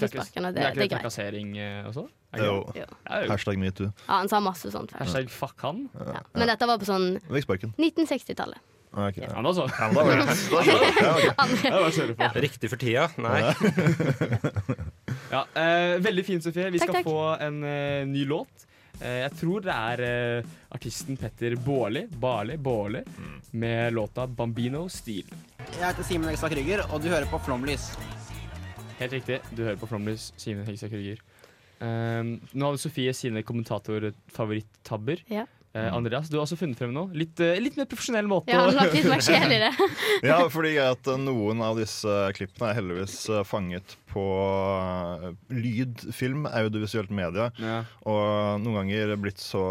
det, 0.55 0.55
det- 0.55 0.65
er 0.65 0.69
ikke 0.71 0.79
det 0.79 0.85
er 0.85 0.87
greit. 0.87 0.93
trakassering 1.01 1.49
eh, 1.61 1.87
også? 1.91 2.03
Er 2.33 2.37
Jo. 2.43 2.63
det? 2.73 2.81
Jo. 2.81 2.85
Ja. 3.05 3.15
Hashtag 3.29 3.57
metoo. 3.61 3.87
Ja, 4.07 4.13
han 4.17 4.27
sa 4.29 4.39
masse 4.39 4.71
sånt 4.73 4.89
før. 4.91 4.97
Hashtag 5.05 5.29
fuck 5.29 5.61
han. 5.61 5.89
Ja. 5.93 6.21
Men 6.33 6.47
dette 6.47 6.65
var 6.65 6.77
på 6.81 6.85
sånn 6.89 7.19
1960-tallet. 7.77 8.57
Okay, 8.97 9.27
ok. 9.27 9.33
Han 9.35 9.45
også. 9.45 9.67
Ja, 9.69 9.89
da 9.93 10.01
var 10.01 10.15
det-. 10.25 10.25
Det. 12.17 12.33
Riktig 12.41 12.69
for 12.71 12.77
tida? 12.81 13.09
Nei. 13.21 13.41
Ja, 15.31 15.43
eh, 15.59 15.97
veldig 15.99 16.23
fint, 16.25 16.43
Sofie. 16.45 16.69
Vi 16.71 16.79
Takk, 16.79 16.89
skal 16.89 17.01
takk. 17.01 17.09
få 17.09 17.47
en 17.47 17.63
eh, 17.67 18.05
ny 18.07 18.23
låt. 18.29 18.65
Eh, 19.01 19.19
jeg 19.25 19.31
tror 19.37 19.61
det 19.65 19.73
er 19.75 20.03
eh, 20.07 20.43
artisten 20.73 21.17
Petter 21.19 21.55
Baarli 21.61 22.05
Barli, 22.09 22.55
Baarli 22.57 23.03
med 23.51 23.93
låta 23.93 24.25
'Bambino 24.27 24.87
Stil'. 24.89 25.29
Jeg 25.75 25.83
heter 25.83 26.03
Simen 26.07 26.29
Hegstad 26.31 26.49
Krüger, 26.55 26.85
og 26.93 27.01
du 27.03 27.09
hører 27.09 27.27
på 27.29 27.39
Flomlys. 27.45 27.91
Helt 28.99 29.13
riktig. 29.13 29.41
Du 29.53 29.63
hører 29.63 29.75
på 29.77 29.85
Flomlys, 29.87 30.31
Simen 30.37 30.65
Hegstad 30.65 30.89
Krüger. 30.89 31.19
Um, 31.79 32.39
nå 32.57 32.71
hadde 32.71 32.81
Sofie 32.81 33.13
sine 33.13 33.43
kommentatorfavoritttabber. 33.45 35.21
Ja. 35.29 35.43
Eh, 35.77 35.93
Andreas, 35.93 36.29
du 36.29 36.37
har 36.37 36.45
også 36.45 36.57
funnet 36.57 36.79
frem 36.79 36.93
noe. 36.95 37.11
Litt, 37.17 37.37
eh, 37.43 37.59
litt 37.61 37.77
mer 37.77 37.85
profesjonell 37.89 38.27
måte. 38.29 38.53
Ja, 38.53 38.65
lagt 38.73 38.95
litt 38.97 39.05
mer 39.09 39.21
sjel 39.27 39.53
i 39.53 39.61
det. 39.61 39.71
Ja, 40.25 40.39
fordi 40.49 40.73
at 40.81 41.05
eh, 41.11 41.19
noen 41.21 41.61
av 41.61 41.77
disse 41.77 42.13
klippene 42.37 42.71
er 42.71 42.79
heldigvis 42.79 43.17
fanget 43.45 43.97
på 44.07 44.23
lyd, 45.53 45.99
film, 46.15 46.47
audiovisuelt 46.49 47.11
media. 47.13 47.49
Ja. 47.61 47.81
Og 48.09 48.63
noen 48.63 48.79
ganger 48.79 49.11
blitt 49.21 49.41
så 49.41 49.61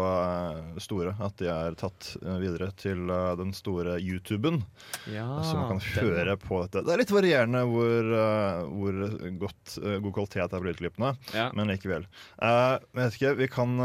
store 0.79 1.15
at 1.25 1.35
de 1.41 1.49
er 1.51 1.75
tatt 1.79 2.13
videre 2.21 2.69
til 2.79 3.09
den 3.41 3.51
store 3.57 3.97
YouTuben. 3.99 4.61
Ja, 5.11 5.25
så 5.43 5.57
man 5.57 5.73
kan 5.73 5.81
den, 5.81 6.31
på 6.45 6.61
dette. 6.63 6.85
Det 6.85 6.93
er 6.93 7.01
litt 7.01 7.11
varierende 7.11 7.65
hvor, 7.67 8.11
hvor 8.71 9.01
godt, 9.41 9.75
god 10.05 10.15
kvalitet 10.19 10.45
er 10.45 10.53
på 10.55 10.69
lydklippene, 10.69 11.11
Ja. 11.35 11.49
men 11.57 11.73
likevel. 11.73 12.05
Uh, 12.39 12.77
vet 12.95 13.17
ikke, 13.17 13.33
vi 13.41 13.49
kan 13.51 13.75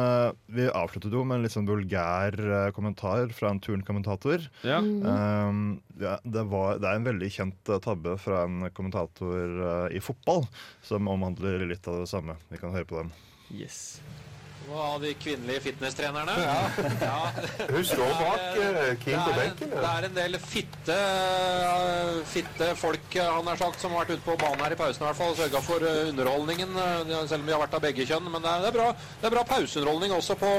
Vi 0.52 0.68
avsluttet 0.68 1.16
jo 1.16 1.24
med 1.26 1.40
en 1.40 1.46
litt 1.48 1.56
sånn 1.56 1.66
vulgær 1.66 2.11
eh, 2.38 2.70
kommentar 2.76 3.32
fra 3.36 3.50
en 3.50 3.60
turnkommentator. 3.60 4.48
Ja. 4.62 4.78
Um, 4.78 5.80
ja, 6.00 6.18
det, 6.24 6.46
var, 6.50 6.80
det 6.82 6.88
er 6.88 7.00
en 7.00 7.08
veldig 7.08 7.30
kjent 7.32 7.70
eh, 7.72 7.82
tabbe 7.82 8.16
fra 8.20 8.44
en 8.46 8.66
kommentator 8.74 9.62
uh, 9.62 9.86
i 9.92 10.02
fotball 10.02 10.46
som 10.84 11.10
omhandler 11.10 11.66
litt 11.68 11.86
av 11.90 12.02
det 12.02 12.10
samme. 12.10 12.38
Vi 12.50 12.60
kan 12.60 12.74
høre 12.74 12.88
på 12.88 13.02
den. 13.02 13.14
Yes. 13.52 14.00
Av 14.72 15.00
de 15.02 15.10
kvinnelige 15.18 15.60
fitnesstrenerne. 15.64 16.32
Ja. 17.02 17.16
Hun 17.66 17.82
står 17.84 18.12
bak 18.14 18.44
Kim 18.54 18.76
King 19.02 19.18
på 19.18 19.32
benken. 19.36 19.72
det 19.74 19.88
er 19.88 20.06
en 20.06 20.14
del 20.16 20.38
fitte, 20.38 20.98
fitte 22.30 22.68
folk 22.78 23.18
han 23.18 23.50
har 23.50 23.58
sagt, 23.60 23.82
som 23.82 23.92
har 23.92 24.06
vært 24.06 24.14
ute 24.14 24.24
på 24.28 24.38
banen 24.40 24.62
her 24.62 24.76
i 24.76 24.78
pausen 24.78 25.02
i 25.02 25.08
hvert 25.08 25.18
fall, 25.18 25.34
og 25.34 25.42
sørga 25.42 25.64
for 25.66 25.88
underholdningen. 26.12 26.78
Selv 27.26 27.42
om 27.42 27.50
vi 27.50 27.56
har 27.56 27.60
vært 27.66 27.76
av 27.76 27.84
begge 27.84 28.06
kjønn. 28.08 28.30
Men 28.30 28.46
det 28.46 28.54
er, 28.54 28.64
det 28.64 28.70
er 28.70 28.78
bra, 28.78 28.88
det 28.94 29.28
er 29.28 29.36
bra 29.36 29.44
pauseunderholdning 29.50 30.16
også 30.16 30.38
på 30.40 30.54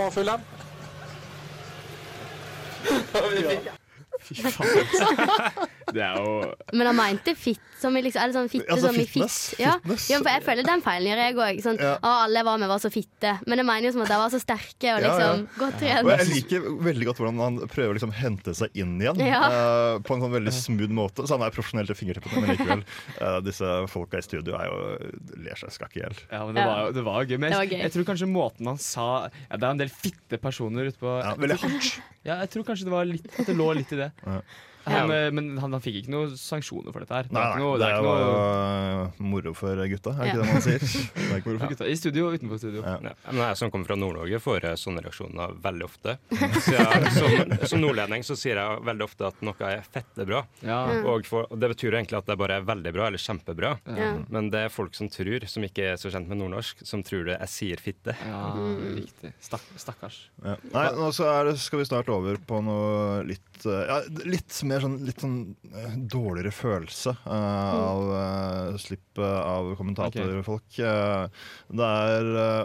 Obviously. 3.16 3.83
Fy 4.24 4.40
faen. 4.42 5.70
Det 5.94 6.02
er 6.02 6.16
jo 6.18 6.54
Men 6.74 6.88
han 6.90 6.96
mente 6.98 7.34
fitt 7.38 7.60
som 7.84 7.98
i 8.00 8.02
liksom, 8.06 8.22
er 8.24 8.32
det 8.32 8.36
sånn 8.38 8.48
fitte 8.48 8.72
Altså 8.72 8.88
som 8.88 8.96
i 8.96 9.04
fitt? 9.04 9.40
Ja. 9.60 9.74
fitness. 9.84 10.06
ja, 10.08 10.20
for 10.24 10.30
jeg 10.32 10.44
føler 10.46 10.64
den 10.70 10.82
feilen 10.86 11.10
gjør 11.12 11.20
jeg 11.20 11.36
òg. 11.36 11.58
Sånn, 11.66 11.80
Ja. 11.84 11.98
«Å, 12.00 12.12
alle 12.24 12.40
jeg 12.40 12.48
var 12.48 12.62
med, 12.62 12.70
var 12.72 12.80
så 12.80 12.92
fitte. 12.94 13.34
Men 13.46 13.60
jeg 13.60 13.68
mener 13.68 13.88
jo 13.90 13.92
som 13.98 14.04
at 14.06 14.12
de 14.14 14.20
var 14.22 14.32
så 14.32 14.40
sterke 14.40 14.94
og 14.94 15.02
Ja, 15.04 15.10
ja. 15.12 15.34
liksom 15.34 15.44
godt 15.60 15.84
Og 15.84 16.12
jeg 16.14 16.28
liker 16.30 16.68
veldig 16.88 17.08
godt 17.10 17.20
hvordan 17.20 17.42
han 17.44 17.58
prøver 17.68 17.92
å 17.92 17.98
liksom 17.98 18.14
hente 18.16 18.56
seg 18.56 18.80
inn 18.80 18.96
igjen. 19.04 19.20
Ja. 19.20 19.42
eh, 19.50 19.98
på 20.08 20.16
en 20.16 20.24
sånn 20.24 20.32
veldig 20.38 20.54
smooth 20.56 20.96
måte. 20.96 21.28
Så 21.28 21.36
han 21.36 21.44
er 21.44 21.52
profesjonell 21.52 21.92
til 21.92 22.00
fingertippene, 22.00 22.40
men 22.46 22.56
likevel. 22.56 22.86
Uh, 23.20 23.42
disse 23.50 23.74
folka 23.92 24.24
i 24.24 24.26
studio 24.26 24.56
er 24.56 24.72
jo 24.72 25.12
ler 25.44 25.60
seg 25.60 25.76
skakk 25.76 26.00
i 26.00 26.06
hjel. 26.06 26.16
Ja, 26.32 26.46
men 26.48 26.56
det, 26.56 26.64
var, 26.72 26.80
jo- 26.88 26.96
det 26.96 27.04
var 27.10 27.28
gøy. 27.28 27.36
Men 27.38 27.52
jeg, 27.52 27.60
var 27.60 27.68
gøy. 27.74 27.80
jeg 27.84 27.96
tror 27.98 28.08
kanskje 28.14 28.32
måten 28.32 28.72
han 28.72 28.80
sa 28.80 29.10
ja, 29.28 29.58
Det 29.60 29.68
er 29.68 29.70
en 29.76 29.84
del 29.84 29.92
fitte 29.92 30.40
personer 30.40 30.88
ute 30.88 31.04
på 31.04 31.20
Ja, 31.20 31.36
veldig 31.36 31.60
hardt. 31.68 31.92
Ja, 32.24 32.38
jeg 32.46 32.54
tror 32.56 32.64
kanskje 32.72 32.88
det 32.88 32.94
var 32.96 33.04
litt 33.04 33.26
At 33.36 33.50
det 33.52 33.58
lå 33.60 33.66
litt 33.76 33.92
i 33.92 33.98
det. 34.00 34.13
Ja. 34.26 34.44
Han, 34.86 35.12
ja. 35.14 35.32
men 35.32 35.58
han, 35.62 35.72
han 35.78 35.82
fikk 35.84 36.02
ikke 36.02 36.12
noen 36.14 36.34
sanksjoner 36.40 36.92
for 36.96 37.04
dette 37.04 37.16
her. 37.16 37.28
Det 37.30 37.36
Nei, 37.38 37.44
er 37.44 37.62
nei, 37.62 37.68
det 37.74 37.80
det 37.84 37.88
er 37.88 37.96
jo 37.96 38.04
noe 38.08 39.08
eh, 39.08 39.22
moro 39.34 39.54
for 39.56 39.84
gutta, 39.94 40.14
er 40.14 40.20
det 40.20 40.28
Ja. 40.28 40.34
ikke 40.34 40.42
det 40.44 40.54
man 40.54 40.66
sier? 40.66 40.86
Det 41.14 41.28
er 41.30 41.38
ikke 41.40 41.50
moro 41.52 41.60
for 41.64 41.74
gutta. 41.74 41.88
I 41.94 41.98
studio 42.00 42.26
og 42.28 42.36
utenfor 42.38 42.60
studio. 42.64 42.82
Ja. 42.84 42.96
Ja, 43.04 43.14
men 43.32 43.42
jeg 43.44 43.60
som 43.62 43.72
kommer 43.74 43.90
fra 43.92 43.98
Nord-Norge, 44.00 44.40
får 44.44 44.68
eh, 44.72 44.76
sånne 44.80 45.04
reaksjoner 45.06 45.56
veldig 45.64 45.88
ofte. 45.88 46.18
Så 46.66 46.76
jeg, 46.76 47.14
som, 47.16 47.54
som 47.74 47.82
nordlending 47.84 48.24
så 48.28 48.36
sier 48.40 48.60
jeg 48.60 48.84
veldig 48.90 49.06
ofte 49.08 49.28
at 49.30 49.42
noe 49.46 49.70
er 49.70 49.84
fette 49.88 50.26
bra. 50.28 50.44
Ja. 50.66 50.80
Og, 51.14 51.26
for, 51.30 51.48
og 51.52 51.60
det 51.62 51.72
betyr 51.74 51.98
egentlig 52.00 52.20
at 52.20 52.28
det 52.30 52.38
bare 52.40 52.60
er 52.60 52.68
veldig 52.68 52.94
bra, 52.96 53.08
eller 53.10 53.22
kjempebra. 53.22 53.74
Ja. 53.98 54.12
Men 54.34 54.50
det 54.54 54.66
er 54.68 54.74
folk 54.74 54.96
som 54.98 55.10
tror, 55.14 55.46
som 55.52 55.64
ikke 55.68 55.94
er 55.94 56.00
så 56.02 56.12
kjent 56.14 56.28
med 56.32 56.42
nordnorsk, 56.42 56.84
som 56.88 57.04
tror 57.06 57.28
det 57.30 57.38
jeg 57.40 57.54
sier 57.58 57.84
fitte. 57.84 58.16
Ja, 58.24 58.42
Mm. 58.54 58.96
riktig. 59.00 59.30
Stakk, 59.44 59.64
stakkars. 59.80 60.18
Ja. 60.44 60.56
Nei, 60.74 60.86
nå 60.98 61.08
så 61.16 61.26
er 61.30 61.50
det, 61.50 61.58
skal 61.64 61.80
vi 61.82 61.86
snart 61.88 62.10
over 62.14 62.38
på 62.48 62.60
noe 62.64 63.22
litt 63.28 63.66
eh, 63.66 63.84
ja, 63.90 63.98
Litt 64.30 64.56
mer 64.68 64.73
sånn, 64.82 64.96
litt 65.06 65.22
sånn 65.22 65.38
eh, 65.70 65.94
dårligere 66.10 66.52
følelse 66.56 67.12
eh, 67.12 67.74
av 67.78 68.10
uh, 68.10 68.78
slipp 68.82 69.20
eh, 69.22 69.40
av 69.44 69.74
kommentatorfolk. 69.78 70.80
Eh, 70.80 71.44
det, 71.70 71.90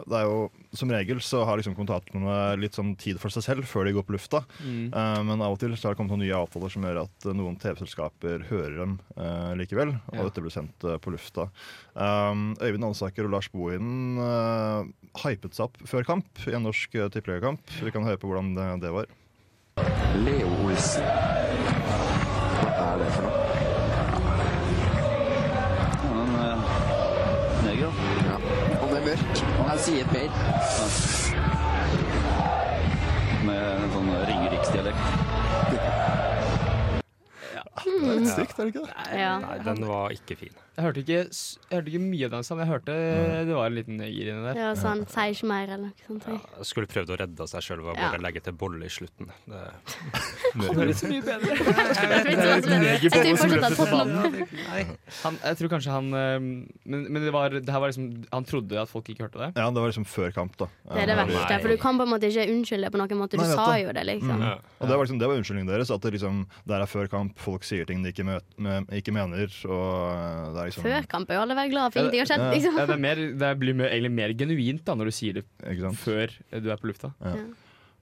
det 0.09 0.17
er 0.21 0.25
jo 0.29 0.49
Som 0.79 0.93
regel 0.93 1.21
så 1.25 1.43
har 1.49 1.61
liksom 1.61 1.75
kommentatorene 1.77 2.57
litt 2.61 2.77
sånn 2.77 2.95
tid 3.01 3.21
for 3.21 3.33
seg 3.33 3.45
selv 3.47 3.69
før 3.69 3.89
de 3.89 3.95
går 3.97 4.05
på 4.05 4.15
lufta. 4.15 4.43
Mm. 4.61 4.93
Men 5.25 5.41
av 5.41 5.55
og 5.55 5.61
til 5.63 5.73
så 5.73 5.89
har 5.89 5.95
det 5.95 5.99
kommet 6.01 6.13
noen 6.13 6.27
nye 6.27 6.37
avtaler 6.37 6.73
som 6.73 6.85
gjør 6.85 7.01
at 7.07 7.29
noen 7.33 7.57
TV-selskaper 7.61 8.45
hører 8.51 8.77
dem 8.83 8.99
likevel. 9.57 9.95
Og 10.13 10.19
Ja. 10.19 10.27
dette 10.29 10.45
blir 10.45 10.53
sendt 10.53 10.85
på 10.85 11.15
lufta. 11.15 11.49
Um, 11.99 12.53
Øyvind 12.63 12.85
Alsaker 12.87 13.27
og 13.27 13.33
Lars 13.33 13.49
Bohinen 13.51 14.21
uh, 14.21 14.85
hypet 15.25 15.57
seg 15.57 15.67
opp 15.67 15.81
før 15.89 16.07
kamp 16.07 16.45
i 16.47 16.55
en 16.55 16.63
norsk 16.69 16.95
uh, 17.01 17.09
tippeligakamp. 17.11 17.65
Vi 17.83 17.95
kan 17.95 18.07
høre 18.07 18.21
på 18.21 18.31
hvordan 18.31 18.53
det, 18.55 18.69
det 18.85 18.93
var. 18.95 19.09
Leo 20.25 20.51
Olsen. 20.67 21.05
Hva 22.59 22.71
er 22.85 22.97
det 23.03 23.09
for 23.15 23.23
noe? 23.27 23.39
Han 26.03 26.31
er 26.43 26.57
neger. 27.67 27.91
Ja. 28.29 28.37
Han 28.83 28.97
er 28.99 29.03
mørk. 29.09 29.43
Han 29.71 29.83
sier 29.87 30.05
Per. 30.13 30.31
Med 33.49 33.61
en 33.65 33.91
sånn 33.97 34.11
ringeriksdialekt. 34.31 35.05
Det 37.89 37.95
er 38.05 38.19
litt 38.21 38.33
stygt, 38.35 38.59
er 38.59 38.67
det 38.67 38.73
ikke 38.75 38.85
det? 38.85 38.95
Ja. 39.17 39.35
Nei, 39.43 39.57
den 39.65 39.87
var 39.89 40.13
ikke 40.13 40.37
fin. 40.37 40.57
Jeg 40.79 40.85
hørte 40.87 41.01
ikke, 41.03 41.23
jeg 41.27 41.75
hørte 41.75 41.91
ikke 41.91 42.01
mye 42.05 42.27
av 42.29 42.35
den 42.37 42.45
sangen. 42.47 42.61
Jeg 42.63 42.71
hørte 42.71 42.95
det 43.49 43.55
var 43.57 43.67
en 43.67 43.75
liten 43.75 43.97
neger 43.99 44.29
inni 44.31 44.45
der. 44.47 44.59
Ja, 44.63 44.69
sånn, 44.79 45.01
Sier 45.11 45.33
ikke 45.35 45.49
mer 45.51 45.65
eller 45.67 45.89
noe 45.89 46.07
sånt. 46.07 46.29
Jeg 46.31 46.69
skulle 46.71 46.87
prøvd 46.93 47.11
å 47.11 47.17
redde 47.19 47.47
seg 47.51 47.65
sjøl 47.67 47.81
ved 47.83 47.91
å 47.91 47.97
Ja. 47.99 48.11
bare 48.13 48.23
legge 48.23 48.43
til 48.47 48.55
bolle 48.55 48.87
i 48.87 48.93
slutten. 48.93 49.27
Det, 49.51 49.63
Det 50.55 50.71
er 50.71 50.87
litt 50.93 51.03
mye 51.11 51.25
bedre. 51.27 51.57
Jeg 53.09 53.11
tror 53.11 53.75
fortsatt 53.75 54.09
Han, 55.25 55.39
jeg 55.43 55.59
tror 55.59 55.71
kanskje 55.73 55.93
han 55.93 56.09
eh, 56.15 56.39
Men, 56.39 57.05
men 57.09 57.25
det, 57.25 57.33
var, 57.35 57.53
det 57.55 57.73
her 57.73 57.83
var 57.83 57.91
liksom 57.93 58.09
Han 58.33 58.47
trodde 58.49 58.79
at 58.81 58.91
folk 58.91 59.09
ikke 59.11 59.27
hørte 59.27 59.41
det. 59.41 59.51
Ja, 59.59 59.69
det 59.73 59.83
var 59.83 59.91
liksom 59.91 60.07
før 60.09 60.33
kamp, 60.35 60.57
da. 60.61 60.69
Det 60.93 61.03
er 61.05 61.11
det 61.11 61.17
verste. 61.19 61.59
For 61.63 61.73
du 61.75 61.77
kan 61.83 61.99
på 62.01 62.07
en 62.07 62.13
måte 62.13 62.31
ikke 62.31 62.47
unnskylde 62.53 62.87
det 62.89 62.93
på 62.95 63.01
noen 63.01 63.21
måte. 63.21 63.39
Du 63.39 63.43
Nei, 63.43 63.51
sa 63.51 63.67
det. 63.73 63.83
jo 63.83 63.95
det, 63.97 64.05
liksom. 64.13 64.45
ja. 64.47 64.55
Og 64.79 64.91
det 64.91 64.95
var, 64.95 65.03
liksom, 65.05 65.21
det 65.23 65.31
var 65.31 65.41
unnskyldningen 65.41 65.73
deres. 65.73 65.93
At 65.95 66.05
det 66.05 66.15
liksom, 66.17 66.41
det 66.69 66.79
er 66.79 66.87
før 66.91 67.11
kamp, 67.13 67.39
folk 67.43 67.67
sier 67.67 67.89
ting 67.89 68.05
de 68.05 68.13
ikke, 68.15 68.27
møt, 68.29 68.47
ikke 68.95 69.15
mener. 69.17 69.53
Og 69.69 69.89
uh, 70.13 70.53
det 70.55 70.63
er 70.63 70.68
liksom 70.69 70.87
Før 70.87 71.09
kamp 71.11 71.31
er 71.31 71.39
jo 71.39 71.45
alle 71.45 71.57
være 71.59 71.73
glad 71.73 71.95
for 71.95 72.03
ingenting 72.03 72.23
har 72.23 72.31
skjedd, 72.31 72.45
liksom. 72.55 72.77
Ja, 72.79 72.89
det, 72.89 72.97
er 72.97 73.03
mer, 73.05 73.23
det 73.43 73.55
blir 73.61 73.79
mer, 73.79 73.89
egentlig 73.93 74.13
mer 74.19 74.35
genuint 74.43 74.85
da 74.87 74.97
når 74.99 75.11
du 75.11 75.17
sier 75.19 75.41
det 75.41 75.45
før 76.03 76.37
du 76.53 76.71
er 76.71 76.81
på 76.81 76.93
lufta. 76.93 77.13
Ja. 77.25 77.35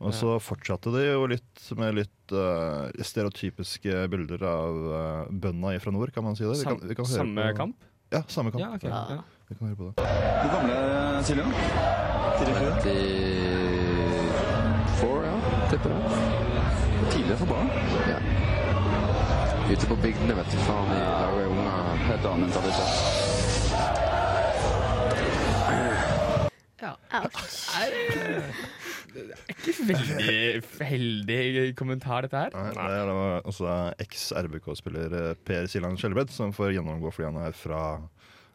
Og 0.05 0.13
så 0.13 0.35
fortsatte 0.45 0.93
de 0.93 1.07
jo 1.07 1.25
litt 1.31 1.69
med 1.79 1.97
litt 1.97 2.35
uh, 2.37 2.93
stereotypiske 3.01 4.03
bilder 4.13 4.45
av 4.45 4.83
uh, 4.93 5.31
bønda 5.33 5.73
fra 5.81 5.95
nord, 5.95 6.13
kan 6.13 6.27
man 6.27 6.37
si 6.37 6.45
det? 6.45 6.59
Vi 6.61 6.69
kan, 6.69 6.83
vi 6.83 6.99
kan 6.99 7.09
høre 7.09 7.23
samme 7.23 7.47
på, 7.49 7.57
kamp? 7.63 7.89
Ja, 8.13 8.21
samme 8.29 8.53
kamp. 8.53 8.61
Ja, 8.61 8.75
okay. 8.77 8.91
Ja. 8.93 9.23
Vi 9.49 9.57
kan 9.57 9.71
høre 9.71 9.79
på 9.81 9.89
det. 9.89 9.95
Hvor 10.43 10.53
gammel 10.53 10.71
er 10.77 11.23
Silja? 11.25 11.49
34, 12.37 12.97
ja. 15.27 15.37
Tipper 15.71 15.89
det. 15.89 16.01
Tidligere 17.11 17.37
for 17.37 17.47
barn. 17.47 17.69
Ja. 18.09 18.56
Ute 19.67 19.87
på 19.91 19.97
bygdene, 19.99 20.35
vet 20.39 20.51
du. 20.53 20.59
Faen, 20.63 20.91
de 20.93 20.99
lager 21.03 21.49
unger. 21.51 21.97
Helt 22.07 22.27
annen 22.31 22.47
mentalitet. 22.47 22.93
Det 29.17 29.23
er 29.25 29.57
ikke 29.57 29.75
veldig 30.79 31.37
heldig 31.39 31.65
kommentar, 31.79 32.27
dette 32.27 32.39
her. 32.45 32.55
Nei, 32.55 32.89
det 32.93 33.03
da 33.09 33.17
også 33.49 33.75
eks-RBK-spiller 34.05 35.35
Per 35.49 35.67
Siland 35.73 35.99
Skjelbred 35.99 36.31
som 36.35 36.55
får 36.55 36.77
gjennomgå 36.77 37.11
fordi 37.17 37.31
han 37.31 37.41
er 37.49 37.57
fra 37.57 37.81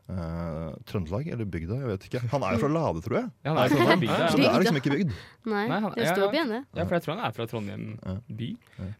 eh, 0.10 0.72
Trøndelag 0.90 1.28
eller 1.34 1.46
bygda, 1.46 1.78
jeg 1.82 1.90
vet 1.92 2.08
ikke. 2.08 2.22
Han 2.32 2.46
er 2.48 2.56
jo 2.56 2.62
fra 2.64 2.70
Lade, 2.72 3.04
tror 3.06 3.18
jeg. 3.20 3.28
Ja, 3.46 3.54
han 3.54 3.60
er 3.62 3.76
fra 3.76 3.98
bygda, 4.02 4.18
ja. 4.18 4.30
Så 4.32 4.40
det 4.40 4.48
er 4.50 4.64
liksom 4.64 4.80
ikke 4.82 4.94
bygd. 4.96 5.14
Nei, 5.52 5.66
han- 5.70 5.94
det 5.96 6.08
står 6.08 6.24
ja, 6.26 6.32
igjen, 6.32 6.54
det. 6.56 6.62
Ja, 6.78 6.86
for 6.86 6.96
jeg 6.98 7.06
tror 7.06 7.16
han 7.16 7.26
er 7.28 7.36
fra 7.36 7.48
Trondheim 7.52 7.86
by. 8.28 8.50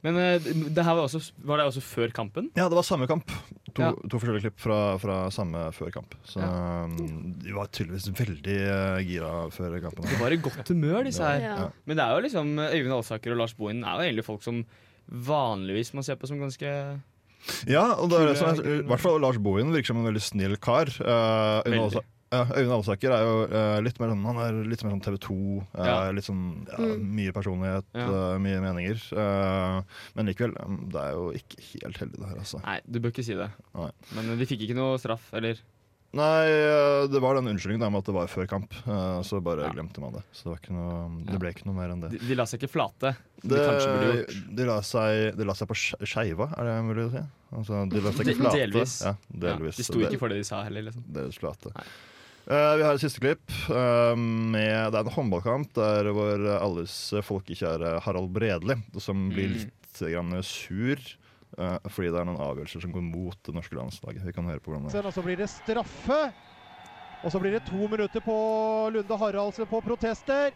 Men 0.06 0.20
uh, 0.20 0.52
det 0.78 0.86
her 0.86 1.00
var, 1.00 1.04
også, 1.08 1.22
var 1.48 1.62
det 1.62 1.66
også 1.72 1.84
før 1.86 2.14
kampen? 2.22 2.52
Ja, 2.56 2.68
det 2.68 2.80
var 2.80 2.88
samme 2.88 3.08
kamp. 3.10 3.34
To, 3.72 3.94
to 4.04 4.20
forskjellige 4.20 4.50
klipp 4.50 4.60
fra, 4.60 4.80
fra 5.00 5.18
samme 5.32 5.70
før 5.76 5.94
kamp. 5.96 6.16
Så 6.28 6.44
um, 6.44 7.34
de 7.40 7.56
var 7.56 7.72
tydeligvis 7.72 8.12
veldig 8.20 8.60
uh, 8.68 9.00
gira 9.08 9.34
før 9.56 9.80
kampen. 9.84 10.10
De 10.12 10.20
var 10.20 10.36
i 10.36 10.40
godt 10.44 10.74
humør, 10.74 11.04
disse 11.08 11.24
her. 11.24 11.70
Men 11.86 11.98
det 12.00 12.06
er 12.06 12.16
jo 12.18 12.26
liksom 12.28 12.56
Øyvind 12.68 12.98
Alsaker 13.00 13.36
og 13.36 13.44
Lars 13.44 13.56
Bohin 13.56 13.86
er 13.86 13.96
jo 13.96 14.10
egentlig 14.10 14.28
folk 14.28 14.44
som 14.44 14.64
vanligvis 15.12 15.94
man 15.94 16.06
ser 16.06 16.16
på 16.20 16.28
som 16.30 16.40
ganske 16.40 16.72
Ja, 17.70 17.86
og 17.98 18.10
det 18.12 18.20
er 18.22 18.32
det 18.32 18.38
som 18.40 18.50
er, 18.54 18.64
i 18.80 18.82
hvert 18.88 19.02
fall 19.04 19.20
Lars 19.24 19.38
Bohin 19.42 19.72
virker 19.74 19.92
som 19.94 20.02
en 20.02 20.08
veldig 20.12 20.22
snill 20.24 20.58
kar. 20.62 20.92
Uh, 21.02 21.62
Øyvind 21.66 21.84
Veldig. 21.88 22.04
Ja, 22.32 22.46
Øyvind 22.56 22.72
Alsaker 22.78 23.12
er 23.12 23.26
jo 23.28 23.32
uh, 23.52 23.80
litt 23.84 23.98
mer 24.00 24.08
sånn 24.14 24.22
Han 24.24 24.38
er 24.40 24.60
litt 24.72 24.84
mer 24.86 24.94
sånn 24.94 25.02
TV 25.04 25.18
2. 25.26 25.34
Uh, 25.76 25.82
Ja. 25.84 25.96
Litt 26.16 26.24
sånn 26.30 26.44
ja, 26.70 26.78
Mm. 26.80 27.02
Mye 27.18 27.34
personlighet, 27.36 27.86
Ja. 27.98 28.06
uh, 28.08 28.38
mye 28.40 28.62
meninger. 28.64 29.02
Uh, 29.12 29.82
men 30.16 30.30
likevel, 30.32 30.54
um, 30.64 30.78
det 30.94 31.02
er 31.02 31.12
jo 31.18 31.26
ikke 31.36 31.60
helt 31.84 31.98
heldig, 32.00 32.22
det 32.22 32.30
her, 32.30 32.38
altså. 32.46 32.62
Nei, 32.64 32.78
du 32.88 33.00
bør 33.04 33.12
ikke 33.12 33.26
si 33.28 33.36
det. 33.36 33.50
Nei. 33.76 33.90
Men 34.16 34.32
vi 34.40 34.48
fikk 34.54 34.64
ikke 34.70 34.78
noe 34.80 34.96
straff, 35.04 35.28
eller? 35.36 35.60
Nei, 36.12 36.48
uh, 36.52 37.06
det 37.08 37.22
var 37.24 37.38
den 37.38 37.48
unnskyldningen 37.54 37.88
med 37.94 38.02
at 38.02 38.08
det 38.10 38.14
var 38.18 38.28
før 38.28 38.48
kamp. 38.52 38.74
Uh, 38.84 39.22
så 39.24 39.40
bare 39.44 39.70
glemte 39.72 40.02
man 40.04 40.12
det. 40.18 40.24
Så 40.36 40.52
det, 40.52 40.68
noe, 40.76 41.06
det 41.24 41.38
ble 41.40 41.54
ikke 41.54 41.68
noe 41.70 41.78
mer 41.78 41.94
enn 41.94 42.02
det. 42.04 42.10
De, 42.18 42.20
de 42.28 42.36
la 42.36 42.44
seg 42.50 42.60
ikke 42.60 42.74
flate. 42.74 43.14
Det, 43.42 43.62
De 43.62 44.26
de, 44.60 44.66
la 44.68 44.82
seg, 44.84 45.32
de 45.40 45.48
la 45.48 45.56
seg 45.56 45.70
på 45.72 45.78
ske- 45.80 46.02
skeiva, 46.06 46.50
er 46.60 46.68
det 46.68 46.76
mulig 46.90 47.06
å 47.08 47.14
si? 47.16 47.24
Altså, 47.56 47.80
de 47.94 48.04
la 48.04 48.12
seg 48.18 48.28
ikke 48.34 48.42
flate. 48.44 48.60
delvis. 48.60 48.98
Ja, 49.08 49.14
delvis. 49.48 49.78
Ja, 49.80 49.80
de 49.80 49.88
sto 49.88 50.04
ikke 50.04 50.20
for 50.22 50.34
det 50.36 50.42
de 50.44 50.50
sa 50.52 50.60
heller, 50.68 50.90
liksom. 50.90 51.08
Deres 51.16 51.40
flate. 51.40 51.72
Uh, 52.52 52.74
vi 52.76 52.84
har 52.84 52.92
et 52.98 53.04
siste 53.06 53.22
klipp. 53.24 53.48
Uh, 53.72 54.12
med, 54.20 54.92
det 54.92 55.00
er 55.00 55.08
en 55.08 55.16
håndballkamp 55.16 55.72
der 55.80 56.12
vår 56.18 56.44
alles 56.60 56.98
folkekjære 57.24 58.02
Harald 58.04 58.32
Bredli, 58.36 58.76
som 59.00 59.30
blir 59.32 59.48
Mm. 59.52 59.58
litt 59.64 60.00
grann 60.12 60.36
sur 60.44 60.96
eh, 61.00 61.16
fordi 61.92 62.12
det 62.14 62.20
er 62.22 62.28
noen 62.30 62.40
avgjørelser 62.42 62.84
som 62.86 62.94
går 62.96 63.04
mot 63.06 63.38
det 63.48 63.54
norske 63.56 63.76
landslaget. 63.78 64.24
Vi 64.26 64.34
kan 64.36 64.48
høre 64.48 64.62
på 64.64 64.72
hvordan 64.72 64.88
det 64.88 65.02
er. 65.02 65.12
Så 65.12 65.24
blir 65.26 65.40
det 65.40 65.50
straffe. 65.52 66.20
Og 67.22 67.30
så 67.34 67.40
blir 67.42 67.54
det 67.54 67.66
to 67.68 67.88
minutter 67.92 68.24
på 68.26 68.36
Lunde 68.96 69.18
Haraldsen 69.22 69.68
på 69.70 69.82
protester. 69.86 70.54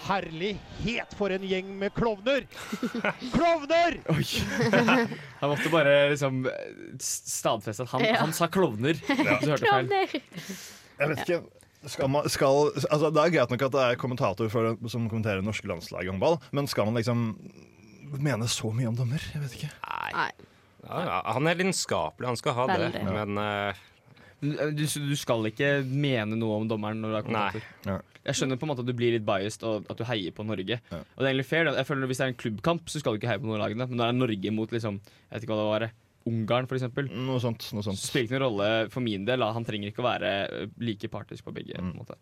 Herlighet 0.00 1.12
for 1.18 1.28
en 1.34 1.42
gjeng 1.44 1.74
med 1.78 1.92
klovner! 1.92 2.46
Klovner! 3.34 3.98
Han 5.42 5.50
måtte 5.52 5.72
bare 5.72 5.96
liksom 6.14 6.46
stadfeste 7.04 7.84
at 7.84 7.92
han, 7.92 8.04
Ja. 8.08 8.14
han 8.22 8.32
sa 8.32 8.48
klovner. 8.48 8.96
Ja. 9.08 9.36
du 9.42 9.50
hørte 9.52 9.66
feil. 9.68 9.90
Klovner! 9.90 10.14
Jeg 11.00 11.10
vet 11.12 11.24
ikke 11.26 11.42
skal 11.88 12.10
man, 12.12 12.26
skal, 12.28 12.66
altså 12.92 13.08
Det 13.08 13.20
er 13.22 13.30
greit 13.32 13.52
nok 13.54 13.62
at 13.64 13.72
det 13.72 13.84
er 13.86 13.94
kommentator 14.00 14.48
for, 14.52 14.74
som 14.92 15.06
kommenterer 15.08 15.40
norske 15.44 15.68
landslag 15.68 16.04
i 16.04 16.10
håndball, 16.12 16.36
men 16.52 16.66
skal 16.68 16.84
man 16.90 16.98
liksom 17.00 17.22
mene 18.18 18.48
så 18.50 18.72
mye 18.74 18.90
om 18.90 18.96
dommer? 18.98 19.22
Jeg 19.34 19.42
vet 19.44 19.56
ikke. 19.58 19.70
Nei. 20.16 20.30
Ja, 20.80 21.00
ja, 21.04 21.16
han 21.36 21.46
er 21.46 21.58
lidenskapelig, 21.60 22.26
han 22.30 22.38
skal 22.40 22.56
ha 22.56 22.64
det, 22.70 23.02
men 23.04 23.36
uh, 23.36 23.80
Du, 24.40 24.80
du 24.80 25.16
skal 25.20 25.44
ikke 25.50 25.82
mene 25.84 26.38
noe 26.40 26.62
om 26.62 26.68
dommeren 26.70 27.02
når 27.02 27.12
du 27.12 27.18
er 27.18 27.26
kommentator. 27.26 27.66
Nei. 27.86 27.98
Jeg 28.24 28.36
skjønner 28.36 28.58
på 28.60 28.66
en 28.66 28.70
måte 28.72 28.82
at 28.84 28.88
du 28.88 28.96
blir 28.96 29.14
litt 29.14 29.24
biased 29.24 29.62
og 29.68 29.86
at 29.92 30.00
du 30.00 30.04
heier 30.08 30.32
på 30.36 30.44
Norge. 30.44 30.76
Og 30.92 31.20
det 31.20 31.24
er 31.24 31.30
egentlig 31.30 31.48
fair. 31.48 31.68
Jeg 31.72 31.88
føler 31.88 32.04
at 32.04 32.10
Hvis 32.10 32.20
det 32.20 32.24
er 32.26 32.32
en 32.32 32.40
klubbkamp, 32.42 32.90
så 32.92 33.00
skal 33.00 33.14
du 33.14 33.20
ikke 33.20 33.30
heie 33.30 33.40
på 33.40 33.48
noen 33.48 33.62
lagene. 33.62 33.86
Men 33.88 33.96
når 33.96 34.10
det 34.10 34.12
er 34.12 34.18
Norge 34.18 34.52
mot 34.56 34.74
liksom, 34.76 34.98
jeg 35.00 35.32
vet 35.34 35.46
ikke 35.46 35.54
hva 35.54 35.60
det 35.62 35.70
var, 35.70 35.86
Ungarn 36.28 36.68
f.eks., 36.68 36.84
Noe 37.16 37.40
sånt. 37.40 37.70
Noe 37.72 37.84
sånt. 37.84 38.00
så 38.00 38.10
spiller 38.10 38.28
ikke 38.28 38.36
noen 38.36 38.44
rolle 38.44 38.70
for 38.92 39.04
min 39.04 39.24
del. 39.28 39.44
Han 39.56 39.66
trenger 39.66 39.92
ikke 39.92 40.04
å 40.04 40.08
være 40.10 40.32
eh, 40.44 40.72
like 40.84 41.08
partisk 41.12 41.48
på 41.48 41.54
begge. 41.56 41.78
På 41.78 41.86
en 41.86 41.96
måte. 41.96 42.18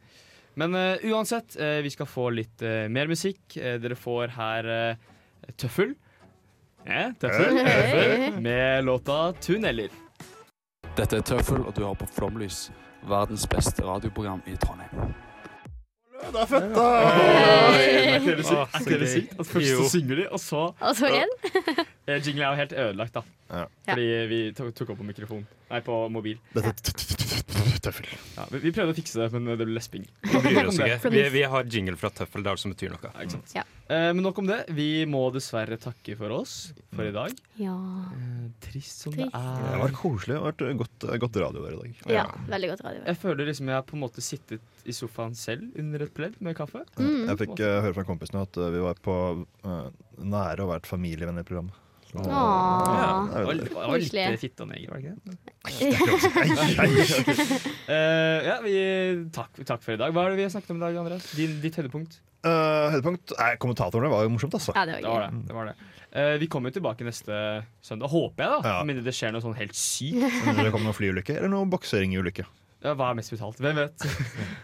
Men 0.58 0.74
uh, 0.74 1.06
uansett, 1.10 1.58
uh, 1.58 1.78
vi 1.84 1.90
skal 1.94 2.08
få 2.10 2.28
litt 2.34 2.62
uh, 2.66 2.86
mer 2.90 3.10
musikk. 3.10 3.42
Eh, 3.58 3.76
dere 3.82 3.98
får 3.98 4.34
her 4.34 4.70
eh, 4.74 5.08
Tøffel. 5.58 5.94
Ja, 6.86 7.12
tøffel. 7.20 7.58
Tøffel. 7.58 8.40
Med 8.42 8.84
låta 8.84 9.32
'Tunneler'. 9.32 9.90
Dette 10.96 11.16
er 11.16 11.20
Tøffel, 11.22 11.62
og 11.66 11.74
du 11.76 11.84
har 11.84 11.94
på 11.94 12.06
Flomlys, 12.06 12.70
verdens 13.06 13.46
beste 13.46 13.84
radioprogram 13.86 14.42
i 14.46 14.56
Trondheim. 14.56 15.14
Det 16.18 16.40
er 16.40 16.46
fett, 16.50 16.64
da! 16.74 16.86
det 17.72 17.82
Er 18.08 18.16
ikke 18.18 18.98
det 18.98 19.10
sykt? 19.10 19.36
At 19.38 19.46
først 19.46 19.68
så 19.76 19.86
synger 19.92 20.16
de, 20.16 20.24
og 20.34 20.40
så 20.42 20.62
Og 20.80 20.96
så 20.98 21.06
igjen? 21.06 21.30
Jinglen 22.08 22.24
Jingle 22.26 22.44
er 22.44 22.48
jo 22.48 22.58
helt 22.58 22.72
ødelagt, 22.72 23.14
da. 23.14 23.22
Fordi 23.88 24.08
vi 24.32 24.40
tok 24.56 24.90
opp 24.90 24.98
på 24.98 25.06
mikrofon. 25.06 25.46
Nei, 25.70 25.80
på 25.86 26.00
mobil. 26.08 26.40
Dette 26.56 26.74
tøffel. 27.84 28.08
Ja, 28.36 28.46
vi, 28.52 28.60
vi 28.66 28.72
prøvde 28.74 28.94
å 28.94 28.96
fikse 28.96 29.20
det, 29.20 29.28
men 29.34 29.48
det 29.50 29.58
ble 29.60 29.76
lesping. 29.76 30.06
vi 30.28 30.40
bryr 30.44 30.70
oss 30.70 30.78
ikke. 30.80 31.12
Vi, 31.14 31.24
vi 31.34 31.42
har 31.54 31.68
jingle 31.68 31.98
fra 32.00 32.10
Tøffel, 32.14 32.44
det 32.44 32.50
er 32.50 32.56
alt 32.56 32.62
som 32.62 32.74
betyr 32.74 32.94
noe. 32.94 33.12
ikke 33.14 33.36
sant? 33.36 33.54
Ja. 33.56 33.64
Eh, 33.88 34.10
men 34.12 34.20
nok 34.24 34.40
om 34.42 34.48
det. 34.48 34.58
Vi 34.76 34.88
må 35.08 35.22
dessverre 35.32 35.78
takke 35.80 36.16
for 36.18 36.34
oss 36.36 36.56
for 36.92 37.08
i 37.08 37.12
dag. 37.14 37.32
Ja. 37.60 37.76
Eh, 38.14 38.48
trist 38.64 39.04
som 39.04 39.14
Trist. 39.14 39.32
det 39.32 39.40
er. 39.40 39.62
Det 39.62 39.72
har 39.72 39.84
vært 39.86 39.98
koselig. 40.00 40.34
Det 40.34 40.40
har 40.40 40.52
vært 40.52 40.82
godt, 40.82 41.08
godt 41.24 41.40
radio 41.44 41.64
der 41.64 41.76
i 41.76 41.80
dag. 41.82 42.02
Ja, 42.18 42.26
veldig 42.52 42.72
godt 42.74 42.84
radio. 42.88 43.04
Jeg 43.08 43.20
føler 43.22 43.50
liksom 43.52 43.72
jeg 43.72 43.80
har 43.80 43.86
på 43.88 43.98
en 43.98 44.04
måte 44.04 44.24
sittet 44.24 44.84
i 44.88 44.96
sofaen 44.96 45.36
selv 45.38 45.80
under 45.80 46.04
et 46.04 46.14
pledd 46.16 46.38
med 46.44 46.56
kaffe. 46.58 46.84
Mm. 47.00 47.26
Jeg 47.30 47.40
fikk 47.44 47.56
uh, 47.60 47.80
høre 47.84 47.96
fra 47.96 48.06
kompisene 48.08 48.44
at 48.44 48.60
uh, 48.60 48.70
vi 48.72 48.84
var 48.84 49.00
på 49.04 49.18
uh, 49.66 49.88
nære 50.18 50.64
å 50.64 50.70
være 50.72 50.84
et 50.84 50.90
familievennlig 50.90 51.44
program. 51.48 51.72
Åh, 52.16 52.28
Ja, 52.28 53.44
var, 53.44 54.38
fitte 54.40 54.64
og 54.64 54.70
neger, 54.70 54.88
var 54.88 55.02
det 55.02 55.04
ikke 55.04 55.16
det? 55.28 55.36
Eh, 57.88 58.46
ja, 58.48 58.56
vi, 58.64 58.74
takk, 59.34 59.60
takk 59.68 59.84
for 59.84 59.94
i 59.94 60.00
dag. 60.00 60.12
Hva 60.14 60.24
er 60.26 60.34
det 60.34 60.40
vi 60.40 60.46
har 60.46 60.52
snakket 60.52 60.72
om 60.74 60.80
i 60.80 60.84
dag, 60.86 60.96
Andreas? 61.02 61.28
Din, 61.36 61.58
ditt 61.62 61.76
høydepunkt? 61.78 62.18
Uh, 62.46 62.88
høydepunkt 62.94 63.32
Nei, 63.34 63.52
Kommentatorene 63.60 64.10
var 64.12 64.24
jo 64.26 64.32
morsomt, 64.34 64.54
altså. 64.56 64.74
Ja, 64.76 64.84
det 64.88 65.00
Det 65.02 65.10
var 65.10 65.26
det. 65.26 65.40
det, 65.48 65.56
var 65.56 65.70
det. 65.70 65.74
Eh, 66.08 66.34
vi 66.40 66.48
kommer 66.48 66.70
jo 66.70 66.78
tilbake 66.78 67.04
neste 67.04 67.34
søndag, 67.84 68.08
håper 68.12 68.44
jeg, 68.44 68.50
da. 68.52 68.58
Ja. 68.64 68.78
Med 68.80 68.94
mindre 68.94 69.04
det 69.08 69.16
skjer 69.16 69.34
noe 69.34 69.44
sånn 69.44 69.58
helt 69.58 69.76
sykt. 69.76 70.22
Om 70.48 70.62
det 70.62 70.70
kommer 70.72 70.88
noen 70.88 70.96
flyulykke 70.96 71.36
eller 71.36 71.52
noen 71.52 71.72
bokseringulykke. 71.72 72.46
Ja, 72.78 72.92
hva 72.94 73.08
er 73.10 73.16
mest 73.18 73.32
betalt? 73.34 73.58
Hvem 73.58 73.78
vet? 73.80 74.04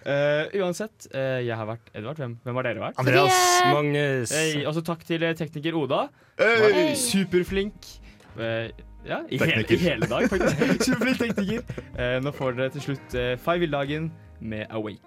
uh, 0.07 0.45
uansett, 0.63 1.09
uh, 1.11 1.41
jeg 1.43 1.57
har 1.59 1.67
vært 1.67 1.89
Edvard. 1.99 2.21
Hvem, 2.23 2.37
hvem 2.45 2.59
har 2.61 2.69
dere 2.69 2.83
vært? 2.85 3.01
Andreas. 3.03 3.39
Magnus. 3.73 4.35
Hey, 4.35 4.63
og 4.63 4.77
så 4.77 4.85
takk 4.87 5.03
til 5.09 5.27
eh, 5.27 5.35
tekniker 5.39 5.75
Oda. 5.79 6.05
Hey. 6.39 6.93
Superflink. 6.99 7.89
Uh, 8.39 8.71
ja, 9.05 9.19
i 9.29 9.41
hele, 9.43 9.67
i 9.67 9.81
hele 9.83 10.07
dag, 10.07 10.29
faktisk. 10.31 10.63
Superflink 10.87 11.19
tekniker. 11.25 11.83
Eh, 11.99 12.21
nå 12.23 12.35
får 12.39 12.55
dere 12.61 12.75
til 12.77 12.87
slutt 12.87 13.19
uh, 13.19 13.35
Five 13.43 13.65
Villdagen 13.67 14.13
med 14.41 14.71
Awake. 14.71 15.03